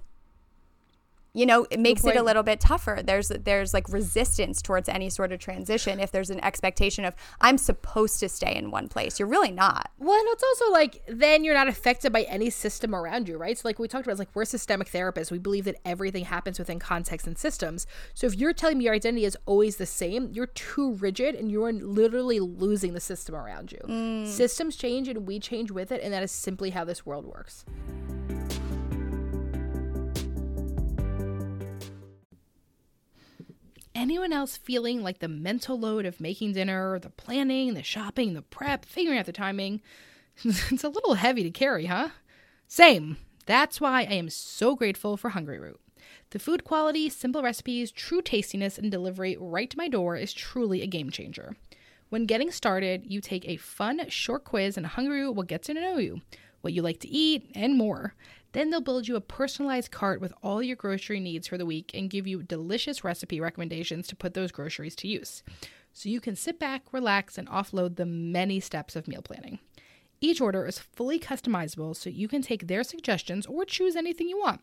you 1.37 1.45
know 1.45 1.65
it 1.69 1.79
makes 1.79 2.03
it 2.03 2.15
a 2.15 2.23
little 2.23 2.43
bit 2.43 2.59
tougher 2.59 2.99
there's 3.03 3.29
there's 3.29 3.73
like 3.73 3.87
resistance 3.89 4.61
towards 4.61 4.89
any 4.89 5.09
sort 5.09 5.31
of 5.31 5.39
transition 5.39 5.99
if 5.99 6.11
there's 6.11 6.29
an 6.29 6.43
expectation 6.43 7.05
of 7.05 7.13
i'm 7.41 7.57
supposed 7.57 8.19
to 8.19 8.27
stay 8.27 8.55
in 8.55 8.71
one 8.71 8.87
place 8.87 9.19
you're 9.19 9.27
really 9.27 9.51
not 9.51 9.91
Well, 9.99 10.17
and 10.17 10.27
it's 10.29 10.43
also 10.43 10.71
like 10.71 11.01
then 11.07 11.43
you're 11.43 11.53
not 11.53 11.67
affected 11.67 12.13
by 12.13 12.23
any 12.23 12.49
system 12.49 12.93
around 12.93 13.27
you, 13.27 13.37
right? 13.37 13.57
So 13.57 13.67
like 13.67 13.79
we 13.79 13.87
talked 13.87 14.05
about, 14.05 14.13
it's 14.13 14.19
like 14.19 14.35
we're 14.35 14.45
systemic 14.45 14.89
therapists. 14.89 15.31
We 15.31 15.39
believe 15.39 15.65
that 15.65 15.77
everything 15.85 16.25
happens 16.25 16.59
within 16.59 16.79
context 16.79 17.27
and 17.27 17.37
systems. 17.37 17.87
So 18.13 18.27
if 18.27 18.35
you're 18.35 18.53
telling 18.53 18.77
me 18.77 18.85
your 18.85 18.93
identity 18.93 19.25
is 19.25 19.37
always 19.45 19.77
the 19.77 19.85
same, 19.85 20.29
you're 20.31 20.47
too 20.47 20.93
rigid 20.93 21.35
and 21.35 21.51
you're 21.51 21.73
literally 21.73 22.39
losing 22.39 22.93
the 22.93 22.99
system 22.99 23.35
around 23.35 23.71
you. 23.71 23.79
Mm. 23.87 24.27
Systems 24.27 24.75
change 24.75 25.07
and 25.07 25.27
we 25.27 25.39
change 25.39 25.71
with 25.71 25.91
it, 25.91 26.01
and 26.03 26.13
that 26.13 26.23
is 26.23 26.31
simply 26.31 26.69
how 26.71 26.83
this 26.83 27.05
world 27.05 27.25
works. 27.25 27.65
Anyone 33.97 34.31
else 34.31 34.57
feeling 34.57 35.01
like 35.01 35.17
the 35.17 35.27
mental 35.27 35.79
load 35.79 36.05
of 36.05 36.21
making 36.21 36.53
dinner, 36.53 36.99
the 36.99 37.09
planning, 37.09 37.73
the 37.73 37.81
shopping, 37.81 38.35
the 38.35 38.43
prep, 38.43 38.85
figuring 38.85 39.17
out 39.17 39.25
the 39.25 39.31
timing? 39.31 39.81
it's 40.43 40.83
a 40.83 40.89
little 40.89 41.15
heavy 41.15 41.41
to 41.41 41.49
carry, 41.49 41.87
huh? 41.87 42.09
Same. 42.67 43.17
That's 43.47 43.81
why 43.81 44.01
I 44.01 44.13
am 44.13 44.29
so 44.29 44.75
grateful 44.75 45.17
for 45.17 45.31
Hungryroot. 45.31 45.77
The 46.29 46.37
food 46.37 46.63
quality, 46.63 47.09
simple 47.09 47.41
recipes, 47.41 47.91
true 47.91 48.21
tastiness, 48.21 48.77
and 48.77 48.91
delivery 48.91 49.35
right 49.39 49.67
to 49.71 49.77
my 49.77 49.87
door 49.87 50.15
is 50.15 50.31
truly 50.31 50.83
a 50.83 50.87
game 50.87 51.09
changer. 51.09 51.55
When 52.09 52.27
getting 52.27 52.51
started, 52.51 53.03
you 53.07 53.19
take 53.19 53.47
a 53.47 53.57
fun, 53.57 54.07
short 54.09 54.43
quiz, 54.43 54.77
and 54.77 54.85
Hungryroot 54.85 55.33
will 55.33 55.41
get 55.41 55.63
to 55.63 55.73
know 55.73 55.97
you, 55.97 56.21
what 56.61 56.73
you 56.73 56.83
like 56.83 56.99
to 56.99 57.09
eat, 57.09 57.49
and 57.55 57.75
more. 57.75 58.13
Then 58.53 58.69
they'll 58.69 58.81
build 58.81 59.07
you 59.07 59.15
a 59.15 59.21
personalized 59.21 59.91
cart 59.91 60.21
with 60.21 60.33
all 60.41 60.63
your 60.63 60.75
grocery 60.75 61.19
needs 61.19 61.47
for 61.47 61.57
the 61.57 61.65
week 61.65 61.91
and 61.93 62.09
give 62.09 62.27
you 62.27 62.43
delicious 62.43 63.03
recipe 63.03 63.39
recommendations 63.39 64.07
to 64.07 64.15
put 64.15 64.33
those 64.33 64.51
groceries 64.51 64.95
to 64.97 65.07
use. 65.07 65.43
So 65.93 66.09
you 66.09 66.21
can 66.21 66.35
sit 66.35 66.59
back, 66.59 66.83
relax, 66.91 67.37
and 67.37 67.47
offload 67.47 67.95
the 67.95 68.05
many 68.05 68.59
steps 68.59 68.95
of 68.95 69.07
meal 69.07 69.21
planning. 69.21 69.59
Each 70.19 70.41
order 70.41 70.65
is 70.65 70.79
fully 70.79 71.19
customizable 71.19 71.95
so 71.95 72.09
you 72.09 72.27
can 72.27 72.41
take 72.41 72.67
their 72.67 72.83
suggestions 72.83 73.45
or 73.45 73.65
choose 73.65 73.95
anything 73.95 74.27
you 74.27 74.39
want. 74.39 74.61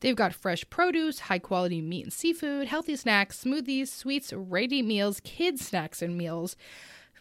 They've 0.00 0.16
got 0.16 0.34
fresh 0.34 0.68
produce, 0.68 1.20
high 1.20 1.38
quality 1.38 1.80
meat 1.80 2.04
and 2.04 2.12
seafood, 2.12 2.68
healthy 2.68 2.96
snacks, 2.96 3.42
smoothies, 3.42 3.88
sweets, 3.88 4.32
ready 4.32 4.82
meals, 4.82 5.20
kids' 5.20 5.66
snacks 5.66 6.02
and 6.02 6.18
meals, 6.18 6.54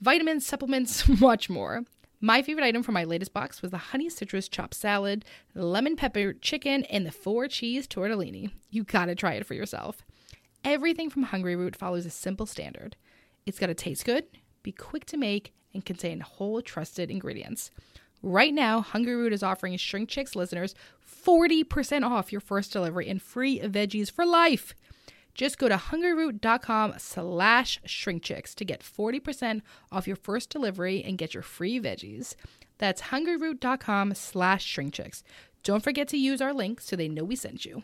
vitamins, 0.02 0.46
supplements, 0.46 1.08
much 1.22 1.50
more. 1.50 1.84
My 2.22 2.42
favorite 2.42 2.66
item 2.66 2.84
from 2.84 2.96
my 2.96 3.06
latest 3.06 3.34
box 3.34 3.62
was 3.62 3.72
the 3.72 3.78
honey 3.78 4.10
citrus 4.10 4.50
chopped 4.50 4.74
salad, 4.74 5.24
lemon 5.56 5.96
pepper 5.96 6.34
chicken, 6.34 6.84
and 6.86 7.06
the 7.06 7.12
four 7.12 7.48
cheese 7.48 7.88
tortellini. 7.88 8.52
You 8.70 8.84
gotta 8.84 9.16
try 9.16 9.34
it 9.34 9.46
for 9.46 9.54
yourself. 9.54 10.04
Everything 10.66 11.10
from 11.10 11.28
Hungryroot 11.28 11.78
follows 11.78 12.06
a 12.06 12.10
simple 12.10 12.46
standard. 12.46 12.98
It's 13.46 13.58
gotta 13.58 13.74
taste 13.74 14.04
good, 14.04 14.26
be 14.64 14.74
quick 14.74 15.06
to 15.06 15.18
make, 15.18 15.54
and 15.74 15.86
contain 15.86 16.20
whole 16.20 16.62
trusted 16.62 17.10
ingredients. 17.10 17.72
Right 18.22 18.54
now, 18.54 18.82
Hungryroot 18.82 19.32
is 19.32 19.44
offering 19.44 19.78
ShrinkChicks 19.78 20.36
listeners 20.36 20.76
40% 21.26 22.04
off 22.04 22.34
your 22.34 22.42
first 22.42 22.74
delivery 22.74 23.08
and 23.08 23.22
free 23.22 23.60
veggies 23.62 24.12
for 24.12 24.26
life. 24.26 24.76
Just 25.40 25.58
go 25.58 25.70
to 25.70 25.78
hungryroot.com 25.78 26.96
slash 26.98 27.80
shrinkchicks 27.88 28.54
to 28.56 28.66
get 28.66 28.82
40% 28.82 29.62
off 29.90 30.06
your 30.06 30.18
first 30.18 30.50
delivery 30.50 31.02
and 31.02 31.18
get 31.18 31.34
your 31.34 31.44
free 31.44 31.80
veggies. 31.80 32.36
That's 32.78 33.04
hungryroot.com 33.04 34.16
slash 34.16 34.76
shrinkchicks. 34.76 35.24
Don't 35.64 35.82
forget 35.82 36.10
to 36.10 36.18
use 36.18 36.42
our 36.42 36.54
link 36.54 36.82
so 36.82 36.98
they 36.98 37.08
know 37.08 37.24
we 37.24 37.38
sent 37.38 37.64
you. 37.64 37.84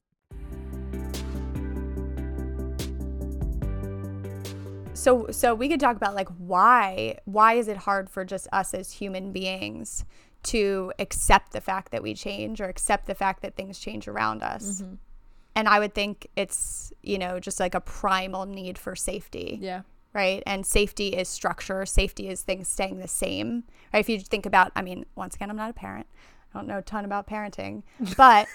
So 5.01 5.27
so 5.31 5.55
we 5.55 5.67
could 5.67 5.79
talk 5.79 5.95
about 5.95 6.15
like 6.15 6.29
why 6.37 7.17
why 7.25 7.53
is 7.53 7.67
it 7.67 7.77
hard 7.77 8.09
for 8.09 8.23
just 8.23 8.47
us 8.51 8.73
as 8.73 8.91
human 8.93 9.31
beings 9.31 10.05
to 10.43 10.91
accept 10.99 11.53
the 11.53 11.61
fact 11.61 11.91
that 11.91 12.01
we 12.01 12.13
change 12.13 12.61
or 12.61 12.65
accept 12.65 13.05
the 13.05 13.15
fact 13.15 13.41
that 13.41 13.55
things 13.55 13.79
change 13.79 14.07
around 14.07 14.41
us. 14.41 14.81
Mm-hmm. 14.81 14.95
And 15.55 15.67
I 15.67 15.79
would 15.79 15.93
think 15.93 16.27
it's, 16.35 16.93
you 17.03 17.17
know, 17.17 17.39
just 17.39 17.59
like 17.59 17.75
a 17.75 17.81
primal 17.81 18.45
need 18.45 18.77
for 18.77 18.95
safety. 18.95 19.59
Yeah. 19.61 19.81
Right. 20.13 20.43
And 20.45 20.65
safety 20.65 21.09
is 21.09 21.29
structure. 21.29 21.85
Safety 21.85 22.27
is 22.27 22.41
things 22.41 22.67
staying 22.67 22.99
the 22.99 23.07
same. 23.07 23.63
Right. 23.93 23.99
If 23.99 24.09
you 24.09 24.19
think 24.19 24.45
about, 24.45 24.71
I 24.75 24.81
mean, 24.81 25.05
once 25.15 25.35
again, 25.35 25.49
I'm 25.49 25.57
not 25.57 25.69
a 25.69 25.73
parent. 25.73 26.07
I 26.53 26.57
don't 26.57 26.67
know 26.67 26.79
a 26.79 26.81
ton 26.81 27.05
about 27.05 27.27
parenting, 27.27 27.83
but 28.17 28.47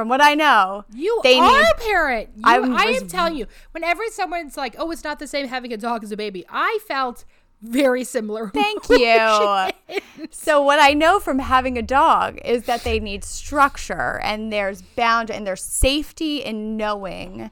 from 0.00 0.08
what 0.08 0.22
I 0.22 0.34
know, 0.34 0.86
You 0.94 1.20
they 1.22 1.38
are 1.38 1.46
need- 1.58 1.66
a 1.72 1.74
parent. 1.78 2.30
You, 2.36 2.42
I 2.44 2.54
I, 2.56 2.84
am 2.92 3.06
telling 3.06 3.36
you, 3.36 3.46
whenever 3.72 4.02
someone's 4.10 4.56
like, 4.56 4.74
"Oh, 4.78 4.90
it's 4.90 5.04
not 5.04 5.18
the 5.18 5.26
same 5.26 5.46
having 5.48 5.74
a 5.74 5.76
dog 5.76 6.02
as 6.02 6.10
a 6.10 6.16
baby," 6.16 6.46
I 6.48 6.78
felt 6.88 7.26
very 7.60 8.02
similar. 8.02 8.48
Thank 8.54 8.88
you. 8.88 9.68
so 10.30 10.62
what 10.62 10.80
I 10.80 10.94
know 10.94 11.20
from 11.20 11.38
having 11.40 11.76
a 11.76 11.82
dog 11.82 12.38
is 12.42 12.62
that 12.64 12.82
they 12.82 12.98
need 12.98 13.24
structure 13.24 14.18
and 14.22 14.50
there's 14.50 14.80
bound 14.80 15.30
and 15.30 15.46
there's 15.46 15.62
safety 15.62 16.38
in 16.38 16.78
knowing 16.78 17.50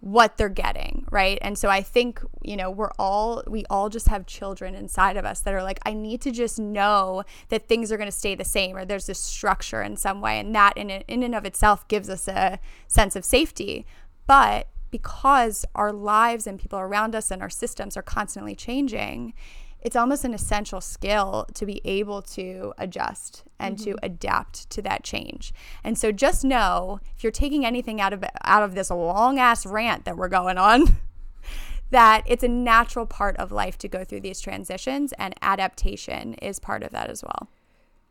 what 0.00 0.38
they're 0.38 0.48
getting, 0.48 1.04
right? 1.10 1.38
And 1.42 1.58
so 1.58 1.68
I 1.68 1.82
think, 1.82 2.20
you 2.42 2.56
know, 2.56 2.70
we're 2.70 2.90
all 2.98 3.42
we 3.46 3.64
all 3.68 3.90
just 3.90 4.08
have 4.08 4.26
children 4.26 4.74
inside 4.74 5.16
of 5.16 5.26
us 5.26 5.40
that 5.40 5.52
are 5.52 5.62
like 5.62 5.78
I 5.84 5.92
need 5.92 6.22
to 6.22 6.30
just 6.30 6.58
know 6.58 7.24
that 7.50 7.68
things 7.68 7.92
are 7.92 7.98
going 7.98 8.10
to 8.10 8.16
stay 8.16 8.34
the 8.34 8.44
same 8.44 8.76
or 8.76 8.84
there's 8.84 9.06
this 9.06 9.18
structure 9.18 9.82
in 9.82 9.96
some 9.96 10.20
way 10.20 10.40
and 10.40 10.54
that 10.54 10.76
in 10.76 10.90
in 10.90 11.22
and 11.22 11.34
of 11.34 11.44
itself 11.44 11.86
gives 11.88 12.08
us 12.08 12.28
a 12.28 12.58
sense 12.88 13.14
of 13.14 13.24
safety. 13.24 13.86
But 14.26 14.68
because 14.90 15.64
our 15.74 15.92
lives 15.92 16.46
and 16.46 16.58
people 16.58 16.78
around 16.78 17.14
us 17.14 17.30
and 17.30 17.42
our 17.42 17.50
systems 17.50 17.96
are 17.96 18.02
constantly 18.02 18.54
changing, 18.54 19.34
it's 19.82 19.96
almost 19.96 20.24
an 20.24 20.34
essential 20.34 20.80
skill 20.80 21.46
to 21.54 21.66
be 21.66 21.80
able 21.84 22.22
to 22.22 22.72
adjust 22.78 23.44
and 23.58 23.78
to 23.78 23.90
mm-hmm. 23.90 24.04
adapt 24.04 24.68
to 24.70 24.82
that 24.82 25.04
change. 25.04 25.52
And 25.82 25.96
so 25.98 26.12
just 26.12 26.44
know 26.44 27.00
if 27.16 27.22
you're 27.24 27.32
taking 27.32 27.64
anything 27.64 28.00
out 28.00 28.12
of 28.12 28.24
out 28.44 28.62
of 28.62 28.74
this 28.74 28.90
long 28.90 29.38
ass 29.38 29.64
rant 29.64 30.04
that 30.04 30.16
we're 30.16 30.28
going 30.28 30.58
on, 30.58 30.98
that 31.90 32.22
it's 32.26 32.44
a 32.44 32.48
natural 32.48 33.06
part 33.06 33.36
of 33.36 33.50
life 33.52 33.78
to 33.78 33.88
go 33.88 34.04
through 34.04 34.20
these 34.20 34.40
transitions 34.40 35.12
and 35.18 35.34
adaptation 35.42 36.34
is 36.34 36.58
part 36.58 36.82
of 36.82 36.92
that 36.92 37.10
as 37.10 37.22
well. 37.22 37.48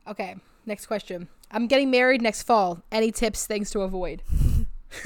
Okay, 0.08 0.36
next 0.66 0.88
question. 0.88 1.28
I'm 1.52 1.68
getting 1.68 1.92
married 1.92 2.22
next 2.22 2.44
fall. 2.44 2.84
Any 2.92 3.12
tips, 3.12 3.46
things 3.46 3.72
to 3.72 3.82
avoid? 3.82 4.24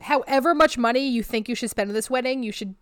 However 0.00 0.54
much 0.54 0.78
money 0.78 1.06
you 1.08 1.22
think 1.22 1.48
you 1.48 1.54
should 1.54 1.70
spend 1.70 1.90
on 1.90 1.94
this 1.94 2.08
wedding, 2.08 2.42
you 2.42 2.52
should 2.52 2.74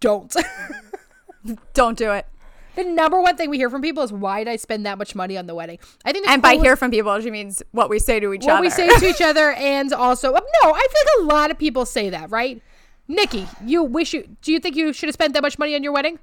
don't. 0.00 0.34
Don't 1.74 1.96
do 1.96 2.12
it. 2.12 2.26
the 2.74 2.84
number 2.84 3.20
one 3.20 3.36
thing 3.36 3.50
we 3.50 3.56
hear 3.56 3.70
from 3.70 3.82
people 3.82 4.02
is 4.02 4.12
why 4.12 4.44
did 4.44 4.50
I 4.50 4.56
spend 4.56 4.84
that 4.86 4.98
much 4.98 5.14
money 5.14 5.38
on 5.38 5.46
the 5.46 5.54
wedding? 5.54 5.78
I 6.04 6.12
think 6.12 6.28
And 6.28 6.42
by 6.42 6.56
hear 6.56 6.76
from 6.76 6.90
people, 6.90 7.18
she 7.20 7.30
means 7.30 7.62
what 7.72 7.88
we 7.88 7.98
say 7.98 8.20
to 8.20 8.32
each 8.32 8.42
what 8.42 8.50
other. 8.50 8.54
What 8.56 8.62
we 8.62 8.70
say 8.70 8.88
to 8.88 9.06
each 9.06 9.22
other 9.22 9.52
and 9.56 9.92
also 9.92 10.32
uh, 10.32 10.40
no 10.62 10.72
i 10.72 10.86
think 10.92 11.08
a 11.20 11.24
lot 11.34 11.50
of 11.50 11.58
people 11.58 11.86
say 11.86 12.10
that 12.10 12.30
right? 12.30 12.62
Nikki 13.08 13.48
you 13.64 13.82
wish 13.82 14.12
you 14.12 14.36
do 14.42 14.52
you 14.52 14.60
think 14.60 14.76
you 14.76 14.92
should 14.92 15.08
have 15.08 15.14
spent 15.14 15.34
that 15.34 15.42
much 15.42 15.58
money 15.58 15.74
on 15.74 15.82
your 15.82 15.92
wedding? 15.92 16.18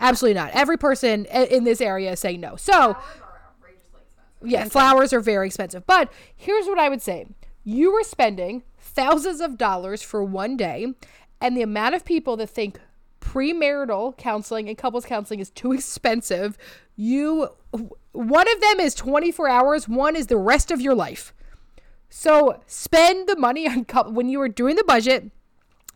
Absolutely. 0.00 0.40
Not. 0.40 0.50
Every 0.52 0.76
person 0.76 1.24
in 1.26 1.64
this 1.64 1.80
area 1.80 2.12
is 2.12 2.20
saying 2.20 2.40
no. 2.40 2.56
So 2.56 2.96
yeah 4.42 4.64
flowers 4.64 5.12
are 5.12 5.20
very 5.20 5.46
expensive. 5.46 5.86
But 5.86 6.12
here's 6.34 6.66
what 6.66 6.78
i 6.78 6.88
would 6.88 7.02
say. 7.02 7.26
You 7.64 7.92
were 7.92 8.02
spending 8.02 8.62
thousands 8.78 9.40
of 9.40 9.56
dollars 9.56 10.02
for 10.02 10.24
one 10.24 10.56
day 10.56 10.94
and 11.40 11.56
the 11.56 11.62
amount 11.62 11.94
of 11.94 12.04
people 12.04 12.36
that 12.38 12.48
think 12.48 12.80
premarital 13.24 14.16
counseling 14.16 14.68
and 14.68 14.76
couples 14.76 15.04
counseling 15.04 15.40
is 15.40 15.50
too 15.50 15.72
expensive 15.72 16.58
you 16.96 17.48
one 18.12 18.52
of 18.52 18.60
them 18.60 18.80
is 18.80 18.94
24 18.94 19.48
hours 19.48 19.88
one 19.88 20.14
is 20.14 20.26
the 20.26 20.36
rest 20.36 20.70
of 20.70 20.80
your 20.80 20.94
life 20.94 21.32
so 22.16 22.60
spend 22.68 23.28
the 23.28 23.36
money 23.36 23.66
on 23.68 23.84
when 24.14 24.28
you 24.28 24.40
are 24.40 24.48
doing 24.48 24.76
the 24.76 24.84
budget. 24.84 25.32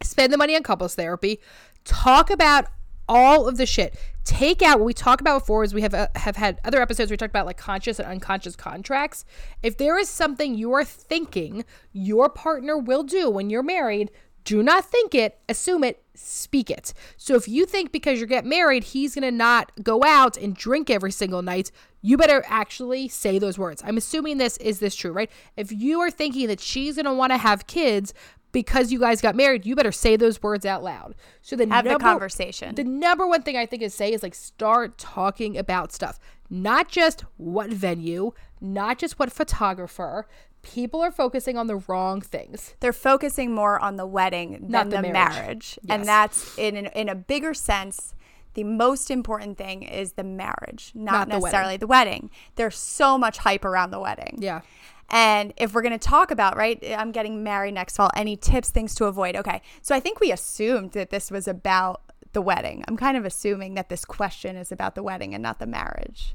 Spend 0.02 0.32
the 0.32 0.36
money 0.36 0.56
on 0.56 0.64
couples 0.64 0.96
therapy. 0.96 1.38
Talk 1.84 2.28
about 2.28 2.66
all 3.08 3.46
of 3.46 3.56
the 3.56 3.66
shit. 3.66 3.96
Take 4.24 4.60
out 4.60 4.80
what 4.80 4.86
we 4.86 4.92
talk 4.92 5.20
about 5.20 5.42
before 5.42 5.62
is 5.62 5.72
we 5.72 5.82
have 5.82 5.94
uh, 5.94 6.08
have 6.16 6.34
had 6.34 6.60
other 6.64 6.82
episodes 6.82 7.08
where 7.08 7.14
we 7.14 7.18
talked 7.18 7.30
about 7.30 7.46
like 7.46 7.56
conscious 7.56 8.00
and 8.00 8.08
unconscious 8.08 8.56
contracts. 8.56 9.24
If 9.62 9.78
there 9.78 9.96
is 9.96 10.08
something 10.08 10.56
you 10.56 10.72
are 10.72 10.84
thinking 10.84 11.64
your 11.92 12.28
partner 12.28 12.76
will 12.76 13.04
do 13.04 13.30
when 13.30 13.48
you're 13.48 13.62
married, 13.62 14.10
do 14.44 14.62
not 14.62 14.84
think 14.84 15.14
it, 15.14 15.38
assume 15.48 15.84
it, 15.84 16.02
speak 16.14 16.70
it. 16.70 16.94
So 17.16 17.34
if 17.34 17.48
you 17.48 17.66
think 17.66 17.92
because 17.92 18.20
you 18.20 18.26
get 18.26 18.44
married, 18.44 18.84
he's 18.84 19.14
gonna 19.14 19.30
not 19.30 19.72
go 19.82 20.02
out 20.04 20.36
and 20.36 20.54
drink 20.54 20.90
every 20.90 21.12
single 21.12 21.42
night, 21.42 21.70
you 22.00 22.16
better 22.16 22.44
actually 22.46 23.08
say 23.08 23.38
those 23.38 23.58
words. 23.58 23.82
I'm 23.84 23.96
assuming 23.96 24.38
this 24.38 24.56
is 24.58 24.78
this 24.78 24.94
true, 24.94 25.12
right? 25.12 25.30
If 25.56 25.72
you 25.72 26.00
are 26.00 26.10
thinking 26.10 26.48
that 26.48 26.60
she's 26.60 26.96
gonna 26.96 27.14
want 27.14 27.32
to 27.32 27.38
have 27.38 27.66
kids 27.66 28.14
because 28.52 28.90
you 28.90 28.98
guys 28.98 29.20
got 29.20 29.36
married, 29.36 29.66
you 29.66 29.76
better 29.76 29.92
say 29.92 30.16
those 30.16 30.42
words 30.42 30.64
out 30.64 30.82
loud. 30.82 31.14
So 31.42 31.56
the 31.56 31.66
Have 31.68 31.84
the 31.84 31.98
conversation. 31.98 32.74
The 32.74 32.84
number 32.84 33.26
one 33.26 33.42
thing 33.42 33.56
I 33.56 33.66
think 33.66 33.82
is 33.82 33.94
say 33.94 34.12
is 34.12 34.22
like 34.22 34.34
start 34.34 34.98
talking 34.98 35.58
about 35.58 35.92
stuff, 35.92 36.18
not 36.48 36.88
just 36.88 37.24
what 37.36 37.70
venue, 37.70 38.32
not 38.60 38.98
just 38.98 39.18
what 39.18 39.32
photographer. 39.32 40.26
People 40.74 41.00
are 41.00 41.10
focusing 41.10 41.56
on 41.58 41.66
the 41.66 41.76
wrong 41.88 42.20
things. 42.20 42.74
they're 42.80 42.92
focusing 42.92 43.52
more 43.54 43.78
on 43.80 43.96
the 43.96 44.06
wedding 44.06 44.66
Not 44.68 44.90
than 44.90 45.02
the 45.02 45.08
the, 45.08 45.12
marriage. 45.12 45.34
marriage, 45.36 45.78
Yes. 45.82 45.98
and 45.98 46.04
that's 46.06 46.58
in 46.58 46.76
an, 46.76 46.86
in 46.94 47.08
a 47.08 47.14
bigger 47.14 47.54
sense. 47.54 48.14
The 48.54 48.64
most 48.64 49.10
important 49.10 49.56
thing 49.58 49.82
is 49.84 50.12
the 50.12 50.24
marriage, 50.24 50.90
not, 50.94 51.12
Not 51.12 51.28
the 51.28 51.34
wedding. 51.34 51.42
necessarily 51.44 51.76
the 51.76 51.86
wedding. 51.86 52.30
There's 52.56 52.76
so 52.76 53.16
much 53.18 53.38
hype 53.38 53.64
around 53.64 53.90
the 53.92 54.00
wedding. 54.00 54.36
Yeah. 54.40 54.62
And 55.10 55.54
if 55.56 55.72
we're 55.74 55.82
going 55.82 55.98
to 55.98 56.08
talk 56.08 56.30
about, 56.30 56.56
right, 56.56 56.82
I'm 56.96 57.12
getting 57.12 57.42
married 57.42 57.74
next 57.74 57.96
fall, 57.96 58.10
any 58.16 58.36
tips, 58.36 58.70
things 58.70 58.94
to 58.96 59.04
avoid? 59.06 59.36
Okay. 59.36 59.62
So 59.80 59.94
I 59.94 60.00
think 60.00 60.18
we 60.20 60.32
assumed 60.32 60.92
that 60.92 61.10
this 61.10 61.30
was 61.30 61.46
about 61.48 62.02
the 62.32 62.42
wedding. 62.42 62.84
I'm 62.88 62.96
kind 62.96 63.16
of 63.16 63.24
assuming 63.24 63.74
that 63.74 63.88
this 63.88 64.04
question 64.04 64.56
is 64.56 64.70
about 64.72 64.94
the 64.94 65.02
wedding 65.02 65.32
and 65.34 65.42
not 65.42 65.60
the 65.60 65.66
marriage, 65.66 66.34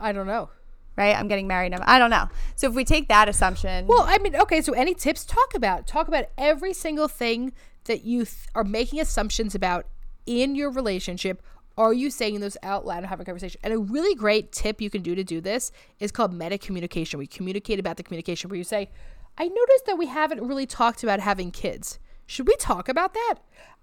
I 0.00 0.12
don't 0.12 0.26
know. 0.28 0.50
Right? 0.98 1.16
I'm 1.16 1.28
getting 1.28 1.46
married. 1.46 1.70
now. 1.70 1.78
I 1.86 1.98
don't 1.98 2.10
know. 2.10 2.28
So 2.56 2.68
if 2.68 2.74
we 2.74 2.84
take 2.84 3.08
that 3.08 3.28
assumption, 3.28 3.86
Well, 3.86 4.02
I 4.02 4.18
mean, 4.18 4.34
okay, 4.36 4.60
so 4.60 4.72
any 4.72 4.94
tips? 4.94 5.24
Talk 5.24 5.54
about 5.54 5.86
talk 5.86 6.08
about 6.08 6.26
every 6.36 6.74
single 6.74 7.08
thing 7.08 7.52
that 7.84 8.04
you 8.04 8.24
th- 8.24 8.48
are 8.54 8.64
making 8.64 9.00
assumptions 9.00 9.54
about 9.54 9.86
in 10.26 10.54
your 10.54 10.70
relationship. 10.70 11.40
Are 11.78 11.92
you 11.92 12.10
saying 12.10 12.40
those 12.40 12.56
out 12.64 12.84
loud 12.84 12.98
and 12.98 13.06
having 13.06 13.22
a 13.22 13.24
conversation? 13.24 13.60
And 13.62 13.72
a 13.72 13.78
really 13.78 14.14
great 14.16 14.50
tip 14.50 14.80
you 14.80 14.90
can 14.90 15.00
do 15.00 15.14
to 15.14 15.22
do 15.22 15.40
this 15.40 15.70
is 16.00 16.10
called 16.10 16.34
meta 16.34 16.58
communication. 16.58 17.20
We 17.20 17.28
communicate 17.28 17.78
about 17.78 17.96
the 17.96 18.02
communication 18.02 18.50
where 18.50 18.58
you 18.58 18.64
say, 18.64 18.90
I 19.38 19.44
noticed 19.46 19.86
that 19.86 19.96
we 19.96 20.06
haven't 20.06 20.42
really 20.42 20.66
talked 20.66 21.04
about 21.04 21.20
having 21.20 21.52
kids. 21.52 22.00
Should 22.26 22.48
we 22.48 22.56
talk 22.56 22.88
about 22.88 23.14
that? 23.14 23.36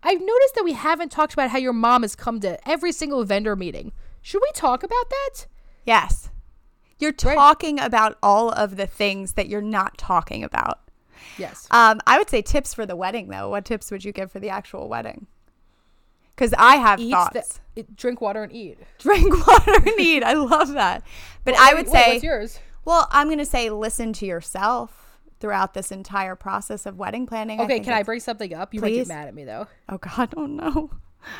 I've 0.03 0.19
noticed 0.19 0.55
that 0.55 0.65
we 0.65 0.73
haven't 0.73 1.09
talked 1.11 1.33
about 1.33 1.51
how 1.51 1.57
your 1.57 1.73
mom 1.73 2.01
has 2.01 2.15
come 2.17 2.41
to 2.41 2.59
every 2.69 2.91
single 2.91 3.23
vendor 3.23 3.55
meeting. 3.55 3.93
Should 4.21 4.41
we 4.41 4.51
talk 4.53 4.83
about 4.83 5.09
that? 5.09 5.47
Yes. 5.85 6.29
You're 6.99 7.11
talking 7.11 7.79
about 7.79 8.17
all 8.23 8.49
of 8.51 8.77
the 8.77 8.87
things 8.87 9.33
that 9.33 9.47
you're 9.49 9.61
not 9.61 9.97
talking 9.97 10.43
about. 10.43 10.79
Yes. 11.37 11.67
Um, 11.71 11.99
I 12.07 12.17
would 12.17 12.29
say 12.29 12.41
tips 12.41 12.73
for 12.73 12.85
the 12.85 12.95
wedding, 12.95 13.27
though. 13.27 13.49
What 13.49 13.65
tips 13.65 13.91
would 13.91 14.05
you 14.05 14.11
give 14.13 14.31
for 14.31 14.39
the 14.39 14.49
actual 14.49 14.87
wedding? 14.87 15.27
Because 16.35 16.53
I 16.57 16.75
have 16.77 16.99
Eat 16.99 17.11
thoughts. 17.11 17.59
the, 17.75 17.79
it, 17.81 17.95
drink 17.95 18.21
water 18.21 18.43
and 18.43 18.51
eat. 18.53 18.77
Drink 18.99 19.47
water 19.47 19.73
and 19.75 19.99
eat. 19.99 20.23
I 20.23 20.33
love 20.33 20.73
that. 20.73 21.03
But 21.43 21.53
Well, 21.55 21.63
I 21.63 21.73
would 21.73 21.87
wait, 21.87 21.93
say, 21.93 22.11
what's 22.13 22.23
yours? 22.23 22.59
well, 22.83 23.07
I'm 23.11 23.27
going 23.27 23.39
to 23.39 23.45
say 23.45 23.69
listen 23.69 24.11
to 24.13 24.25
yourself 24.25 25.17
throughout 25.39 25.73
this 25.73 25.91
entire 25.91 26.35
process 26.35 26.85
of 26.85 26.97
wedding 26.97 27.25
planning. 27.25 27.59
Okay, 27.61 27.75
think 27.75 27.85
can 27.85 27.93
I 27.93 28.03
bring 28.03 28.19
something 28.19 28.53
up? 28.53 28.73
You 28.73 28.81
might 28.81 28.89
Please. 28.89 29.07
get 29.07 29.15
mad 29.15 29.27
at 29.27 29.33
me 29.35 29.43
though. 29.45 29.67
Oh, 29.89 29.97
God. 29.97 30.33
Oh, 30.37 30.45
no. 30.45 30.91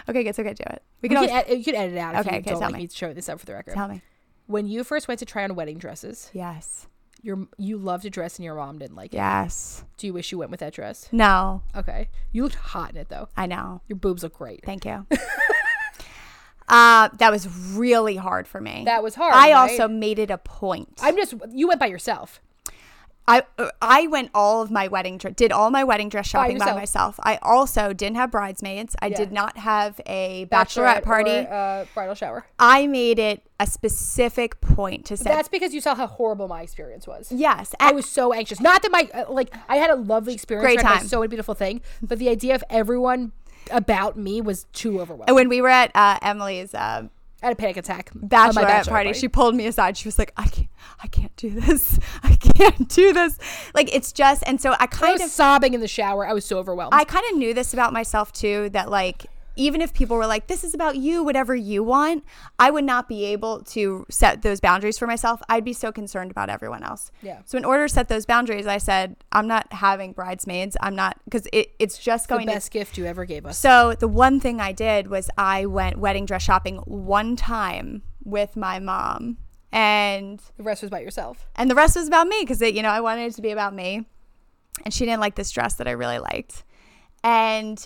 Okay, 0.09 0.21
it's 0.25 0.39
okay. 0.39 0.53
Do 0.55 0.63
it. 0.65 0.81
We 1.03 1.09
You 1.09 1.09
can 1.09 1.17
always 1.17 1.31
ed- 1.31 1.57
you 1.59 1.63
can 1.63 1.75
edit 1.75 1.93
it 1.95 1.99
out 1.99 2.15
if 2.15 2.21
Okay, 2.21 2.37
you 2.37 2.39
okay, 2.39 2.49
don't 2.49 2.59
tell 2.59 2.69
like 2.71 2.77
me. 2.79 2.83
me 2.85 2.89
showing 2.91 3.13
this 3.13 3.29
up 3.29 3.39
for 3.39 3.45
the 3.45 3.53
record. 3.53 3.75
tell 3.75 3.87
me. 3.87 4.01
When 4.47 4.67
you 4.67 4.83
first 4.83 5.07
went 5.07 5.19
to 5.19 5.25
try 5.25 5.43
on 5.43 5.55
wedding 5.55 5.77
dresses, 5.77 6.29
Yes. 6.33 6.87
your 7.21 7.47
you 7.57 7.77
loved 7.77 8.05
a 8.05 8.09
dress 8.09 8.37
and 8.37 8.45
your 8.45 8.55
mom 8.55 8.77
didn't 8.79 8.95
like 8.95 9.13
it. 9.13 9.17
Yes. 9.17 9.83
Do 9.97 10.05
you 10.07 10.13
wish 10.13 10.31
you 10.31 10.37
went 10.37 10.51
with 10.51 10.59
that 10.59 10.73
dress? 10.73 11.09
No, 11.11 11.63
Okay. 11.75 12.09
You 12.31 12.43
looked 12.43 12.55
hot 12.55 12.91
in 12.91 12.97
it 12.97 13.09
though. 13.09 13.27
I 13.35 13.45
know. 13.47 13.81
Your 13.87 13.97
boobs 13.97 14.23
look 14.23 14.33
great. 14.37 14.63
Thank 14.63 14.85
you. 14.85 15.05
uh, 16.67 17.09
that 17.17 17.31
was 17.31 17.47
really 17.75 18.15
hard 18.15 18.47
for 18.47 18.59
me. 18.59 18.83
That 18.85 19.03
was 19.03 19.15
hard. 19.15 19.33
I 19.33 19.51
right? 19.51 19.53
also 19.53 19.87
made 19.87 20.19
it 20.19 20.31
a 20.31 20.37
point. 20.37 20.99
I'm 21.01 21.15
just 21.15 21.33
you 21.51 21.67
went 21.67 21.79
by 21.79 21.87
yourself. 21.87 22.41
I 23.27 23.43
uh, 23.57 23.69
I 23.81 24.07
went 24.07 24.29
all 24.35 24.61
of 24.61 24.69
my 24.69 24.87
wedding 24.87 25.17
did 25.17 25.51
all 25.51 25.71
my 25.71 25.83
wedding 25.83 26.09
dress 26.09 26.27
shopping 26.27 26.57
by 26.59 26.65
yourself. 26.65 26.77
myself. 26.77 27.19
I 27.23 27.37
also 27.41 27.91
didn't 27.93 28.17
have 28.17 28.29
bridesmaids. 28.31 28.95
I 29.01 29.07
Yeah. 29.07 29.17
did 29.17 29.31
not 29.31 29.57
have 29.57 29.99
a 30.05 30.45
bachelorette, 30.51 31.01
party. 31.03 31.31
or, 31.31 31.51
uh, 31.53 31.85
bridal 31.93 32.13
shower. 32.15 32.45
I 32.59 32.85
made 32.87 33.17
it 33.17 33.41
a 33.59 33.65
specific 33.65 34.61
point 34.61 35.05
to 35.05 35.17
say 35.17 35.29
That's 35.31 35.47
because 35.47 35.73
you 35.73 35.81
saw 35.81 35.95
how 35.95 36.07
horrible 36.07 36.47
my 36.47 36.61
experience 36.61 37.07
was. 37.07 37.31
yes. 37.31 37.73
I 37.79 37.93
was 37.93 38.05
so 38.05 38.31
anxious. 38.33 38.59
Not 38.59 38.83
that 38.83 38.91
my 38.91 39.09
uh, 39.13 39.25
like 39.31 39.53
I 39.69 39.77
had 39.77 39.89
a 39.89 39.95
lovely 39.95 40.33
experience. 40.33 40.63
Great 40.65 40.77
right? 40.77 40.85
It 40.85 40.89
was 40.91 40.99
time. 41.01 41.07
So 41.07 41.19
many 41.19 41.29
beautiful 41.29 41.55
thing, 41.55 41.81
but 42.01 42.19
the 42.19 42.29
idea 42.29 42.53
of 42.53 42.63
everyone 42.69 43.31
about 43.71 44.15
me 44.17 44.41
was 44.41 44.65
too 44.73 45.01
overwhelming. 45.01 45.33
when 45.33 45.49
we 45.49 45.61
were 45.61 45.69
at 45.69 45.89
uh, 45.95 46.19
Emmalee's 46.19 46.75
um, 46.75 47.09
I 47.43 47.47
had 47.47 47.53
a 47.53 47.55
panic 47.55 47.77
attack. 47.77 48.11
my 48.13 48.27
bachelorette, 48.27 48.87
party, 48.87 49.13
she 49.13 49.27
pulled 49.27 49.55
me 49.55 49.67
aside. 49.67 49.97
She 49.97 50.07
was 50.07 50.17
like, 50.17 50.31
"I 50.37 50.47
can't, 50.47 50.69
I 51.03 51.07
can't 51.07 51.35
do 51.35 51.49
this. 51.49 51.99
I 52.23 52.35
can't 52.35 52.87
do 52.89 53.13
this." 53.13 53.37
Like 53.73 53.93
it's 53.93 54.11
just, 54.11 54.43
and 54.47 54.59
so 54.59 54.71
I 54.71 54.77
I 54.81 54.87
kind 54.87 55.13
was 55.13 55.21
of, 55.23 55.29
sobbing 55.29 55.73
in 55.73 55.81
the 55.81 55.87
shower. 55.87 56.27
I 56.27 56.33
was 56.33 56.45
so 56.45 56.57
overwhelmed. 56.57 56.93
I 56.93 57.03
kind 57.03 57.25
of 57.31 57.37
knew 57.37 57.53
this 57.53 57.73
about 57.73 57.93
myself 57.93 58.31
too. 58.31 58.69
That 58.69 58.89
like, 58.89 59.25
even 59.55 59.81
if 59.81 59.93
people 59.93 60.17
were 60.17 60.27
like, 60.27 60.47
"This 60.47 60.63
is 60.63 60.73
about 60.73 60.97
you, 60.97 61.23
whatever 61.23 61.55
you 61.55 61.83
want," 61.83 62.23
I 62.59 62.71
would 62.71 62.83
not 62.83 63.07
be 63.07 63.25
able 63.25 63.61
to 63.63 64.05
set 64.09 64.41
those 64.41 64.59
boundaries 64.59 64.97
for 64.97 65.07
myself. 65.07 65.41
I'd 65.49 65.63
be 65.65 65.73
so 65.73 65.91
concerned 65.91 66.31
about 66.31 66.49
everyone 66.49 66.83
else. 66.83 67.11
Yeah. 67.21 67.39
So 67.45 67.57
in 67.57 67.65
order 67.65 67.87
to 67.87 67.93
set 67.93 68.07
those 68.07 68.25
boundaries, 68.25 68.67
I 68.67 68.77
said, 68.77 69.15
"I'm 69.31 69.47
not 69.47 69.71
having 69.73 70.13
bridesmaids. 70.13 70.75
I'm 70.81 70.95
not 70.95 71.17
because 71.25 71.47
it, 71.53 71.71
it's 71.79 71.97
just 71.97 72.27
going 72.27 72.41
to 72.41 72.47
the 72.47 72.53
best 72.55 72.71
gift 72.71 72.97
you 72.97 73.05
ever 73.05 73.25
gave 73.25 73.45
us. 73.45 73.57
So 73.57 73.93
the 73.99 74.07
one 74.07 74.39
thing 74.39 74.59
I 74.61 74.71
did 74.71 75.07
was 75.07 75.29
I 75.37 75.65
went 75.65 75.97
wedding 75.97 76.25
dress 76.25 76.43
shopping 76.43 76.77
one 76.85 77.35
time 77.35 78.03
with 78.23 78.55
my 78.55 78.79
mom, 78.79 79.37
and 79.71 80.41
The 80.57 80.63
rest 80.63 80.81
was 80.81 80.87
about 80.89 81.03
yourself. 81.03 81.47
and 81.55 81.69
the 81.69 81.75
rest 81.75 81.95
was 81.95 82.07
about 82.07 82.27
me 82.27 82.37
because 82.41 82.61
you 82.61 82.81
know 82.81 82.89
I 82.89 83.01
wanted 83.01 83.25
it 83.27 83.35
to 83.35 83.41
be 83.41 83.51
about 83.51 83.73
me. 83.73 84.05
And 84.83 84.93
she 84.93 85.05
didn't 85.05 85.21
like 85.21 85.35
this 85.35 85.51
dress 85.51 85.75
that 85.75 85.87
I 85.87 85.91
really 85.91 86.19
liked, 86.19 86.63
and 87.23 87.81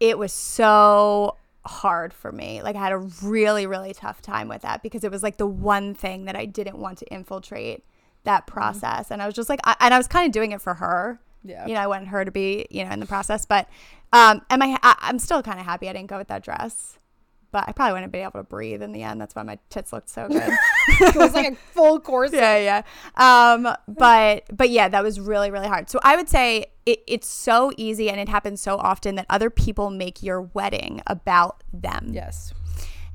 it 0.00 0.18
was 0.18 0.32
so 0.32 1.36
hard 1.64 2.12
for 2.12 2.30
me. 2.32 2.62
Like 2.62 2.76
I 2.76 2.80
had 2.80 2.92
a 2.92 2.98
really 2.98 3.66
really 3.66 3.92
tough 3.92 4.22
time 4.22 4.48
with 4.48 4.62
that 4.62 4.82
because 4.82 5.04
it 5.04 5.10
was 5.10 5.22
like 5.22 5.36
the 5.36 5.46
one 5.46 5.94
thing 5.94 6.24
that 6.26 6.36
I 6.36 6.46
didn't 6.46 6.78
want 6.78 6.98
to 6.98 7.06
infiltrate 7.12 7.84
that 8.24 8.46
process, 8.46 9.10
and 9.10 9.22
I 9.22 9.26
was 9.26 9.34
just 9.34 9.48
like, 9.48 9.60
I, 9.64 9.76
and 9.80 9.94
I 9.94 9.98
was 9.98 10.08
kind 10.08 10.26
of 10.26 10.32
doing 10.32 10.52
it 10.52 10.60
for 10.60 10.74
her. 10.74 11.20
Yeah. 11.44 11.66
You 11.66 11.74
know, 11.74 11.80
I 11.80 11.86
wanted 11.86 12.08
her 12.08 12.24
to 12.24 12.30
be, 12.30 12.66
you 12.70 12.84
know, 12.84 12.90
in 12.90 12.98
the 12.98 13.06
process. 13.06 13.46
But 13.46 13.68
um, 14.12 14.42
am 14.50 14.62
I 14.62 14.78
I'm 14.82 15.18
still 15.18 15.42
kind 15.42 15.60
of 15.60 15.66
happy 15.66 15.88
I 15.88 15.92
didn't 15.92 16.08
go 16.08 16.18
with 16.18 16.28
that 16.28 16.42
dress. 16.42 16.98
But 17.52 17.64
I 17.68 17.72
probably 17.72 17.92
wouldn't 17.92 18.04
have 18.04 18.12
been 18.12 18.22
able 18.22 18.32
to 18.32 18.42
breathe 18.42 18.82
in 18.82 18.92
the 18.92 19.02
end. 19.02 19.20
That's 19.20 19.34
why 19.34 19.42
my 19.42 19.58
tits 19.70 19.92
looked 19.92 20.10
so 20.10 20.28
good. 20.28 20.42
it 20.88 21.16
was 21.16 21.32
like 21.34 21.52
a 21.52 21.56
full 21.72 22.00
course. 22.00 22.32
yeah, 22.32 22.58
yeah. 22.58 22.82
Um, 23.16 23.74
but 23.88 24.44
but 24.52 24.70
yeah, 24.70 24.88
that 24.88 25.02
was 25.02 25.20
really 25.20 25.50
really 25.50 25.68
hard. 25.68 25.88
So 25.88 25.98
I 26.02 26.16
would 26.16 26.28
say 26.28 26.66
it, 26.84 27.00
it's 27.06 27.28
so 27.28 27.72
easy 27.76 28.10
and 28.10 28.20
it 28.20 28.28
happens 28.28 28.60
so 28.60 28.76
often 28.76 29.14
that 29.14 29.26
other 29.30 29.48
people 29.50 29.90
make 29.90 30.22
your 30.22 30.42
wedding 30.42 31.02
about 31.06 31.62
them. 31.72 32.10
Yes. 32.12 32.52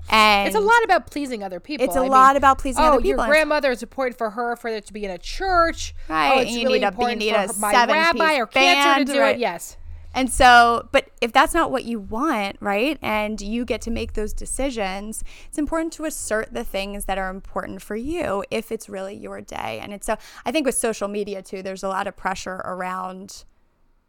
and 0.09 0.47
It's 0.47 0.55
a 0.57 0.59
lot 0.59 0.83
about 0.83 1.09
pleasing 1.11 1.43
other 1.43 1.59
people. 1.59 1.85
It's 1.85 1.95
a 1.95 1.99
I 1.99 2.03
mean, 2.03 2.11
lot 2.11 2.35
about 2.35 2.57
pleasing 2.57 2.83
oh, 2.83 2.87
other 2.93 3.01
people. 3.01 3.23
your 3.23 3.27
grandmother 3.27 3.71
is 3.71 3.81
important 3.83 4.17
for 4.17 4.31
her 4.31 4.55
for 4.55 4.67
it 4.69 4.85
to 4.87 4.93
be 4.93 5.05
in 5.05 5.11
a 5.11 5.17
church. 5.17 5.93
Right, 6.09 6.29
Oh, 6.31 6.39
and 6.39 6.41
it's 6.47 6.51
you 6.51 6.63
really 6.67 6.79
need 6.79 6.85
a- 6.85 6.87
you 6.87 6.91
important 6.91 7.19
need 7.19 7.33
for 7.35 7.53
a 7.53 7.59
my 7.59 7.71
rabbi 7.85 8.35
or 8.37 8.45
band, 8.47 9.07
to 9.07 9.13
do 9.13 9.19
right. 9.19 9.35
it. 9.35 9.39
Yes. 9.39 9.77
And 10.13 10.29
so, 10.29 10.89
but 10.91 11.09
if 11.21 11.31
that's 11.31 11.53
not 11.53 11.71
what 11.71 11.85
you 11.85 11.99
want, 11.99 12.57
right, 12.59 12.97
and 13.01 13.39
you 13.39 13.63
get 13.63 13.81
to 13.83 13.91
make 13.91 14.13
those 14.13 14.33
decisions, 14.33 15.23
it's 15.47 15.57
important 15.57 15.93
to 15.93 16.05
assert 16.05 16.53
the 16.53 16.63
things 16.63 17.05
that 17.05 17.17
are 17.17 17.29
important 17.29 17.81
for 17.81 17.95
you 17.95 18.43
if 18.51 18.71
it's 18.71 18.89
really 18.89 19.15
your 19.15 19.39
day. 19.41 19.79
And 19.81 19.93
it's 19.93 20.05
so, 20.05 20.17
I 20.45 20.51
think 20.51 20.65
with 20.65 20.75
social 20.75 21.07
media 21.07 21.41
too, 21.41 21.63
there's 21.63 21.83
a 21.83 21.87
lot 21.87 22.07
of 22.07 22.17
pressure 22.17 22.61
around 22.65 23.45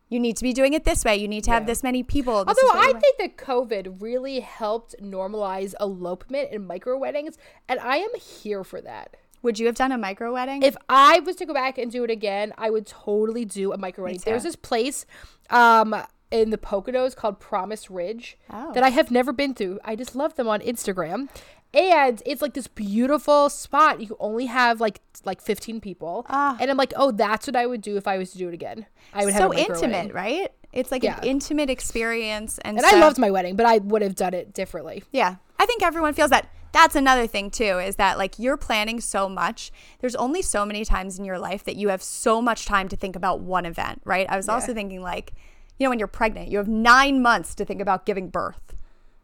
you 0.09 0.21
need 0.21 0.37
to 0.37 0.43
be 0.43 0.53
doing 0.53 0.75
it 0.75 0.85
this 0.85 1.07
way, 1.07 1.17
you 1.17 1.27
need 1.27 1.43
to 1.45 1.51
have 1.51 1.62
Yeah. 1.62 1.69
this 1.69 1.83
many 1.83 2.03
people. 2.03 2.45
this 2.45 2.59
is 2.59 2.65
Although 2.71 2.81
I 2.81 2.93
think 3.01 3.17
that 3.19 3.38
COVID 3.38 4.03
really 4.03 4.41
helped 4.41 4.95
normalize 5.01 5.73
elopement 5.81 6.51
and 6.53 6.67
micro 6.69 6.99
weddings, 6.99 7.38
and 7.67 7.81
I 7.81 7.97
am 7.97 8.11
here 8.21 8.62
for 8.62 8.83
that. 8.83 9.17
Would 9.42 9.59
you 9.59 9.66
have 9.66 9.74
done 9.74 9.92
a 9.92 9.98
micro 9.98 10.33
wedding? 10.33 10.62
If 10.62 10.76
I 10.88 11.20
was 11.20 11.37
to 11.37 11.46
go 11.46 11.52
back 11.55 11.78
and 11.78 11.90
do 11.90 12.05
it 12.05 12.11
again, 12.11 12.52
I 12.57 12.70
would 12.70 12.87
totally 12.87 13.44
do 13.44 13.72
a 13.72 13.76
micro 13.78 14.05
wedding. 14.05 14.20
There's 14.24 14.44
this 14.44 14.57
place 14.57 15.05
um, 15.50 15.94
in 16.31 16.50
the 16.50 16.59
Poconos 16.59 17.14
called 17.16 17.40
Promise 17.40 17.90
Ridge 17.90 18.38
Oh. 18.50 18.72
that 18.72 18.83
I 18.83 18.90
have 18.90 19.11
never 19.11 19.33
been 19.33 19.55
to. 19.55 19.78
I 19.85 19.96
just 19.96 20.14
love 20.16 20.35
them 20.37 20.48
on 20.48 20.61
Instagram. 20.61 21.28
And 21.74 22.22
it's 22.26 22.42
like 22.42 22.52
this 22.52 22.66
beautiful 22.68 23.48
spot. 23.48 24.00
You 24.02 24.14
only 24.20 24.44
have 24.46 24.78
like 24.81 25.00
like 25.24 25.40
15 25.40 25.81
people. 25.81 26.26
Ah. 26.28 26.57
And 26.61 26.70
I'm 26.70 26.76
like, 26.76 26.92
oh, 26.96 27.12
that's 27.12 27.46
what 27.46 27.57
I 27.57 27.64
would 27.66 27.81
do 27.81 27.96
if 27.96 28.07
I 28.07 28.18
was 28.18 28.33
to 28.33 28.38
do 28.38 28.48
it 28.48 28.55
again. 28.55 28.85
I 29.14 29.24
would 29.24 29.33
have 29.33 29.40
so 29.40 29.55
intimate, 29.55 29.90
wedding. 29.92 30.12
right? 30.12 30.52
It's 30.74 30.90
like 30.92 31.02
Yeah. 31.02 31.18
an 31.18 31.24
intimate 31.24 31.70
experience, 31.70 32.59
and, 32.59 32.76
And 32.78 32.87
so- 32.87 32.96
I 32.96 33.00
loved 33.00 33.18
my 33.18 33.31
wedding, 33.31 33.57
but 33.57 33.64
I 33.66 33.78
would 33.78 34.02
have 34.02 34.14
done 34.14 34.35
it 34.35 34.52
differently. 34.52 35.02
Yeah. 35.12 35.37
I 35.59 35.64
think 35.66 35.83
everyone 35.83 36.12
feels 36.12 36.31
that. 36.31 36.46
That's 36.72 36.96
another 36.96 37.26
thing 37.26 37.50
too 37.50 37.78
is 37.78 37.96
that 37.96 38.18
like 38.18 38.38
you're 38.38 38.56
planning 38.56 39.00
so 39.00 39.28
much. 39.28 39.70
There's 40.00 40.16
only 40.16 40.42
so 40.42 40.64
many 40.64 40.85
times 40.85 41.18
in 41.18 41.24
your 41.24 41.38
life 41.38 41.64
that 41.64 41.76
you 41.76 41.88
have 41.88 42.02
so 42.02 42.40
much 42.42 42.64
time 42.64 42.88
to 42.88 42.96
think 42.96 43.14
about 43.14 43.40
one 43.40 43.66
event, 43.66 44.00
right? 44.04 44.26
I 44.28 44.37
was 44.37 44.48
also 44.48 44.72
thinking 44.72 45.02
like, 45.02 45.35
you 45.78 45.85
know, 45.85 45.90
when 45.90 45.98
you're 45.98 46.08
pregnant, 46.08 46.48
you 46.48 46.58
have 46.58 46.68
9 46.68 47.22
months 47.22 47.54
to 47.56 47.64
think 47.64 47.80
about 47.80 48.06
giving 48.06 48.28
birth. 48.28 48.74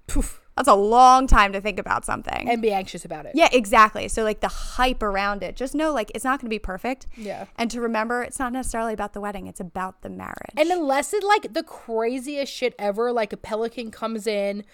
Poof. 0.07 0.43
That's 0.57 0.69
a 0.69 0.75
long 0.75 1.29
time 1.29 1.53
to 1.53 1.61
think 1.61 1.79
about 1.79 2.05
something. 2.05 2.51
And 2.51 2.61
be 2.61 2.73
anxious 2.73 3.05
about 3.05 3.27
it. 3.27 3.33
yeah, 3.37 3.49
exactly. 3.53 4.09
So 4.09 4.25
like 4.25 4.41
the 4.41 4.49
hype 4.49 5.05
around 5.05 5.45
it, 5.45 5.55
just 5.55 5.73
know 5.73 5.93
like 5.93 6.11
it's 6.17 6.25
not 6.25 6.41
going 6.41 6.47
to 6.47 6.55
be 6.55 6.59
perfect. 6.59 7.07
Yeah. 7.17 7.47
And 7.57 7.71
to 7.71 7.81
remember 7.81 8.25
it's 8.25 8.41
not 8.41 8.53
necessarily 8.53 8.93
about 8.93 9.13
the 9.13 9.21
wedding, 9.21 9.47
it's 9.47 9.61
about 9.61 10.03
the 10.03 10.11
marriage. 10.11 10.55
And 10.57 10.69
unless 10.71 11.15
it 11.15 11.23
like 11.23 11.55
the 11.55 11.63
craziest 11.63 12.53
shit 12.53 12.75
ever, 12.77 13.13
like 13.13 13.33
a 13.33 13.37
pelican 13.37 13.93
comes 13.93 14.27
in 14.27 14.65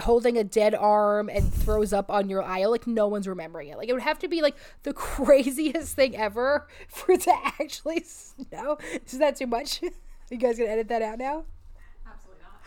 holding 0.00 0.36
a 0.36 0.44
dead 0.44 0.74
arm 0.74 1.28
and 1.28 1.52
throws 1.52 1.92
up 1.92 2.10
on 2.10 2.28
your 2.28 2.42
aisle, 2.42 2.70
like 2.70 2.86
no 2.86 3.06
one's 3.08 3.26
remembering 3.26 3.68
it. 3.68 3.78
Like 3.78 3.88
it 3.88 3.92
would 3.94 4.02
have 4.02 4.18
to 4.20 4.28
be 4.28 4.42
like 4.42 4.56
the 4.82 4.92
craziest 4.94 5.96
thing 5.96 6.16
ever 6.16 6.66
for 6.88 7.12
it 7.12 7.22
to 7.22 7.32
actually 7.60 8.02
snow. 8.06 8.78
Is 9.06 9.18
that 9.18 9.36
too 9.36 9.46
much? 9.46 9.80
you 10.30 10.36
guys 10.36 10.58
gonna 10.58 10.70
edit 10.70 10.88
that 10.88 11.00
out 11.02 11.18
now? 11.18 11.44
Absolutely 12.06 12.42
not. 12.42 12.60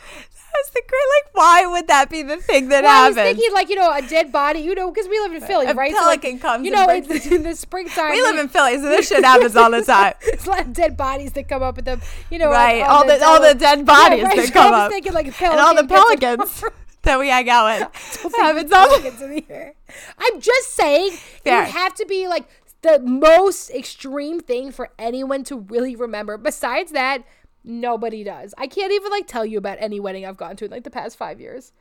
That's 0.54 0.70
the 0.72 0.82
great 0.88 1.02
like 1.16 1.34
why 1.36 1.66
would 1.68 1.88
that 1.88 2.10
be 2.10 2.24
the 2.24 2.38
thing 2.38 2.70
that 2.70 2.84
Well, 2.84 3.06
I 3.06 3.08
was 3.08 3.16
happens? 3.16 3.38
thinking 3.38 3.54
like 3.54 3.70
you 3.70 3.76
know 3.76 3.92
a 3.94 4.02
dead 4.02 4.32
body, 4.32 4.60
you 4.60 4.74
know, 4.76 4.92
because 4.92 5.08
we 5.08 5.20
live 5.20 5.32
in 5.34 5.42
Philly, 5.42 5.68
A 5.68 5.74
right? 5.76 5.94
pelican 5.94 6.32
like, 6.34 6.42
comes 6.42 6.66
you 6.66 6.72
know, 6.72 6.86
brings 6.88 7.08
it's 7.10 7.28
in 7.28 7.44
the 7.44 7.56
springtime. 7.56 8.12
we 8.12 8.22
live 8.22 8.38
in 8.40 8.48
Philly, 8.50 8.76
so 8.78 8.82
this 8.84 9.08
shit 9.08 9.24
happens 9.24 9.56
all 9.56 9.70
the 9.72 9.84
time. 9.84 10.14
It's 10.22 10.46
a 10.48 10.50
lot 10.50 10.62
of 10.62 10.74
dead 10.74 10.98
bodies 10.98 11.34
that 11.34 11.48
come 11.48 11.62
up 11.64 11.76
with 11.76 11.86
them, 11.86 12.02
you 12.32 12.40
know. 12.40 12.50
right, 12.50 12.82
on- 12.82 12.90
all 12.90 13.02
on 13.02 13.08
the 13.08 13.24
all 13.26 13.42
the 13.42 13.54
dead 13.54 13.86
bodies 13.86 14.24
right, 14.24 14.36
that 14.38 14.48
so 14.48 14.54
come 14.54 14.68
I 14.68 14.72
was 14.72 14.80
up, 14.88 14.92
thinking 14.92 15.14
like 15.14 15.28
a 15.42 15.46
and 15.46 15.60
all 15.60 15.76
the 15.76 15.84
pelican 15.88 16.38
gets 16.40 16.60
pelicans 16.60 16.60
car. 16.62 16.74
That 17.04 17.20
we 17.20 17.30
hang 17.30 17.50
out 17.50 17.80
with. 17.82 17.94
think 17.96 18.36
happens 18.36 18.72
all 18.72 18.88
the- 19.00 19.10
the 19.10 19.46
air. 19.50 19.74
I'm 20.18 20.40
just 20.40 20.72
saying 20.74 21.12
Fair. 21.12 21.62
it 21.64 21.66
would 21.66 21.72
have 21.74 21.94
to 21.96 22.06
be 22.06 22.28
like 22.28 22.46
the 22.82 23.00
most 23.00 23.70
extreme 23.72 24.40
thing 24.40 24.72
for 24.72 24.90
anyone 24.98 25.44
to 25.46 25.58
really 25.58 25.96
remember. 25.96 26.38
Besides 26.38 26.92
that, 26.94 27.24
nobody 27.64 28.24
does. 28.24 28.54
I 28.58 28.68
can't 28.68 28.92
even 28.92 29.12
like 29.12 29.28
tell 29.28 29.46
you 29.46 29.58
about 29.58 29.78
any 29.80 30.00
wedding 30.00 30.26
I've 30.26 30.38
gone 30.38 30.56
to 30.58 30.66
in 30.66 30.72
like 30.72 30.84
the 30.84 30.90
past 30.92 31.18
five 31.18 31.40
years. 31.40 31.74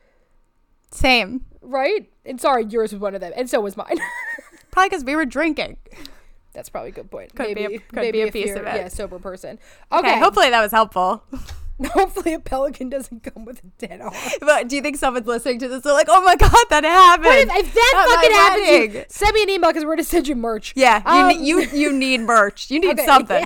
Same, 0.91 1.45
Right? 1.61 2.09
And 2.25 2.39
sorry, 2.41 2.65
yours 2.65 2.91
was 2.91 2.99
one 3.01 3.15
of 3.15 3.21
them, 3.21 3.31
and 3.35 3.49
so 3.49 3.61
was 3.61 3.77
mine. 3.77 3.97
probably 4.71 4.89
because 4.89 5.03
we 5.05 5.15
were 5.15 5.25
drinking. 5.25 5.77
That's 6.53 6.67
probably 6.69 6.89
a 6.89 6.93
good 6.93 7.09
point. 7.09 7.33
Could 7.33 7.55
be 7.55 7.63
a- 7.63 7.79
could 7.79 7.95
maybe 7.95 8.23
be 8.23 8.27
a 8.27 8.31
piece 8.31 8.51
of 8.51 8.65
it. 8.65 8.75
Yeah, 8.75 8.87
sober 8.89 9.17
person. 9.19 9.57
Okay, 9.91 10.09
Okay. 10.09 10.19
hopefully 10.19 10.49
that 10.49 10.61
was 10.61 10.71
helpful. 10.71 11.23
hopefully 11.93 12.33
a 12.33 12.39
pelican 12.39 12.89
doesn't 12.89 13.23
come 13.23 13.45
with 13.45 13.59
a 13.63 13.67
dead 13.85 14.01
arm. 14.01 14.13
But 14.39 14.67
do 14.67 14.75
you 14.75 14.81
think 14.81 14.97
someone's 14.97 15.27
listening 15.27 15.59
to 15.59 15.67
this? 15.67 15.83
They're 15.83 15.93
like, 15.93 16.07
"Oh 16.09 16.21
my 16.23 16.35
god, 16.35 16.65
that 16.69 16.83
happened." 16.83 17.25
What 17.49 17.59
if, 17.59 17.67
if 17.67 17.73
that 17.73 17.93
At 17.95 18.15
fucking 18.15 18.93
happens, 18.93 19.15
send 19.15 19.33
me 19.33 19.43
an 19.43 19.49
email 19.49 19.69
because 19.69 19.85
we're 19.85 19.95
gonna 19.95 20.03
send 20.03 20.27
you 20.27 20.35
merch. 20.35 20.73
Yeah, 20.75 21.01
you, 21.05 21.21
Um, 21.21 21.27
ne- 21.29 21.45
you 21.45 21.61
you 21.73 21.93
need 21.93 22.21
merch. 22.21 22.69
You 22.71 22.79
need 22.79 22.91
okay, 22.99 23.05
something. 23.05 23.39
yeah. 23.39 23.45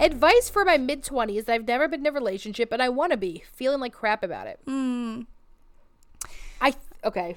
Advice 0.00 0.48
for 0.48 0.64
my 0.64 0.78
mid 0.78 1.02
20s. 1.02 1.48
I've 1.48 1.66
never 1.66 1.86
been 1.86 2.00
in 2.00 2.06
a 2.06 2.12
relationship 2.12 2.72
and 2.72 2.82
I 2.82 2.88
want 2.88 3.12
to 3.12 3.18
be, 3.18 3.44
feeling 3.52 3.80
like 3.80 3.92
crap 3.92 4.24
about 4.24 4.46
it. 4.46 4.58
Mm. 4.66 5.26
I, 6.60 6.74
okay. 7.04 7.36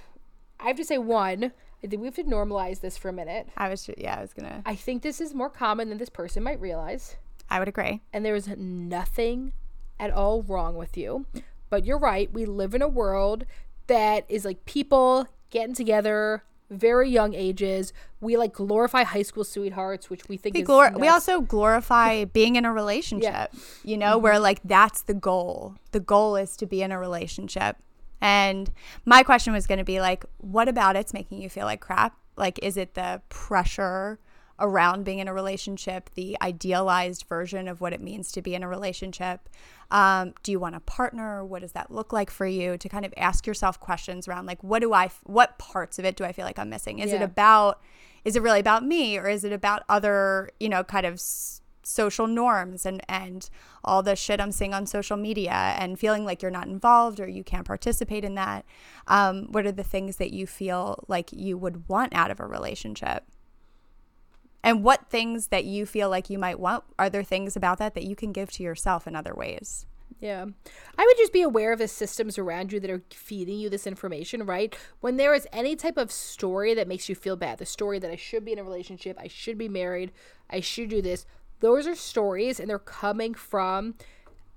I 0.60 0.68
have 0.68 0.78
to 0.78 0.86
say 0.86 0.98
one, 0.98 1.52
I 1.84 1.88
think 1.88 2.02
we 2.02 2.08
have 2.08 2.16
to 2.16 2.24
normalize 2.24 2.80
this 2.80 2.98
for 2.98 3.10
a 3.10 3.14
minute. 3.14 3.50
I 3.58 3.68
was, 3.68 3.90
yeah, 3.98 4.16
I 4.18 4.22
was 4.22 4.34
gonna. 4.34 4.62
I 4.66 4.76
think 4.76 5.02
this 5.02 5.20
is 5.20 5.34
more 5.34 5.50
common 5.50 5.90
than 5.90 5.98
this 5.98 6.10
person 6.10 6.42
might 6.42 6.62
realize. 6.62 7.18
I 7.50 7.60
would 7.60 7.68
agree. 7.68 8.02
And 8.14 8.26
there 8.26 8.36
is 8.36 8.48
nothing 8.48 9.52
at 10.00 10.12
all 10.12 10.42
wrong 10.44 10.76
with 10.76 10.96
you. 10.98 11.26
But 11.70 11.86
you're 11.86 12.00
right. 12.00 12.32
We 12.32 12.46
live 12.46 12.74
in 12.74 12.82
a 12.82 12.88
world 12.88 13.46
that 13.88 14.26
is 14.30 14.46
like 14.46 14.64
people 14.66 15.28
getting 15.50 15.76
together, 15.76 16.44
very 16.78 17.10
young 17.10 17.34
ages. 17.34 17.94
We 18.22 18.38
like 18.38 18.54
glorify 18.54 19.04
high 19.04 19.22
school 19.22 19.44
sweethearts, 19.44 20.10
which 20.10 20.28
we 20.28 20.38
think 20.38 20.56
We, 20.56 20.62
is 20.62 20.68
glor- 20.68 21.00
we 21.00 21.08
also 21.08 21.42
glorify 21.42 22.26
being 22.34 22.56
in 22.56 22.66
a 22.66 22.74
relationship, 22.74 23.54
you 23.84 23.98
know, 23.98 24.18
where 24.18 24.34
mm-hmm. 24.34 24.44
like 24.44 24.62
that's 24.64 25.02
the 25.02 25.14
goal. 25.14 25.76
The 25.92 26.00
goal 26.00 26.36
is 26.36 26.56
to 26.58 26.66
be 26.66 26.82
in 26.82 26.92
a 26.92 27.00
relationship. 27.00 27.78
And 28.22 28.72
my 29.06 29.24
question 29.24 29.52
was 29.52 29.68
going 29.68 29.80
to 29.80 29.84
be 29.84 30.00
like, 30.00 30.24
what 30.38 30.70
about 30.70 30.96
it's 30.96 31.14
making 31.14 31.42
you 31.42 31.50
feel 31.50 31.66
like 31.66 31.82
crap? 31.82 32.18
Like, 32.38 32.58
is 32.64 32.78
it 32.78 32.94
the 32.94 33.22
pressure 33.28 34.18
around 34.64 35.04
being 35.04 35.20
in 35.20 35.28
a 35.28 35.34
relationship, 35.34 36.10
the 36.16 36.38
idealized 36.42 37.26
version 37.28 37.68
of 37.68 37.82
what 37.82 37.94
it 37.94 38.02
means 38.02 38.32
to 38.32 38.42
be 38.42 38.56
in 38.56 38.64
a 38.64 38.68
relationship? 38.68 39.50
Um, 39.92 40.34
do 40.42 40.52
you 40.52 40.60
want 40.60 40.76
a 40.76 40.80
partner? 40.80 41.46
What 41.46 41.62
does 41.62 41.74
that 41.74 41.92
look 41.92 42.14
like 42.14 42.32
for 42.32 42.48
you? 42.48 42.78
To 42.78 42.90
kind 42.90 43.06
of 43.06 43.14
ask 43.18 43.46
yourself 43.46 43.80
questions 43.80 44.28
around 44.28 44.46
like, 44.46 44.64
what 44.64 44.80
do 44.80 44.94
I, 44.94 45.12
what 45.24 45.60
parts 45.60 46.00
of 46.00 46.06
it 46.06 46.16
do 46.16 46.24
I 46.24 46.32
feel 46.32 46.46
like 46.46 46.58
I'm 46.58 46.70
missing? 46.70 47.00
Is 47.00 47.12
it 47.12 47.22
about, 47.22 47.82
is 48.24 48.36
it 48.36 48.42
really 48.42 48.62
about 48.62 48.86
me 48.86 49.18
or 49.20 49.28
is 49.28 49.44
it 49.44 49.52
about 49.52 49.84
other, 49.90 50.50
you 50.60 50.70
know, 50.70 50.84
kind 50.84 51.06
of 51.06 51.16
s- 51.16 51.62
social 51.86 52.28
norms 52.28 52.86
and 52.86 53.02
and 53.10 53.50
all 53.84 54.02
the 54.02 54.16
shit 54.16 54.40
I'm 54.40 54.54
seeing 54.54 54.74
on 54.74 54.86
social 54.86 55.18
media 55.18 55.52
and 55.52 56.00
feeling 56.00 56.24
like 56.24 56.42
you're 56.42 56.50
not 56.50 56.68
involved 56.68 57.20
or 57.20 57.28
you 57.28 57.44
can't 57.44 57.68
participate 57.68 58.24
in 58.24 58.36
that. 58.36 58.64
Um, 59.08 59.48
what 59.52 59.66
are 59.66 59.72
the 59.74 59.84
things 59.84 60.16
that 60.16 60.32
you 60.32 60.48
feel 60.48 61.04
like 61.10 61.34
you 61.34 61.58
would 61.58 61.90
want 61.90 62.16
out 62.16 62.32
of 62.32 62.40
a 62.40 62.46
relationship? 62.46 63.26
And 64.64 64.84
what 64.84 65.10
things 65.10 65.48
that 65.48 65.66
you 65.66 65.86
feel 65.86 66.10
like 66.10 66.30
you 66.30 66.40
might 66.40 66.60
want 66.60 66.84
are 66.98 67.10
there 67.10 67.24
things 67.24 67.56
about 67.56 67.80
that 67.80 67.96
that 67.96 68.04
you 68.04 68.16
can 68.16 68.32
give 68.32 68.52
to 68.52 68.64
yourself 68.64 69.08
in 69.08 69.16
other 69.16 69.34
ways? 69.34 69.86
Yeah. 70.20 70.46
I 70.98 71.06
would 71.06 71.18
just 71.18 71.34
be 71.34 71.42
aware 71.42 71.74
of 71.74 71.80
the 71.80 71.88
systems 71.88 72.38
around 72.38 72.72
you 72.72 72.80
that 72.80 72.90
are 72.90 73.04
feeding 73.10 73.60
you 73.60 73.70
this 73.70 73.86
information, 73.86 74.46
right? 74.46 74.74
When 75.02 75.18
there 75.18 75.34
is 75.34 75.48
any 75.52 75.76
type 75.76 75.98
of 75.98 76.14
story 76.14 76.74
that 76.76 76.88
makes 76.88 77.10
you 77.10 77.16
feel 77.16 77.36
bad, 77.36 77.58
the 77.58 77.66
story 77.66 78.00
that 78.00 78.10
I 78.10 78.16
should 78.16 78.46
be 78.46 78.54
in 78.54 78.60
a 78.60 78.64
relationship, 78.64 79.18
I 79.20 79.28
should 79.28 79.58
be 79.58 79.68
married, 79.68 80.14
I 80.50 80.62
should 80.62 80.90
do 80.90 81.02
this, 81.02 81.26
those 81.60 81.88
are 81.88 81.96
stories 81.96 82.60
and 82.60 82.70
they're 82.70 82.80
coming 82.80 83.34
from 83.34 83.96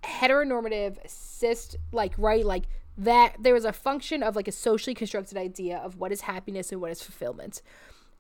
heteronormative, 0.05 0.99
cis, 1.09 1.75
like, 1.91 2.13
right? 2.17 2.45
Like, 2.45 2.65
that 2.99 3.37
there 3.41 3.57
is 3.57 3.65
a 3.65 3.73
function 3.73 4.23
of 4.23 4.37
like 4.37 4.49
a 4.49 4.53
socially 4.53 4.95
constructed 4.95 5.37
idea 5.37 5.79
of 5.79 5.99
what 5.99 6.13
is 6.13 6.23
happiness 6.23 6.73
and 6.73 6.81
what 6.81 6.91
is 6.91 7.03
fulfillment. 7.03 7.61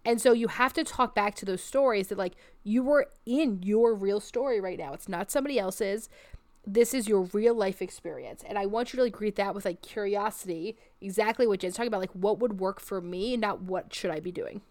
And 0.06 0.20
so 0.20 0.32
you 0.32 0.46
have 0.46 0.72
to 0.74 0.84
talk 0.84 1.16
back 1.16 1.34
to 1.34 1.44
those 1.44 1.60
stories 1.60 2.08
that 2.08 2.16
like 2.16 2.34
you 2.62 2.84
were 2.84 3.08
in 3.26 3.60
your 3.64 3.92
real 3.92 4.20
story 4.20 4.60
right 4.60 4.78
now. 4.78 4.92
It's 4.92 5.08
not 5.08 5.32
somebody 5.32 5.58
else's. 5.58 6.08
This 6.64 6.94
is 6.94 7.08
your 7.08 7.22
real 7.22 7.54
life 7.54 7.82
experience. 7.82 8.44
And 8.48 8.56
I 8.56 8.66
want 8.66 8.92
you 8.92 8.98
to 8.98 9.02
like 9.02 9.12
greet 9.12 9.34
that 9.34 9.52
with 9.52 9.64
like 9.64 9.82
curiosity, 9.82 10.78
exactly 11.00 11.46
what 11.48 11.58
Jen's 11.58 11.74
talking 11.74 11.88
about, 11.88 12.00
like 12.00 12.12
what 12.12 12.38
would 12.38 12.60
work 12.60 12.80
for 12.80 13.00
me, 13.00 13.36
not 13.36 13.62
what 13.62 13.92
should 13.92 14.12
I 14.12 14.20
be 14.20 14.30
doing. 14.30 14.62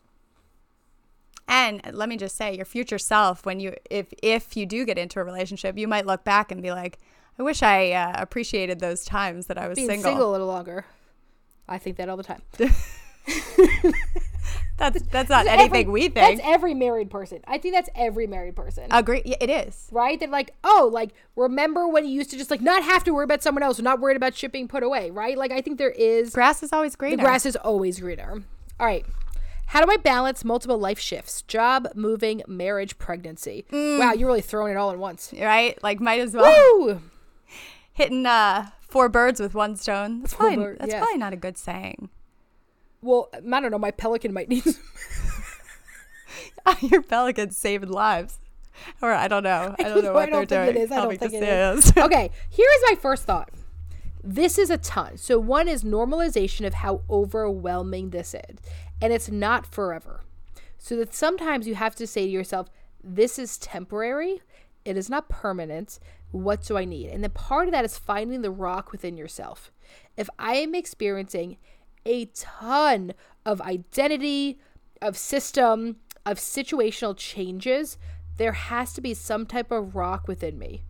And 1.50 1.82
let 1.94 2.08
me 2.08 2.16
just 2.16 2.38
say, 2.38 2.56
your 2.56 2.66
future 2.66 2.98
self, 2.98 3.46
when 3.46 3.60
you 3.60 3.76
if 3.92 4.14
if 4.24 4.56
you 4.56 4.66
do 4.66 4.86
get 4.86 4.98
into 4.98 5.20
a 5.20 5.24
relationship, 5.24 5.78
you 5.78 5.88
might 5.88 6.06
look 6.06 6.24
back 6.24 6.50
and 6.50 6.62
be 6.62 6.72
like, 6.72 6.98
I 7.38 7.44
wish 7.44 7.62
I 7.62 7.92
uh, 7.92 8.14
appreciated 8.16 8.80
those 8.80 9.04
times 9.04 9.48
that 9.48 9.58
I 9.58 9.68
was 9.68 9.76
Being 9.76 9.90
single. 9.90 10.12
single 10.12 10.30
a 10.30 10.32
little 10.32 10.48
longer. 10.48 10.86
I 11.68 11.78
think 11.78 11.98
that 11.98 12.08
all 12.08 12.18
the 12.18 12.24
time. 12.24 12.42
That's 14.78 15.02
that's 15.04 15.30
not 15.30 15.46
That's 15.46 15.60
anything 15.62 15.82
every- 15.88 15.92
we 15.92 16.02
think. 16.10 16.16
That's 16.16 16.42
every 16.44 16.74
married 16.74 17.10
person. 17.10 17.40
I 17.48 17.58
think 17.58 17.74
that's 17.74 17.90
every 17.96 18.28
married 18.28 18.56
person. 18.58 18.88
Agree. 18.92 19.22
Yeah, 19.24 19.38
it 19.40 19.50
is. 19.50 19.88
right? 19.92 20.20
They're 20.20 20.28
like, 20.28 20.54
oh, 20.66 20.90
like 20.92 21.12
remember 21.38 21.88
when 21.88 22.06
you 22.06 22.12
used 22.12 22.30
to 22.32 22.38
just 22.38 22.52
like 22.52 22.60
not 22.62 22.84
have 22.84 23.04
to 23.06 23.14
worry 23.14 23.24
about 23.24 23.42
someone 23.42 23.64
else, 23.64 23.80
not 23.80 24.02
worried 24.02 24.18
about 24.18 24.36
shipping 24.36 24.68
put 24.68 24.84
away, 24.84 25.12
right? 25.12 25.38
Like 25.38 25.52
I 25.52 25.62
think 25.62 25.78
there 25.78 25.92
is 25.92 26.32
Grass 26.34 26.62
is 26.62 26.74
always 26.74 26.96
greener. 26.98 27.16
the 27.18 27.24
grass 27.24 27.46
is 27.46 27.56
always 27.56 28.00
greener. 28.02 28.44
All 28.80 28.86
right. 28.86 29.06
How 29.68 29.84
do 29.84 29.90
I 29.90 29.98
balance 29.98 30.44
multiple 30.46 30.78
life 30.78 31.00
shifts? 31.00 31.42
Job, 31.44 31.88
moving, 31.96 32.44
marriage, 32.46 32.98
pregnancy. 32.98 33.66
Wow, 33.72 34.12
you're 34.14 34.28
really 34.28 34.42
throwing 34.42 34.74
it 34.74 34.78
all 34.78 34.92
in 34.92 35.00
once. 35.00 35.34
Right? 35.40 35.82
Like 35.82 36.00
might 36.02 36.20
as 36.20 36.34
well 36.36 36.54
Woo! 36.86 37.02
hitting 37.94 38.26
uh 38.26 38.68
four 38.82 39.08
birds 39.10 39.40
with 39.40 39.54
one 39.56 39.76
stone. 39.78 40.20
That's 40.22 40.34
Four 40.34 40.48
probably 40.48 40.58
bird- 40.66 40.78
that's 40.80 40.92
yes. 40.92 41.00
probably 41.02 41.18
not 41.18 41.34
a 41.34 41.38
good 41.38 41.58
saying. 41.58 42.10
Well, 43.06 43.30
um, 43.38 43.54
I 43.54 43.60
don't 43.62 43.72
know. 43.72 43.78
My 43.80 43.92
pelican 43.92 44.34
might 44.34 44.50
need. 44.50 44.64
Some- 44.64 44.76
ah, 46.66 46.78
Your 46.82 47.02
pelican's 47.02 47.58
saving 47.58 47.90
lives. 47.90 48.40
Or 49.02 49.14
I 49.14 49.28
don't 49.28 49.44
know. 49.44 49.76
I 49.80 49.84
don't 49.84 50.04
know 50.04 50.12
I 50.12 50.14
what 50.14 50.30
don't 50.30 50.50
they're 50.50 50.66
think 50.66 50.76
doing. 50.76 50.86
is. 50.86 50.92
I 50.92 50.96
don't 51.02 51.18
think 51.20 51.34
it 51.34 51.44
is. 51.44 51.86
snails. 51.86 51.98
okay, 52.06 52.32
here 52.50 52.68
is 52.76 52.82
my 52.90 52.96
first 52.96 53.24
thought. 53.24 53.50
This 54.24 54.58
is 54.58 54.70
a 54.70 54.78
ton. 54.78 55.18
So 55.18 55.40
one 55.40 55.68
is 55.68 55.84
normalization 55.84 56.66
of 56.66 56.74
how 56.76 57.02
overwhelming 57.10 58.10
this 58.10 58.34
is, 58.34 58.58
and 59.02 59.14
it's 59.14 59.30
not 59.30 59.66
forever. 59.68 60.24
So 60.78 60.96
that 60.98 61.14
sometimes 61.14 61.68
you 61.68 61.76
have 61.76 61.96
to 61.96 62.08
say 62.08 62.26
to 62.26 62.32
yourself, 62.32 62.68
"This 63.04 63.38
is 63.40 63.58
temporary. 63.58 64.42
It 64.84 64.98
is 64.98 65.10
not 65.10 65.30
permanent. 65.30 66.00
What 66.32 66.64
do 66.64 66.76
I 66.78 66.86
need?" 66.86 67.10
And 67.10 67.24
then 67.24 67.32
part 67.32 67.68
of 67.68 67.72
that 67.72 67.86
is 67.86 67.98
finding 67.98 68.42
the 68.42 68.52
rock 68.52 68.92
within 68.92 69.16
yourself. 69.16 69.72
If 70.18 70.28
I 70.40 70.56
am 70.56 70.74
experiencing 70.76 71.58
a 72.06 72.26
ton 72.26 73.14
of 73.46 73.62
identity, 73.62 74.60
of 75.02 75.18
system, 75.18 75.98
of 76.26 76.38
situational 76.38 77.16
changes, 77.16 77.98
there 78.38 78.54
has 78.54 78.94
to 78.94 79.02
be 79.02 79.14
some 79.14 79.46
type 79.46 79.72
of 79.72 79.96
rock 79.96 80.28
within 80.28 80.58
me. 80.58 80.84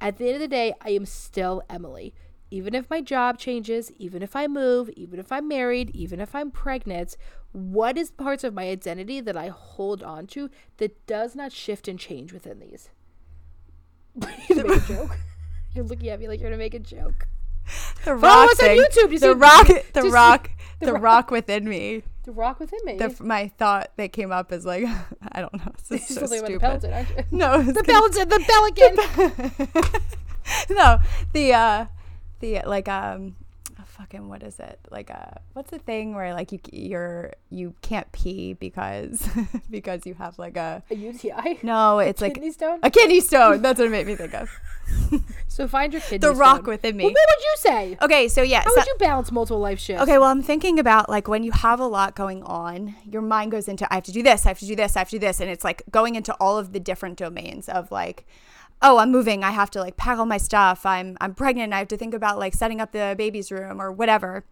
At 0.00 0.16
the 0.16 0.26
end 0.26 0.34
of 0.34 0.40
the 0.40 0.48
day, 0.48 0.74
I 0.80 0.90
am 0.90 1.06
still 1.06 1.62
Emmalee. 1.68 2.12
Even 2.50 2.74
if 2.74 2.88
my 2.88 3.00
job 3.00 3.38
changes, 3.38 3.92
even 3.98 4.22
if 4.22 4.34
I 4.34 4.46
move, 4.46 4.88
even 4.90 5.18
if 5.18 5.30
I'm 5.30 5.46
married, 5.48 5.90
even 5.90 6.18
if 6.18 6.34
I'm 6.34 6.50
pregnant, 6.50 7.16
what 7.52 7.98
is 7.98 8.10
parts 8.10 8.42
of 8.42 8.54
my 8.54 8.68
identity 8.68 9.20
that 9.20 9.36
I 9.36 9.48
hold 9.48 10.02
on 10.02 10.26
to 10.28 10.48
that 10.78 11.06
does 11.06 11.34
not 11.36 11.52
shift 11.52 11.88
and 11.88 11.98
change 11.98 12.32
within 12.32 12.58
these? 12.58 12.90
You're 14.48 14.64
make 14.64 14.76
a 14.76 14.94
joke. 14.94 15.18
You're 15.74 15.84
looking 15.84 16.08
at 16.08 16.18
me 16.18 16.28
like 16.28 16.40
you're 16.40 16.48
gonna 16.48 16.58
make 16.58 16.74
a 16.74 16.78
joke. 16.78 17.28
The 18.04 18.16
Follow 18.16 18.16
rock 18.18 18.50
us 18.52 18.62
on. 18.62 18.68
YouTube. 18.68 19.12
You 19.12 19.18
The 19.18 19.32
see- 19.34 19.38
rock. 19.38 19.66
The 19.66 19.82
just- 20.02 20.12
rock. 20.14 20.50
the 20.80 20.86
The 20.86 20.92
rock. 20.94 21.02
rock 21.02 21.30
within 21.30 21.68
me. 21.68 22.02
The 22.24 22.32
rock 22.32 22.60
within 22.60 22.80
me. 22.84 22.96
The, 22.98 23.16
my 23.24 23.48
thought 23.58 23.90
that 23.96 24.12
came 24.12 24.30
up 24.32 24.52
is 24.52 24.64
like, 24.66 24.84
I 25.32 25.40
don't 25.40 25.52
know. 25.54 25.72
This 25.88 26.10
is 26.10 26.14
so 26.20 26.20
the 26.26 26.38
stupid. 26.38 26.60
pelican, 26.60 26.92
aren't 26.92 27.08
you? 27.10 27.24
No, 27.30 27.62
The 27.62 27.82
pelican. 27.82 28.28
The 28.28 28.40
pelican. 29.56 30.76
no, 30.76 30.98
the 31.32 31.52
uh, 31.52 31.86
the 32.40 32.62
like 32.66 32.88
um, 32.88 33.36
fucking 33.98 34.28
what 34.28 34.42
is 34.42 34.58
it? 34.60 34.78
Like 34.90 35.10
a 35.10 35.40
what's 35.54 35.70
the 35.70 35.78
thing 35.78 36.14
where 36.14 36.32
like 36.32 36.52
you 36.52 36.60
you're 36.72 37.32
you 37.50 37.74
can't 37.82 38.10
pee 38.12 38.52
because 38.54 39.28
because 39.70 40.06
you 40.06 40.14
have 40.14 40.38
like 40.38 40.56
a 40.56 40.82
A 40.90 40.94
UTI. 40.94 41.58
no, 41.62 41.98
it's 41.98 42.22
like 42.22 42.34
kidney 42.34 42.52
stone. 42.52 42.78
a 42.82 42.90
kidney 42.90 43.20
stone. 43.20 43.60
That's 43.62 43.78
what 43.78 43.88
it 43.88 43.90
made 43.90 44.06
me 44.06 44.14
think 44.14 44.34
of. 44.34 44.48
So 45.48 45.66
find 45.66 45.92
your 45.92 46.00
kidney 46.02 46.18
The 46.18 46.34
rock 46.34 46.66
within 46.68 46.96
me. 46.96 47.02
Well, 47.02 47.12
what 47.12 47.28
would 47.36 47.44
you 47.44 47.54
say? 47.56 47.98
Okay, 48.00 48.28
so 48.28 48.42
yeah, 48.42 48.62
How 48.62 48.70
so- 48.70 48.76
would 48.76 48.86
you 48.86 48.94
balance 49.00 49.32
multiple 49.32 49.58
life 49.58 49.80
shifts? 49.80 50.00
Okay, 50.04 50.16
well, 50.18 50.28
I'm 50.30 50.40
thinking 50.42 50.78
about 50.78 51.08
like 51.08 51.26
when 51.26 51.42
you 51.42 51.50
have 51.50 51.80
a 51.80 51.86
lot 51.86 52.14
going 52.14 52.44
on, 52.44 52.94
your 53.04 53.22
mind 53.22 53.50
goes 53.50 53.66
into 53.66 53.90
I 53.92 53.96
have 53.96 54.04
to 54.04 54.12
do 54.12 54.22
this, 54.22 54.46
I 54.46 54.50
have 54.50 54.60
to 54.60 54.66
do 54.66 54.76
this, 54.76 54.96
I 54.96 55.00
have 55.00 55.08
to 55.08 55.16
do 55.16 55.18
this, 55.18 55.40
and 55.40 55.50
it's 55.50 55.64
like 55.64 55.82
going 55.90 56.14
into 56.14 56.32
all 56.34 56.56
of 56.58 56.72
the 56.72 56.78
different 56.78 57.18
domains 57.18 57.68
of 57.68 57.90
like, 57.90 58.24
oh, 58.82 58.98
I'm 58.98 59.10
moving, 59.10 59.42
I 59.42 59.50
have 59.50 59.70
to 59.70 59.80
like 59.80 59.96
pack 59.96 60.18
all 60.18 60.26
my 60.26 60.38
stuff. 60.38 60.86
I'm 60.86 61.16
I'm 61.20 61.34
pregnant, 61.34 61.72
I 61.72 61.78
have 61.78 61.88
to 61.88 61.96
think 61.96 62.14
about 62.14 62.38
like 62.38 62.54
setting 62.54 62.80
up 62.80 62.92
the 62.92 63.14
baby's 63.16 63.50
room 63.50 63.80
or 63.80 63.90
whatever. 63.92 64.44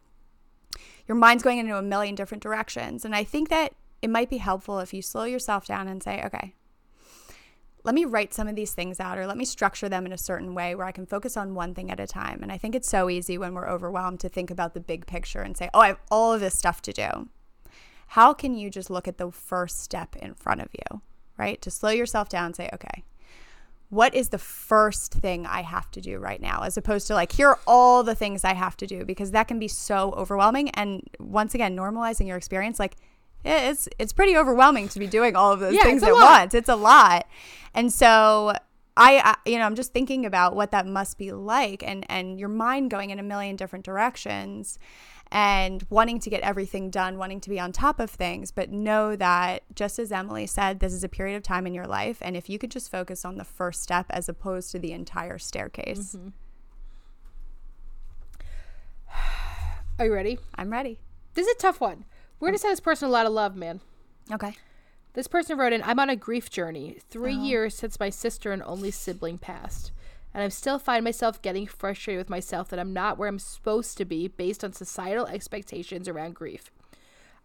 Your 1.07 1.17
mind's 1.17 1.43
going 1.43 1.59
into 1.59 1.77
a 1.77 1.83
million 1.83 2.15
different 2.15 2.43
directions, 2.43 3.05
and 3.05 3.15
I 3.15 3.25
think 3.25 3.49
that 3.49 3.75
it 4.03 4.11
might 4.11 4.31
be 4.31 4.39
helpful 4.39 4.81
if 4.81 4.93
you 4.93 5.03
slow 5.03 5.25
yourself 5.25 5.67
down 5.67 5.89
and 5.89 6.03
say, 6.03 6.23
okay, 6.25 6.55
let 7.87 7.95
me 7.95 8.05
write 8.05 8.35
some 8.35 8.49
of 8.49 8.57
these 8.57 8.75
things 8.75 8.99
out 8.99 9.17
or 9.17 9.27
let 9.29 9.37
me 9.37 9.45
structure 9.45 9.89
them 9.89 10.07
in 10.07 10.13
a 10.13 10.19
certain 10.19 10.55
way 10.55 10.75
where 10.75 10.87
I 10.87 10.93
can 10.93 11.07
focus 11.07 11.37
on 11.37 11.55
one 11.55 11.73
thing 11.73 11.89
at 11.91 12.01
a 12.01 12.07
time. 12.07 12.43
And 12.43 12.51
I 12.51 12.59
think 12.59 12.75
it's 12.75 12.89
so 12.89 13.09
easy 13.09 13.39
when 13.39 13.55
we're 13.55 13.69
overwhelmed 13.69 14.19
to 14.21 14.29
think 14.29 14.51
about 14.51 14.75
the 14.75 14.81
big 14.81 15.07
picture 15.07 15.41
and 15.41 15.57
say, 15.57 15.71
oh, 15.73 15.81
I 15.81 15.87
have 15.87 16.01
all 16.11 16.33
of 16.35 16.41
this 16.41 16.59
stuff 16.59 16.83
to 16.83 16.93
do. 16.93 17.29
How 18.09 18.33
can 18.33 18.57
you 18.57 18.71
just 18.71 18.91
look 18.91 19.07
at 19.07 19.19
the 19.19 19.31
first 19.31 19.81
step 19.81 20.17
in 20.17 20.35
front 20.35 20.63
of 20.63 20.69
you, 20.73 21.01
right? 21.39 21.63
To 21.63 21.71
slow 21.71 21.91
yourself 21.91 22.29
down 22.29 22.47
and 22.47 22.57
say, 22.57 22.69
okay, 22.75 23.05
what 23.89 24.15
is 24.15 24.31
the 24.31 24.39
first 24.39 25.13
thing 25.15 25.47
I 25.47 25.63
have 25.63 25.91
to 25.93 26.01
do 26.01 26.19
right 26.19 26.41
now? 26.41 26.63
As 26.63 26.77
opposed 26.77 27.07
to 27.07 27.15
like, 27.15 27.33
here 27.33 27.51
are 27.51 27.61
all 27.67 28.03
the 28.03 28.15
things 28.15 28.45
I 28.45 28.55
have 28.55 28.77
to 28.79 28.87
do, 28.87 29.05
because 29.05 29.31
that 29.31 29.47
can 29.49 29.59
be 29.59 29.69
so 29.69 30.13
overwhelming. 30.17 30.71
And 30.71 31.03
once 31.21 31.55
again, 31.55 31.77
normalizing 31.77 32.27
your 32.27 32.37
experience, 32.37 32.79
like, 32.81 32.97
it's 33.45 33.89
it's 33.99 34.13
pretty 34.13 34.37
overwhelming 34.37 34.89
to 34.89 34.99
be 34.99 35.07
doing 35.07 35.37
all 35.37 35.53
of 35.53 35.61
those 35.61 35.73
Yeah, 35.75 35.85
things 35.85 36.03
at 36.03 36.13
lot. 36.13 36.41
once. 36.41 36.55
It's 36.55 36.69
a 36.69 36.75
lot, 36.75 37.29
and 37.75 37.93
so 37.93 38.55
I, 38.97 39.19
I, 39.19 39.37
you 39.49 39.59
know, 39.59 39.65
I'm 39.65 39.77
just 39.77 39.93
thinking 39.93 40.27
about 40.27 40.57
what 40.57 40.73
that 40.73 40.85
must 40.85 41.17
be 41.17 41.31
like, 41.31 41.85
and 41.87 42.05
and 42.09 42.41
your 42.41 42.49
mind 42.49 42.91
going 42.91 43.11
in 43.11 43.21
a 43.21 43.23
million 43.23 43.55
different 43.55 43.85
directions, 43.85 44.81
and 45.37 45.85
wanting 45.91 46.19
to 46.19 46.31
get 46.31 46.41
everything 46.41 46.89
done, 46.89 47.19
wanting 47.19 47.43
to 47.43 47.51
be 47.51 47.61
on 47.61 47.71
top 47.71 48.01
of 48.01 48.09
things, 48.11 48.51
but 48.51 48.71
know 48.71 49.15
that 49.17 49.63
just 49.75 49.99
as 49.99 50.11
Emmalee 50.11 50.49
said, 50.49 50.81
this 50.81 50.95
is 50.95 51.05
a 51.05 51.11
period 51.11 51.37
of 51.37 51.43
time 51.43 51.67
in 51.67 51.75
your 51.75 51.87
life, 51.87 52.17
and 52.23 52.35
if 52.39 52.49
you 52.49 52.59
could 52.59 52.71
just 52.71 52.91
focus 52.91 53.23
on 53.23 53.37
the 53.37 53.45
first 53.45 53.83
step 53.83 54.07
as 54.09 54.31
opposed 54.31 54.71
to 54.73 54.79
the 54.79 54.93
entire 54.93 55.37
staircase, 55.39 56.17
Mm-hmm. 56.17 56.29
Are 59.99 60.07
you 60.07 60.13
ready? 60.15 60.39
I'm 60.55 60.71
ready. 60.71 60.99
This 61.35 61.47
is 61.47 61.55
a 61.55 61.59
tough 61.59 61.81
one. 61.83 62.07
We're 62.41 62.49
gonna 62.49 62.59
send 62.59 62.73
this 62.73 62.81
person 62.81 63.09
a 63.09 63.13
lot 63.13 63.27
of 63.27 63.33
love, 63.33 63.57
man. 63.57 63.81
Okay. 64.33 64.57
This 65.13 65.27
person 65.27 65.57
wrote 65.59 65.73
in, 65.75 65.83
I'm 65.83 65.99
on 66.01 66.11
a 66.11 66.17
grief 66.17 66.49
journey. 66.51 66.99
Three 67.11 67.35
Uh-huh. 67.35 67.45
years 67.45 67.75
since 67.75 68.01
my 68.01 68.09
sister 68.11 68.53
and 68.53 68.63
only 68.63 68.91
sibling 68.91 69.37
passed. 69.39 69.93
And 70.37 70.45
I 70.45 70.49
still 70.51 70.79
find 70.79 71.03
myself 71.03 71.41
getting 71.41 71.67
frustrated 71.67 72.19
with 72.19 72.29
myself 72.29 72.69
that 72.69 72.79
I'm 72.79 72.93
not 72.93 73.17
where 73.17 73.27
I'm 73.27 73.39
supposed 73.39 73.97
to 73.97 74.05
be 74.05 74.29
based 74.29 74.63
on 74.63 74.75
societal 74.75 75.27
expectations 75.27 76.09
around 76.09 76.35
grief. 76.35 76.71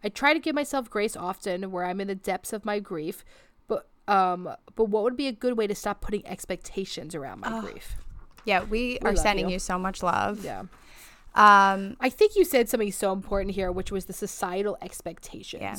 I 0.04 0.10
try 0.10 0.34
to 0.34 0.38
give 0.38 0.54
myself 0.54 0.90
grace 0.90 1.16
often 1.16 1.70
where 1.70 1.86
I'm 1.86 2.02
in 2.02 2.08
the 2.08 2.14
depths 2.14 2.52
of 2.52 2.66
my 2.66 2.80
grief, 2.80 3.24
but 3.66 3.88
um 4.08 4.46
but 4.76 4.90
what 4.90 5.04
would 5.04 5.16
be 5.16 5.26
a 5.26 5.32
good 5.32 5.56
way 5.56 5.66
to 5.66 5.74
stop 5.74 6.02
putting 6.02 6.26
expectations 6.26 7.14
around 7.14 7.40
my 7.40 7.60
grief? 7.60 7.96
Yeah, 8.44 8.64
we, 8.64 8.98
are 8.98 9.16
sending 9.16 9.48
you. 9.48 9.54
you 9.54 9.58
so 9.58 9.78
much 9.78 10.02
love. 10.02 10.44
Yeah. 10.44 10.64
Um, 11.34 11.96
I 11.98 12.10
think 12.10 12.36
you 12.36 12.44
said 12.44 12.68
something 12.68 12.92
so 12.92 13.12
important 13.12 13.54
here, 13.54 13.72
which 13.72 13.90
was 13.90 14.04
the 14.04 14.12
societal 14.12 14.76
expectations. 14.82 15.62
Yeah. 15.62 15.78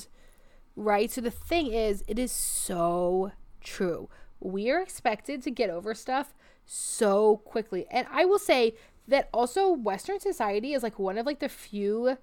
Right? 0.75 1.11
So 1.11 1.21
the 1.21 1.29
thing 1.29 1.67
is, 1.67 2.03
it 2.07 2.17
is 2.17 2.31
so 2.31 3.33
true. 3.61 4.09
We 4.39 4.71
are 4.71 4.81
expected 4.81 5.43
to 5.43 5.51
get 5.51 5.69
over 5.69 5.93
stuff 5.93 6.33
so 6.65 7.37
quickly. 7.37 7.85
And 7.91 8.07
I 8.11 8.25
will 8.25 8.39
say 8.39 8.75
that 9.07 9.29
also 9.33 9.69
Western 9.71 10.19
society 10.19 10.73
is 10.73 10.83
like 10.83 10.97
one 10.99 11.17
of 11.17 11.25
like 11.25 11.39
the 11.39 11.49
few 11.49 12.17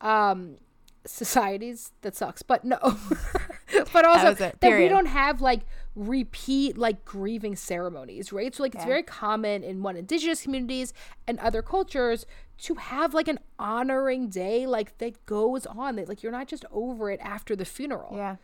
um 0.00 0.56
societies 1.04 1.92
that 2.02 2.14
sucks. 2.14 2.42
But 2.42 2.64
no. 2.64 2.78
but 3.92 4.04
also 4.04 4.28
it, 4.30 4.38
that 4.38 4.60
we 4.78 4.88
don't 4.88 5.06
have 5.06 5.40
like 5.40 5.60
repeat 5.94 6.78
like 6.78 7.04
grieving 7.04 7.56
ceremonies, 7.56 8.32
right? 8.32 8.54
So 8.54 8.62
like 8.62 8.74
it's 8.74 8.84
Yeah. 8.84 8.88
very 8.88 9.02
common 9.02 9.62
in 9.62 9.82
one 9.82 9.96
indigenous 9.96 10.42
communities 10.42 10.94
and 11.26 11.38
other 11.40 11.60
cultures 11.62 12.24
to 12.58 12.74
have 12.76 13.14
like 13.14 13.28
an 13.28 13.40
honoring 13.58 14.28
day 14.28 14.66
like 14.66 14.96
that 14.98 15.24
goes 15.26 15.66
on 15.66 15.96
that 15.96 16.08
like 16.08 16.22
you're 16.22 16.32
not 16.32 16.46
just 16.48 16.64
over 16.70 17.10
it 17.10 17.20
after 17.22 17.56
the 17.56 17.64
funeral. 17.64 18.16
yeah. 18.16 18.36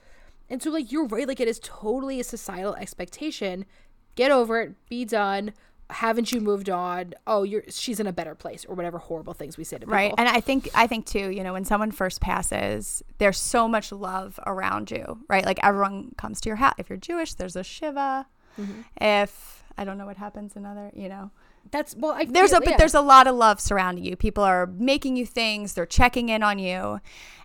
And 0.50 0.62
so 0.62 0.70
like 0.70 0.90
you're 0.90 1.04
right, 1.06 1.28
like 1.28 1.40
it 1.40 1.48
is 1.48 1.60
totally 1.62 2.20
a 2.20 2.24
societal 2.24 2.74
expectation. 2.74 3.66
Get 4.18 4.30
over 4.32 4.60
it, 4.60 4.74
be 4.88 5.04
done. 5.04 5.52
Haven't 5.90 6.32
you 6.32 6.40
moved 6.40 6.68
on? 6.68 7.14
Oh, 7.26 7.44
you're 7.44 7.62
she's 7.70 7.98
in 8.00 8.06
a 8.08 8.12
better 8.12 8.34
place 8.34 8.64
or 8.68 8.74
whatever 8.74 8.98
horrible 8.98 9.32
things 9.32 9.56
we 9.56 9.62
say 9.64 9.76
to 9.76 9.80
people. 9.86 9.94
right 9.94 10.12
and 10.18 10.28
i 10.28 10.40
think 10.40 10.68
i 10.74 10.86
think 10.86 11.06
too 11.06 11.30
you 11.30 11.42
know 11.42 11.52
when 11.54 11.64
someone 11.64 11.90
first 11.92 12.20
passes 12.20 13.02
there's 13.18 13.38
so 13.38 13.66
much 13.68 13.90
love 13.92 14.38
around 14.46 14.90
you 14.90 15.20
right 15.30 15.46
like 15.46 15.58
everyone 15.62 16.12
comes 16.18 16.40
to 16.42 16.48
your 16.50 16.56
house 16.56 16.74
if 16.78 16.90
you're 16.90 16.98
jewish 16.98 17.34
there's 17.34 17.56
a 17.56 17.64
shiva 17.64 18.26
Mm-hmm. 18.60 18.80
if 19.00 19.62
i 19.78 19.84
don't 19.84 19.96
know 19.98 20.04
what 20.06 20.16
happens 20.16 20.56
in 20.56 20.66
other 20.66 20.90
you 20.94 21.08
know 21.08 21.30
That's 21.70 21.94
well 21.96 22.12
I 22.12 22.24
there's 22.24 22.52
a 22.52 22.56
feel- 22.56 22.60
but 22.64 22.70
yeah. 22.72 22.76
there's 22.78 22.94
a 22.94 23.00
lot 23.00 23.26
of 23.26 23.34
love 23.34 23.60
surrounding 23.60 24.04
you. 24.04 24.16
People 24.16 24.44
are 24.44 24.66
making 24.66 25.16
you 25.16 25.26
things. 25.26 25.74
They're 25.74 25.86
checking 25.86 26.28
in 26.28 26.42
on 26.42 26.58
you. 26.58 27.00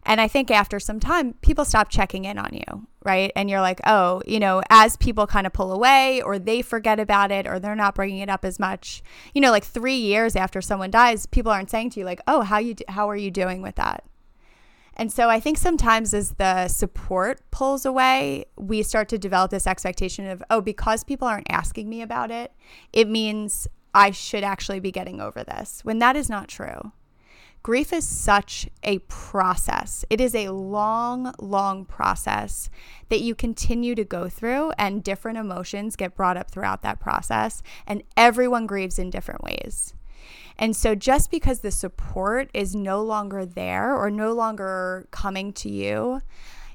And 0.06 0.20
i 0.20 0.28
think 0.28 0.52
after 0.52 0.82
some 0.82 1.00
time 1.00 1.34
people 1.36 1.64
stop 1.64 1.88
checking 1.90 2.26
in 2.26 2.38
on 2.38 2.54
you 2.54 2.88
right? 3.06 3.32
And 3.36 3.50
you're 3.50 3.62
like 3.62 3.80
oh 3.86 4.22
you 4.26 4.40
know 4.40 4.62
as 4.70 4.98
people 4.98 5.28
kind 5.28 5.48
of 5.48 5.54
pull 5.54 5.72
away 5.72 6.22
or 6.22 6.38
they 6.40 6.62
forget 6.62 7.00
about 7.00 7.32
it 7.32 7.48
or 7.48 7.58
they're 7.60 7.76
not 7.76 7.96
bringing 7.96 8.20
it 8.20 8.30
up 8.30 8.44
as 8.44 8.60
much 8.60 9.02
you 9.34 9.40
know 9.40 9.52
like 9.52 9.64
3 9.64 9.96
years 9.96 10.36
after 10.36 10.62
someone 10.62 10.92
dies 10.92 11.26
people 11.26 11.52
aren't 11.52 11.70
saying 11.70 11.92
to 11.92 12.02
you 12.02 12.06
like 12.06 12.20
oh 12.28 12.42
how 12.42 12.58
you 12.60 12.76
how 12.90 13.10
are 13.10 13.16
you 13.16 13.32
doing 13.32 13.62
with 13.62 13.76
that? 13.76 14.04
And 14.96 15.12
so 15.12 15.30
I 15.30 15.40
think 15.40 15.58
sometimes 15.58 16.14
as 16.14 16.34
the 16.34 16.68
support 16.68 17.42
pulls 17.52 17.86
away, 17.86 18.46
we 18.58 18.84
start 18.84 19.10
to 19.10 19.18
develop 19.18 19.50
this 19.52 19.66
expectation 19.66 20.28
of, 20.28 20.44
oh, 20.52 20.62
because 20.62 21.04
people 21.04 21.28
aren't 21.28 21.48
asking 21.50 21.90
me 21.90 22.02
about 22.02 22.30
it, 22.30 22.52
it 22.92 23.10
means 23.10 23.68
I 23.94 24.12
should 24.12 24.44
actually 24.44 24.80
be 24.80 24.92
getting 24.92 25.22
over 25.22 25.44
this, 25.44 25.82
when 25.84 26.00
that 26.00 26.16
is 26.16 26.30
not 26.30 26.48
true. 26.48 26.92
grief 27.64 27.94
is 27.94 28.06
such 28.06 28.70
a 28.84 29.00
process. 29.08 30.04
It 30.10 30.20
is 30.20 30.36
a 30.36 30.50
long, 30.50 31.34
long 31.40 31.86
process 31.86 32.70
that 33.10 33.22
you 33.22 33.34
continue 33.34 33.96
to 33.96 34.04
go 34.04 34.28
through, 34.28 34.72
and 34.78 35.04
different 35.04 35.38
emotions 35.38 35.96
get 35.96 36.16
brought 36.16 36.38
up 36.38 36.52
throughout 36.52 36.82
that 36.82 37.00
process, 37.00 37.64
and 37.88 38.04
everyone 38.18 38.68
grieves 38.68 39.00
in 39.00 39.10
different 39.10 39.44
ways. 39.44 39.94
And 40.58 40.76
so, 40.76 40.94
just 40.94 41.32
because 41.32 41.62
the 41.62 41.72
support 41.72 42.50
is 42.54 42.76
no 42.76 43.02
longer 43.02 43.46
there 43.46 43.96
or 43.96 44.12
no 44.12 44.34
longer 44.34 45.08
coming 45.12 45.52
to 45.54 45.70
you, 45.70 46.22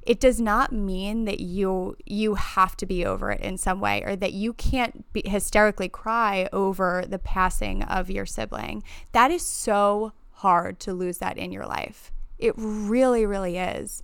it 0.08 0.20
does 0.20 0.40
not 0.40 0.72
mean 0.72 1.26
that 1.26 1.38
you 1.38 1.94
you 2.06 2.34
have 2.34 2.74
to 2.78 2.86
be 2.86 3.04
over 3.04 3.30
it 3.30 3.42
in 3.42 3.58
some 3.58 3.78
way 3.78 4.02
or 4.06 4.16
that 4.16 4.32
you 4.32 4.54
can't 4.54 5.12
be 5.12 5.22
hysterically 5.26 5.88
cry 5.88 6.48
over 6.50 7.04
the 7.06 7.18
passing 7.18 7.82
of 7.82 8.10
your 8.10 8.24
sibling. 8.24 8.82
That 9.12 9.30
is 9.30 9.42
so 9.42 10.12
hard 10.30 10.80
to 10.80 10.94
lose 10.94 11.18
that 11.18 11.36
in 11.36 11.52
your 11.52 11.66
life. 11.66 12.10
It 12.38 12.54
really 12.56 13.26
really 13.26 13.58
is. 13.58 14.02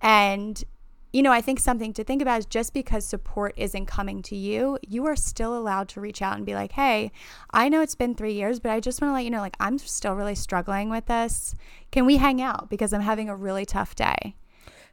And 0.00 0.62
you 1.12 1.20
know, 1.20 1.32
I 1.32 1.40
think 1.40 1.58
something 1.58 1.92
to 1.94 2.04
think 2.04 2.22
about 2.22 2.38
is 2.38 2.46
just 2.46 2.72
because 2.72 3.04
support 3.04 3.52
isn't 3.56 3.86
coming 3.86 4.22
to 4.22 4.36
you, 4.36 4.78
you 4.86 5.04
are 5.06 5.16
still 5.16 5.58
allowed 5.58 5.88
to 5.88 6.00
reach 6.00 6.22
out 6.22 6.36
and 6.36 6.46
be 6.46 6.54
like, 6.54 6.70
hey, 6.70 7.10
I 7.50 7.68
know 7.68 7.80
it's 7.80 7.96
been 7.96 8.14
three 8.14 8.34
years, 8.34 8.60
but 8.60 8.70
I 8.70 8.78
just 8.78 9.02
want 9.02 9.10
to 9.10 9.14
let 9.14 9.24
you 9.24 9.30
know, 9.30 9.40
like, 9.40 9.56
I'm 9.58 9.78
still 9.78 10.14
really 10.14 10.36
struggling 10.36 10.88
with 10.88 11.06
this. 11.06 11.56
Can 11.90 12.06
we 12.06 12.18
hang 12.18 12.40
out? 12.40 12.70
Because 12.70 12.92
I'm 12.92 13.00
having 13.00 13.28
a 13.28 13.34
really 13.34 13.64
tough 13.64 13.96
day. 13.96 14.36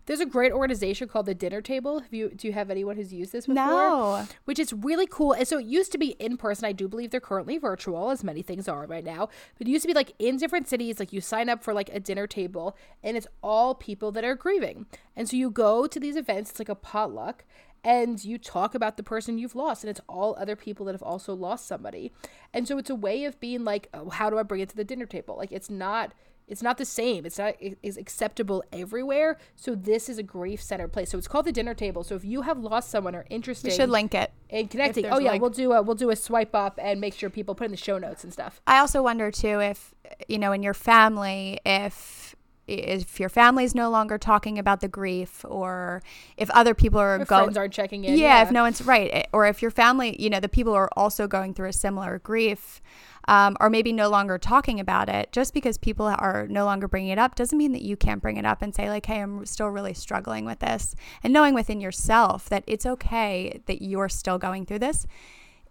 There's 0.08 0.22
a 0.22 0.26
great 0.26 0.54
organization 0.54 1.10
called 1.10 1.26
the 1.26 1.36
Dinner 1.36 1.62
Table. 1.62 2.00
Have 2.00 2.14
you 2.14 2.30
do 2.30 2.48
you 2.48 2.54
have 2.54 2.72
anyone 2.72 2.96
who's 2.96 3.14
used 3.14 3.34
this 3.34 3.46
before? 3.46 3.56
No. 3.56 4.28
Which 4.46 4.58
is 4.58 4.72
really 4.72 5.06
cool. 5.06 5.34
And 5.34 5.46
so 5.46 5.60
it 5.60 5.66
used 5.66 5.92
to 5.92 5.98
be 5.98 6.12
in 6.12 6.38
person. 6.38 6.66
I 6.66 6.72
do 6.72 6.88
believe 6.88 7.12
they're 7.12 7.20
currently 7.20 7.58
virtual, 7.58 8.10
as 8.10 8.24
many 8.24 8.42
things 8.42 8.70
are 8.70 8.86
right 8.88 9.04
now. 9.04 9.30
But 9.58 9.68
it 9.68 9.72
used 9.72 9.84
to 9.84 9.88
be 9.88 9.94
like 9.94 10.14
in 10.18 10.38
different 10.38 10.70
cities, 10.70 11.00
like 11.00 11.12
you 11.12 11.20
sign 11.20 11.50
up 11.50 11.62
for 11.62 11.74
like 11.74 11.90
a 11.94 12.00
dinner 12.00 12.26
table 12.26 12.78
and 13.04 13.18
it's 13.18 13.28
all 13.44 13.76
people 13.76 14.12
that 14.14 14.24
are 14.24 14.36
grieving. 14.36 14.86
And 15.14 15.28
so 15.28 15.36
you 15.36 15.52
go 15.52 15.88
to 15.88 16.00
these 16.00 16.16
events, 16.16 16.52
it's 16.52 16.60
like 16.60 16.70
a 16.70 16.76
potluck, 16.76 17.44
and 17.84 18.24
you 18.24 18.38
talk 18.38 18.76
about 18.76 18.98
the 18.98 19.04
person 19.04 19.38
you've 19.38 19.56
lost 19.56 19.84
and 19.84 19.90
it's 19.90 20.02
all 20.08 20.36
other 20.38 20.56
people 20.56 20.86
that 20.86 20.94
have 20.94 21.04
also 21.04 21.34
lost 21.34 21.68
somebody 21.68 22.12
and 22.54 22.68
so 22.68 22.78
it's 22.78 22.90
a 22.90 22.96
way 22.96 23.24
of 23.24 23.40
being 23.40 23.64
like 23.64 23.88
oh, 23.94 24.10
how 24.10 24.30
do 24.30 24.38
i 24.38 24.44
bring 24.44 24.62
it 24.62 24.70
to 24.70 24.76
the 24.76 24.84
dinner 24.84 25.06
table 25.06 25.38
like 25.38 25.52
it's 25.52 25.70
not 25.70 26.12
it's 26.48 26.64
not 26.64 26.78
the 26.78 26.86
same. 26.86 27.26
It's 27.26 27.38
not 27.38 27.56
is 27.84 27.98
acceptable 27.98 28.64
everywhere. 28.72 29.38
So 29.56 29.76
this 29.76 30.08
is 30.08 30.18
a 30.18 30.24
grief 30.24 30.62
center 30.62 30.88
place. 30.88 31.10
So 31.12 31.18
it's 31.18 31.28
called 31.28 31.46
the 31.46 31.52
dinner 31.52 31.74
table. 31.74 32.04
So 32.04 32.16
if 32.16 32.24
you 32.24 32.44
have 32.44 32.58
lost 32.58 32.90
someone 32.90 33.16
or 33.16 33.26
interested, 33.30 33.70
We 33.70 33.76
should 33.76 33.90
link 33.90 34.16
it. 34.16 34.32
in 34.50 34.68
connecting. 34.70 35.06
Oh 35.08 35.20
yeah, 35.20 35.36
we'll 35.38 35.50
do 35.50 35.74
a 35.74 35.82
we'll 35.82 35.96
do 35.96 36.10
a 36.10 36.16
swipe 36.16 36.56
up 36.56 36.80
and 36.82 37.02
make 37.02 37.14
sure 37.14 37.30
people 37.30 37.54
put 37.54 37.66
in 37.66 37.72
the 37.72 37.78
show 37.78 37.98
notes 37.98 38.24
and 38.24 38.32
stuff. 38.32 38.62
I 38.66 38.80
also 38.80 39.04
wonder 39.04 39.30
too 39.30 39.60
if 39.60 39.94
you 40.28 40.38
know 40.40 40.54
in 40.54 40.64
your 40.64 40.74
family 40.74 41.60
if 41.66 42.36
if 42.66 43.20
your 43.20 43.30
family's 43.30 43.74
no 43.74 43.90
longer 43.90 44.18
talking 44.18 44.60
about 44.60 44.82
the 44.82 44.90
grief 44.90 45.46
or 45.48 46.02
if 46.36 46.50
other 46.52 46.74
people 46.74 47.00
are 47.00 47.18
going 47.18 47.46
friends 47.46 47.58
aren't 47.58 47.74
checking 47.74 48.04
in. 48.04 48.18
yeah, 48.18 48.42
if 48.42 48.52
no 48.52 48.64
one's 48.64 48.82
right 48.82 49.28
or 49.32 49.48
if 49.48 49.62
your 49.62 49.72
family 49.72 50.22
you 50.22 50.30
know 50.30 50.40
the 50.40 50.50
people 50.50 50.74
are 50.74 50.90
also 50.98 51.28
going 51.28 51.54
through 51.54 51.70
a 51.70 51.74
similar 51.74 52.20
grief 52.20 52.82
um, 53.28 53.58
or 53.60 53.70
maybe 53.70 53.92
no 53.92 54.10
longer 54.10 54.38
talking 54.38 54.80
about 54.80 55.10
it 55.10 55.32
just 55.32 55.54
because 55.54 55.78
people 55.78 56.06
are 56.06 56.48
no 56.50 56.66
longer 56.66 56.88
bringing 56.88 57.12
it 57.12 57.20
up 57.20 57.36
doesn't 57.36 57.58
mean 57.58 57.72
that 57.72 57.82
you 57.82 57.98
can't 57.98 58.22
bring 58.22 58.38
it 58.38 58.46
up 58.46 58.62
and 58.62 58.74
say 58.74 58.90
like 58.90 59.06
hey 59.06 59.22
i'm 59.22 59.46
still 59.46 59.68
really 59.68 59.94
struggling 59.94 60.46
with 60.46 60.60
this 60.60 60.96
and 61.24 61.34
knowing 61.34 61.54
within 61.54 61.82
yourself 61.82 62.50
that 62.50 62.64
it's 62.68 62.86
okay 62.86 63.62
that 63.66 63.82
you're 63.82 64.10
still 64.10 64.38
going 64.38 64.66
through 64.66 64.80
this 64.80 65.06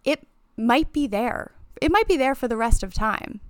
it 0.05 0.27
might 0.57 0.93
be 0.93 1.07
there 1.07 1.53
it 1.81 1.91
might 1.91 2.09
be 2.09 2.17
there 2.17 2.35
for 2.35 2.49
the 2.49 2.57
rest 2.57 2.83
of 2.83 2.95
time 2.95 3.41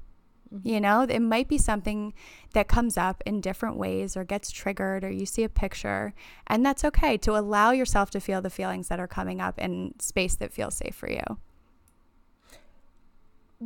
you 0.62 0.80
know, 0.80 1.02
it 1.02 1.20
might 1.20 1.48
be 1.48 1.58
something 1.58 2.14
that 2.52 2.68
comes 2.68 2.96
up 2.96 3.22
in 3.26 3.40
different 3.40 3.76
ways 3.76 4.16
or 4.16 4.24
gets 4.24 4.50
triggered 4.50 5.04
or 5.04 5.10
you 5.10 5.26
see 5.26 5.44
a 5.44 5.48
picture. 5.48 6.14
And 6.46 6.64
that's 6.64 6.84
okay 6.84 7.16
to 7.18 7.36
allow 7.36 7.72
yourself 7.72 8.10
to 8.10 8.20
feel 8.20 8.40
the 8.40 8.50
feelings 8.50 8.88
that 8.88 9.00
are 9.00 9.08
coming 9.08 9.40
up 9.40 9.58
in 9.58 9.94
space 9.98 10.36
that 10.36 10.52
feels 10.52 10.76
safe 10.76 10.94
for 10.94 11.10
you. 11.10 11.38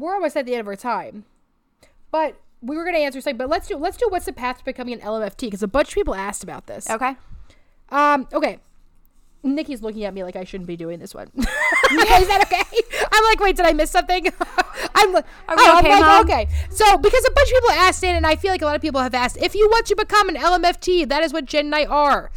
We're 0.00 0.14
almost 0.14 0.36
at 0.36 0.46
the 0.46 0.52
end 0.52 0.60
of 0.60 0.66
our 0.66 0.76
time, 0.76 1.24
but 2.10 2.36
we 2.62 2.76
were 2.76 2.84
gonna 2.84 2.98
answer 2.98 3.20
something. 3.20 3.36
But 3.38 3.48
let's 3.48 3.68
do 3.68 3.76
let's 3.76 3.96
do 3.96 4.06
what's 4.08 4.26
the 4.26 4.32
path 4.32 4.58
to 4.58 4.64
becoming 4.64 4.94
an 4.94 5.00
LMFT 5.00 5.42
because 5.42 5.62
a 5.62 5.68
bunch 5.68 5.88
of 5.88 5.94
people 5.94 6.14
asked 6.14 6.42
about 6.42 6.66
this. 6.66 6.88
Okay. 6.90 7.16
Um. 7.90 8.26
Okay. 8.32 8.58
Nikki's 9.42 9.80
looking 9.80 10.04
at 10.04 10.12
me 10.12 10.22
like 10.22 10.36
I 10.36 10.44
shouldn't 10.44 10.66
be 10.66 10.76
doing 10.76 10.98
this 10.98 11.14
one. 11.14 11.30
is 11.36 11.46
that 12.28 12.42
okay? 12.46 12.78
I'm 13.10 13.24
like, 13.24 13.40
wait, 13.40 13.56
did 13.56 13.64
I 13.64 13.72
miss 13.72 13.90
something? 13.90 14.26
I'm 14.94 15.16
Are 15.16 15.24
oh, 15.48 15.78
okay, 15.78 15.92
I'm 15.92 16.00
like, 16.00 16.24
okay. 16.24 16.48
So 16.70 16.98
because 16.98 17.24
a 17.24 17.30
bunch 17.30 17.48
of 17.48 17.54
people 17.54 17.70
asked 17.70 18.04
in, 18.04 18.16
and 18.16 18.26
I 18.26 18.36
feel 18.36 18.50
like 18.50 18.62
a 18.62 18.66
lot 18.66 18.76
of 18.76 18.82
people 18.82 19.00
have 19.00 19.14
asked, 19.14 19.38
if 19.38 19.54
you 19.54 19.66
want 19.68 19.86
to 19.86 19.96
become 19.96 20.28
an 20.28 20.36
LMFT, 20.36 21.08
that 21.08 21.22
is 21.22 21.32
what 21.32 21.46
Jen 21.46 21.66
and 21.66 21.74
I 21.74 21.86
are. 21.86 22.30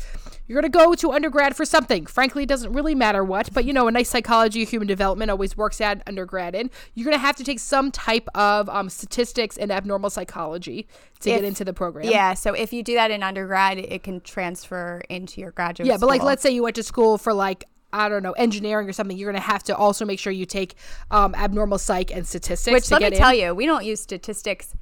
You're 0.47 0.61
gonna 0.61 0.69
go 0.69 0.93
to 0.93 1.11
undergrad 1.11 1.55
for 1.55 1.65
something. 1.65 2.05
Frankly, 2.05 2.43
it 2.43 2.49
doesn't 2.49 2.73
really 2.73 2.95
matter 2.95 3.23
what, 3.23 3.53
but 3.53 3.65
you 3.65 3.71
know, 3.73 3.87
a 3.87 3.91
nice 3.91 4.09
psychology 4.09 4.63
of 4.63 4.69
human 4.69 4.87
development 4.87 5.31
always 5.31 5.55
works 5.55 5.79
at 5.79 6.03
undergrad 6.05 6.53
in. 6.53 6.69
You're 6.93 7.05
gonna 7.05 7.17
have 7.17 7.35
to 7.37 7.43
take 7.43 7.59
some 7.59 7.91
type 7.91 8.27
of 8.35 8.67
um, 8.69 8.89
statistics 8.89 9.57
and 9.57 9.71
abnormal 9.71 10.09
psychology 10.09 10.87
to 11.21 11.29
If- 11.29 11.37
get 11.37 11.45
into 11.45 11.63
the 11.63 11.73
program. 11.73 12.05
Yeah. 12.05 12.33
So 12.33 12.53
if 12.53 12.73
you 12.73 12.83
do 12.83 12.95
that 12.95 13.09
in 13.11 13.23
undergrad, 13.23 13.77
it 13.77 14.03
can 14.03 14.19
transfer 14.21 15.01
into 15.09 15.39
your 15.39 15.51
graduate 15.51 15.87
Yeah, 15.87 15.97
but 15.97 16.07
like 16.07 16.23
let's 16.23 16.41
say 16.41 16.51
you 16.51 16.63
went 16.63 16.75
to 16.75 16.83
school 16.83 17.17
for 17.17 17.33
like 17.33 17.65
I 17.93 18.09
don't 18.09 18.23
know 18.23 18.31
engineering 18.33 18.89
or 18.89 18.93
something. 18.93 19.15
You're 19.17 19.31
gonna 19.31 19.39
have 19.39 19.63
to 19.63 19.75
also 19.75 20.03
make 20.03 20.19
sure 20.19 20.33
you 20.33 20.45
take 20.45 20.75
um, 21.11 21.35
abnormal 21.35 21.77
psych 21.77 22.11
and 22.13 22.27
statistics. 22.27 22.73
Which 22.73 22.87
to 22.87 22.95
let 22.95 23.03
me 23.03 23.09
get 23.11 23.17
tell 23.17 23.33
you, 23.33 23.53
we 23.53 23.65
don't 23.65 23.85
use 23.85 24.01
statistics 24.01 24.73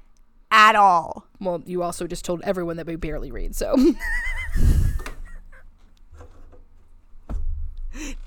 at 0.49 0.75
all. 0.75 1.27
Well, 1.39 1.61
you 1.65 1.83
also 1.83 2.07
just 2.07 2.25
told 2.25 2.41
everyone 2.43 2.77
that 2.77 2.87
we 2.87 2.95
barely 2.95 3.31
read. 3.31 3.55
So 3.55 3.75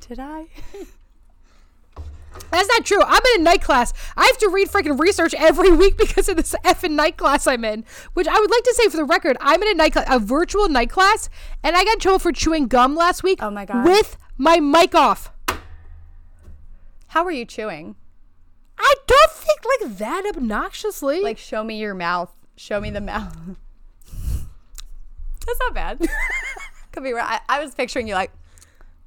Did 0.01 0.19
I? 0.19 0.47
that's 2.51 2.69
not 2.69 2.85
true. 2.85 3.03
I'm 3.03 3.23
in 3.35 3.41
a 3.41 3.45
night 3.45 3.63
class. 3.63 3.93
I 4.17 4.27
have 4.27 4.39
to 4.39 4.49
read 4.49 4.69
freaking 4.69 4.99
research 4.99 5.35
every 5.35 5.71
week 5.77 5.97
because 5.97 6.29
of 6.29 6.37
this 6.37 6.55
effing 6.65 6.93
night 6.93 7.17
class 7.17 7.47
I'm 7.47 7.65
in. 7.65 7.85
Which 8.15 8.29
I 8.29 8.39
would 8.39 8.51
like 8.51 8.65
to 8.65 8.75
say 8.75 8.89
for 8.89 8.97
the 8.97 9.05
record, 9.05 9.37
I'm 9.41 9.63
in 9.63 9.69
a 9.69 9.75
night 9.75 9.93
class, 9.93 10.07
a 10.09 10.19
virtual 10.19 10.69
night 10.69 10.91
class, 10.91 11.29
and 11.63 11.77
I 11.77 11.85
got 11.85 11.95
in 11.95 12.01
trouble 12.01 12.19
for 12.19 12.33
chewing 12.33 12.67
gum 12.69 12.95
last 12.95 13.23
week. 13.23 13.39
Oh 13.43 13.51
my 13.51 13.65
God. 13.65 13.85
With 13.85 14.17
my 14.37 14.61
mic 14.61 14.95
off. 14.95 15.31
How 17.09 17.25
were 17.25 17.31
you 17.31 17.45
chewing? 17.45 17.97
I 18.79 18.95
don't 19.07 19.31
think 19.31 19.61
like 19.81 19.99
that 19.99 20.25
obnoxiously. 20.27 21.23
Like, 21.23 21.39
show 21.39 21.63
me 21.63 21.79
your 21.79 21.95
mouth. 21.95 22.35
Show 22.57 22.81
me 22.81 22.91
the 22.91 23.01
mouth. 23.01 23.37
That's 25.47 25.61
not 25.61 25.75
bad. 25.75 26.09
Could 26.93 27.05
be 27.05 27.13
right. 27.13 27.41
I, 27.49 27.57
I 27.57 27.63
was 27.63 27.75
picturing 27.75 28.09
you 28.09 28.15
like, 28.15 28.33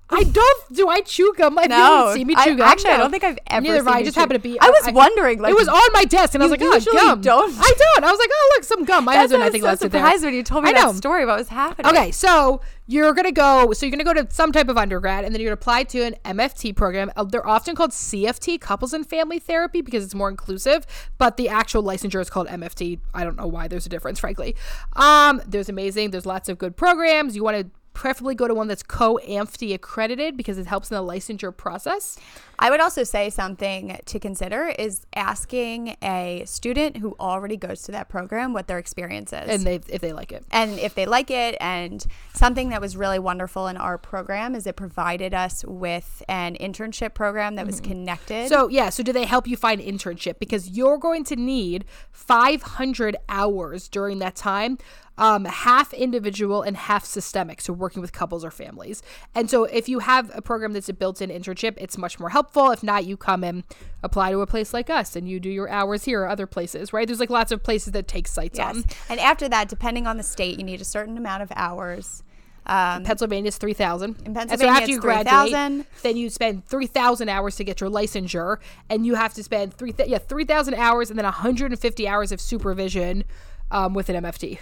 I 0.10 0.24
don't. 0.24 0.74
Do 0.74 0.88
I 0.88 1.02
chew 1.02 1.34
gum? 1.38 1.60
You 1.62 1.68
No, 1.68 2.14
seen 2.16 2.28
me 2.28 2.36
chew 2.36 2.56
gum? 2.56 2.62
actually, 2.68 2.92
I 2.92 2.98
don't 2.98 3.12
think 3.12 3.26
I've 3.26 3.40
ever 3.48 3.62
Neither 3.64 3.76
have 3.78 3.86
seen 3.88 3.94
I. 3.94 4.04
just 4.04 4.16
chew- 4.16 4.20
happened 4.22 4.42
to 4.42 4.50
be. 4.50 4.58
I 4.60 4.70
was 4.70 4.94
wondering, 4.94 5.40
like, 5.42 5.52
it 5.52 5.56
was 5.58 5.68
on 5.68 5.82
my 5.94 6.06
desk, 6.06 6.34
and 6.34 6.42
I 6.42 6.46
was 6.46 6.52
like, 6.52 6.62
"Oh, 6.64 6.80
gum." 6.94 7.20
don't. 7.20 7.54
I 7.60 7.72
don't. 7.78 8.04
I 8.06 8.12
was 8.12 8.20
like, 8.20 8.30
"Oh, 8.32 8.52
look, 8.56 8.64
some 8.64 8.86
gum." 8.86 9.04
My 9.04 9.14
That's 9.14 9.24
husband, 9.24 9.44
I 9.44 9.48
I 9.48 9.50
think, 9.50 9.64
was 9.64 9.70
left 9.72 9.80
so 9.82 9.86
it 9.88 9.92
there. 9.92 10.02
surprised 10.02 10.24
when 10.24 10.34
you 10.34 10.44
told 10.44 10.64
me 10.64 10.70
I 10.70 10.74
know. 10.74 10.92
that 10.92 10.98
story. 10.98 11.26
What 11.26 11.38
was 11.38 11.50
happening? 11.50 11.92
Okay, 11.92 12.12
so 12.12 12.62
you're 12.88 13.14
gonna 13.14 13.34
go. 13.34 13.74
So 13.74 13.86
you're 13.86 13.92
gonna 13.92 14.06
go 14.06 14.14
to 14.14 14.26
some 14.34 14.54
type 14.54 14.70
of 14.70 14.78
undergrad, 14.78 15.26
and 15.26 15.36
then 15.36 15.42
you're 15.42 15.50
gonna 15.50 15.56
apply 15.60 15.84
to 15.84 16.02
an 16.04 16.16
MFT 16.24 16.72
program. 16.74 17.12
Uh, 17.18 17.26
They're 17.26 17.46
often 17.46 17.76
called 17.76 17.92
CFT, 17.92 18.58
couples 18.62 18.94
and 18.94 19.06
family 19.06 19.40
therapy, 19.40 19.82
because 19.82 20.06
it's 20.06 20.16
more 20.16 20.30
inclusive. 20.30 20.86
But 21.18 21.36
the 21.36 21.50
actual 21.50 21.84
licensure 21.84 22.22
is 22.22 22.30
called 22.30 22.48
MFT. 22.48 23.00
I 23.14 23.26
don't 23.26 23.36
know 23.36 23.48
why 23.48 23.68
there's 23.68 23.86
a 23.86 23.90
difference, 23.90 24.20
frankly. 24.20 24.56
Um, 24.96 25.42
there's 25.46 25.68
amazing. 25.68 26.12
There's 26.12 26.26
lots 26.26 26.48
of 26.48 26.58
good 26.58 26.78
programs. 26.78 27.36
You 27.36 27.44
want 27.44 27.58
to 27.58 27.70
preferably 27.98 28.36
go 28.36 28.48
to 28.48 28.54
one 28.54 28.68
that's 28.68 28.84
COAMFTE 28.84 29.74
accredited 29.74 30.38
because 30.38 30.60
it 30.60 30.68
helps 30.68 30.92
in 30.92 30.96
the 30.96 31.02
licensure 31.02 31.56
process. 31.56 32.18
I 32.60 32.70
would 32.70 32.80
also 32.80 33.04
say 33.04 33.30
something 33.32 34.00
to 34.06 34.20
consider 34.20 34.68
is 34.68 35.06
asking 35.16 35.96
a 36.04 36.44
student 36.46 36.98
who 36.98 37.16
already 37.20 37.58
goes 37.58 37.82
to 37.84 37.92
that 37.94 38.08
program 38.08 38.54
what 38.54 38.68
their 38.68 38.78
experience 38.78 39.34
is. 39.34 39.50
and 39.50 39.64
they 39.64 39.80
if 39.90 40.02
they 40.02 40.14
like 40.14 40.32
it. 40.32 40.44
and 40.52 40.78
if 40.80 40.94
they 40.96 41.06
like 41.06 41.32
it 41.32 41.58
and 41.60 42.06
something 42.34 42.70
that 42.70 42.82
was 42.82 42.96
really 42.96 43.20
wonderful 43.20 43.68
in 43.68 43.78
our 43.78 43.98
program 43.98 44.54
is 44.54 44.68
it 44.68 44.76
provided 44.76 45.34
us 45.34 45.66
with 45.66 46.22
an 46.28 46.56
internship 46.56 47.14
program 47.14 47.56
that 47.56 47.66
was 47.66 47.80
connected 47.82 48.28
Mm-hmm. 48.28 48.48
So 48.48 48.68
yeah, 48.68 48.90
so 48.90 49.04
do 49.04 49.14
they 49.14 49.26
help 49.26 49.48
you 49.48 49.58
find 49.58 49.82
internship 49.82 50.40
because 50.40 50.70
you're 50.70 50.98
going 50.98 51.24
to 51.26 51.36
need 51.36 51.86
500 52.12 53.16
hours 53.30 53.88
during 53.88 54.20
that 54.20 54.36
time, 54.36 54.78
um, 55.18 55.46
half 55.46 55.94
individual 55.94 56.62
and 56.62 56.78
half 56.78 57.06
systemic, 57.06 57.62
so 57.62 57.74
working 57.74 58.02
with 58.02 58.14
couples 58.14 58.46
or 58.46 58.52
families. 58.52 59.02
And 59.34 59.50
so 59.50 59.64
if 59.66 59.90
you 59.90 60.00
have 60.00 60.32
a 60.36 60.42
program 60.42 60.74
that's 60.74 60.90
a 60.90 60.94
built-in 60.94 61.30
internship, 61.30 61.76
it's 61.78 61.98
much 61.98 62.20
more 62.20 62.30
helpful. 62.30 62.72
If 62.72 62.84
not, 62.84 63.06
you 63.06 63.18
come 63.18 63.44
and 63.44 63.64
apply 64.04 64.32
to 64.32 64.42
a 64.42 64.48
place 64.48 64.74
like 64.74 64.90
us 64.90 65.16
and 65.16 65.28
you 65.28 65.40
do 65.40 65.50
your 65.50 65.70
hours 65.70 66.04
here 66.04 66.22
or 66.24 66.28
other 66.28 66.46
places, 66.48 66.94
right? 66.94 67.08
There's 67.08 67.20
like 67.20 67.30
lots 67.30 67.52
of 67.52 67.64
places 67.64 67.94
that 67.94 68.08
take 68.08 68.28
sites 68.28 68.58
yes 68.58 68.76
on. 68.76 68.84
and 69.10 69.20
after 69.20 69.50
that 69.50 69.68
depending 69.70 70.08
on 70.08 70.18
the 70.18 70.24
state 70.24 70.58
you 70.58 70.64
need 70.64 70.82
a 70.82 70.86
certain 70.86 71.18
amount 71.18 71.44
of 71.44 71.52
hours 71.56 72.24
um, 72.68 73.04
Pennsylvania 73.04 73.48
is 73.48 73.58
3,000. 73.58 74.10
In 74.20 74.26
And 74.26 74.36
Pennsylvania, 74.36 74.74
after 74.74 74.92
you 74.92 75.00
graduate, 75.00 75.52
3,000. 75.52 75.86
then 76.04 76.18
you 76.18 76.30
spend 76.30 76.66
3,000 76.66 77.30
hours 77.30 77.56
to 77.56 77.64
get 77.64 77.80
your 77.80 77.90
licensure, 77.90 78.58
and 78.90 79.06
you 79.06 79.16
have 79.16 79.34
to 79.36 79.44
spend 79.44 79.74
three 79.74 79.94
th- 79.94 80.10
yeah 80.10 80.18
3,000 80.18 80.74
hours 80.74 81.10
and 81.10 81.18
then 81.18 81.24
150 81.24 82.08
hours 82.08 82.32
of 82.34 82.42
supervision 82.42 83.24
um, 83.72 83.94
with 83.94 84.10
an 84.10 84.22
MFT. 84.22 84.60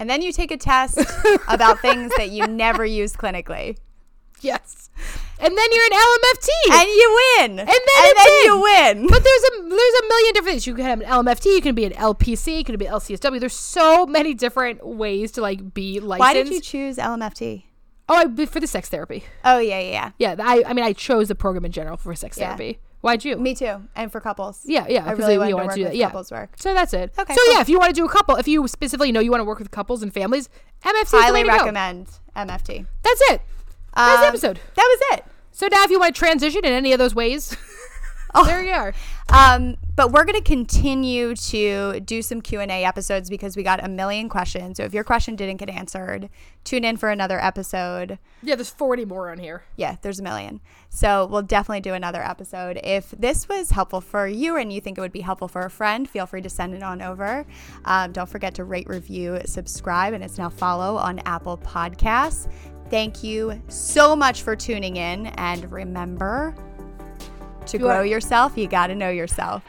And 0.00 0.08
then 0.10 0.22
you 0.22 0.32
take 0.32 0.50
a 0.50 0.56
test 0.56 0.98
about 1.46 1.78
things 1.80 2.10
that 2.16 2.30
you 2.30 2.46
never 2.46 2.84
use 2.84 3.12
clinically. 3.14 3.76
Yes. 4.42 4.88
And 5.38 5.54
then 5.58 5.66
you're 5.70 5.84
an 5.84 5.90
LMFT. 5.90 6.48
And 6.72 6.88
you 6.88 7.20
win. 7.38 7.50
And 7.58 7.68
then 7.68 7.68
and 7.68 8.14
then 8.16 8.44
you 8.44 8.60
win. 8.62 9.06
but 9.06 9.22
there's 9.22 9.42
a 9.44 9.50
there's 9.68 9.94
a 9.94 10.08
million 10.08 10.32
different 10.32 10.46
things. 10.46 10.66
You 10.66 10.74
can 10.74 10.86
have 10.86 11.00
an 11.02 11.06
LMFT, 11.06 11.44
you 11.56 11.60
can 11.60 11.74
be 11.74 11.84
an 11.84 11.92
LPC, 11.92 12.56
you 12.56 12.64
can 12.64 12.78
be 12.78 12.86
an 12.86 12.94
LCSW. 12.94 13.38
There's 13.38 13.52
so 13.52 14.06
many 14.06 14.32
different 14.32 14.86
ways 14.86 15.32
to 15.32 15.42
like 15.42 15.74
be 15.74 16.00
licensed. 16.00 16.20
Why 16.20 16.32
did 16.32 16.48
you 16.48 16.62
choose 16.62 16.96
LMFT? 16.96 17.64
Oh, 18.08 18.16
I, 18.16 18.46
for 18.46 18.60
the 18.60 18.66
sex 18.66 18.88
therapy. 18.88 19.24
Oh 19.44 19.58
yeah, 19.58 19.78
yeah, 19.80 20.12
yeah. 20.18 20.36
Yeah, 20.36 20.42
I 20.42 20.64
I 20.66 20.72
mean 20.72 20.86
I 20.86 20.94
chose 20.94 21.28
the 21.28 21.34
program 21.34 21.66
in 21.66 21.72
general 21.72 21.98
for 21.98 22.14
sex 22.14 22.38
Yeah. 22.38 22.46
therapy. 22.56 22.78
Why'd 23.02 23.24
you? 23.24 23.36
Me 23.36 23.54
too. 23.54 23.88
And 23.96 24.12
for 24.12 24.20
couples. 24.20 24.60
Yeah, 24.64 24.86
yeah. 24.88 25.04
I 25.06 25.12
really 25.12 25.38
want 25.38 25.50
to 25.50 25.56
work 25.56 25.74
do 25.74 25.84
that. 25.84 25.96
Yeah. 25.96 26.06
couples 26.08 26.30
work. 26.30 26.50
So 26.56 26.74
that's 26.74 26.92
it. 26.92 27.12
Okay, 27.18 27.34
So 27.34 27.40
cool. 27.46 27.54
yeah, 27.54 27.60
if 27.62 27.68
you 27.68 27.78
want 27.78 27.88
to 27.94 27.98
do 27.98 28.04
a 28.04 28.08
couple, 28.10 28.36
if 28.36 28.46
you 28.46 28.68
specifically 28.68 29.10
know 29.10 29.20
you 29.20 29.30
want 29.30 29.40
to 29.40 29.44
work 29.46 29.58
with 29.58 29.70
couples 29.70 30.02
and 30.02 30.12
families, 30.12 30.48
MFT 30.84 31.02
is 31.04 31.10
the 31.10 31.16
Highly 31.22 31.40
way 31.40 31.42
to 31.44 31.48
go. 31.48 31.56
recommend 31.64 32.08
MFT. 32.36 32.86
That's 33.02 33.20
it. 33.30 33.40
That's 33.96 34.20
the 34.20 34.26
Um, 34.26 34.28
episode. 34.28 34.60
That 34.74 34.98
was 35.10 35.18
it. 35.18 35.24
So 35.52 35.66
now, 35.72 35.82
if 35.84 35.90
you 35.90 35.98
want 35.98 36.14
to 36.14 36.18
transition 36.18 36.64
in 36.64 36.72
any 36.72 36.92
of 36.92 36.98
those 36.98 37.14
ways, 37.14 37.56
Oh. 38.34 38.44
there 38.44 38.62
you 38.62 38.72
are. 38.72 38.94
Um, 39.28 39.76
but 39.96 40.12
we're 40.12 40.24
going 40.24 40.38
to 40.38 40.42
continue 40.42 41.34
to 41.34 42.00
do 42.00 42.22
some 42.22 42.40
Q&A 42.40 42.84
episodes 42.84 43.28
because 43.28 43.56
we 43.56 43.62
got 43.62 43.84
a 43.84 43.88
million 43.88 44.28
questions. 44.28 44.76
So 44.78 44.84
if 44.84 44.94
your 44.94 45.04
question 45.04 45.36
didn't 45.36 45.58
get 45.58 45.68
answered, 45.68 46.28
tune 46.64 46.84
in 46.84 46.96
for 46.96 47.10
another 47.10 47.38
episode. 47.40 48.18
Yeah, 48.42 48.54
there's 48.54 48.70
40 48.70 49.04
more 49.04 49.30
on 49.30 49.38
here. 49.38 49.64
Yeah, 49.76 49.96
there's 50.02 50.20
a 50.20 50.22
million. 50.22 50.60
So 50.88 51.26
we'll 51.26 51.42
definitely 51.42 51.80
do 51.80 51.94
another 51.94 52.22
episode. 52.22 52.80
If 52.82 53.10
this 53.10 53.48
was 53.48 53.70
helpful 53.70 54.00
for 54.00 54.26
you 54.26 54.56
and 54.56 54.72
you 54.72 54.80
think 54.80 54.96
it 54.98 55.00
would 55.00 55.12
be 55.12 55.20
helpful 55.20 55.48
for 55.48 55.62
a 55.62 55.70
friend, 55.70 56.08
feel 56.08 56.26
free 56.26 56.42
to 56.42 56.50
send 56.50 56.74
it 56.74 56.82
on 56.82 57.02
over. 57.02 57.44
Um, 57.84 58.12
don't 58.12 58.28
forget 58.28 58.54
to 58.54 58.64
rate, 58.64 58.88
review, 58.88 59.40
subscribe, 59.44 60.14
and 60.14 60.24
it's 60.24 60.38
now 60.38 60.48
follow 60.48 60.96
on 60.96 61.18
Apple 61.20 61.58
Podcasts. 61.58 62.50
Thank 62.90 63.22
you 63.22 63.62
so 63.68 64.16
much 64.16 64.42
for 64.42 64.56
tuning 64.56 64.96
in. 64.96 65.26
And 65.26 65.70
remember, 65.70 66.56
to 67.70 67.78
grow 67.78 68.02
yourself, 68.02 68.56
you 68.56 68.66
got 68.66 68.88
to 68.88 68.94
know 68.94 69.10
yourself. 69.10 69.62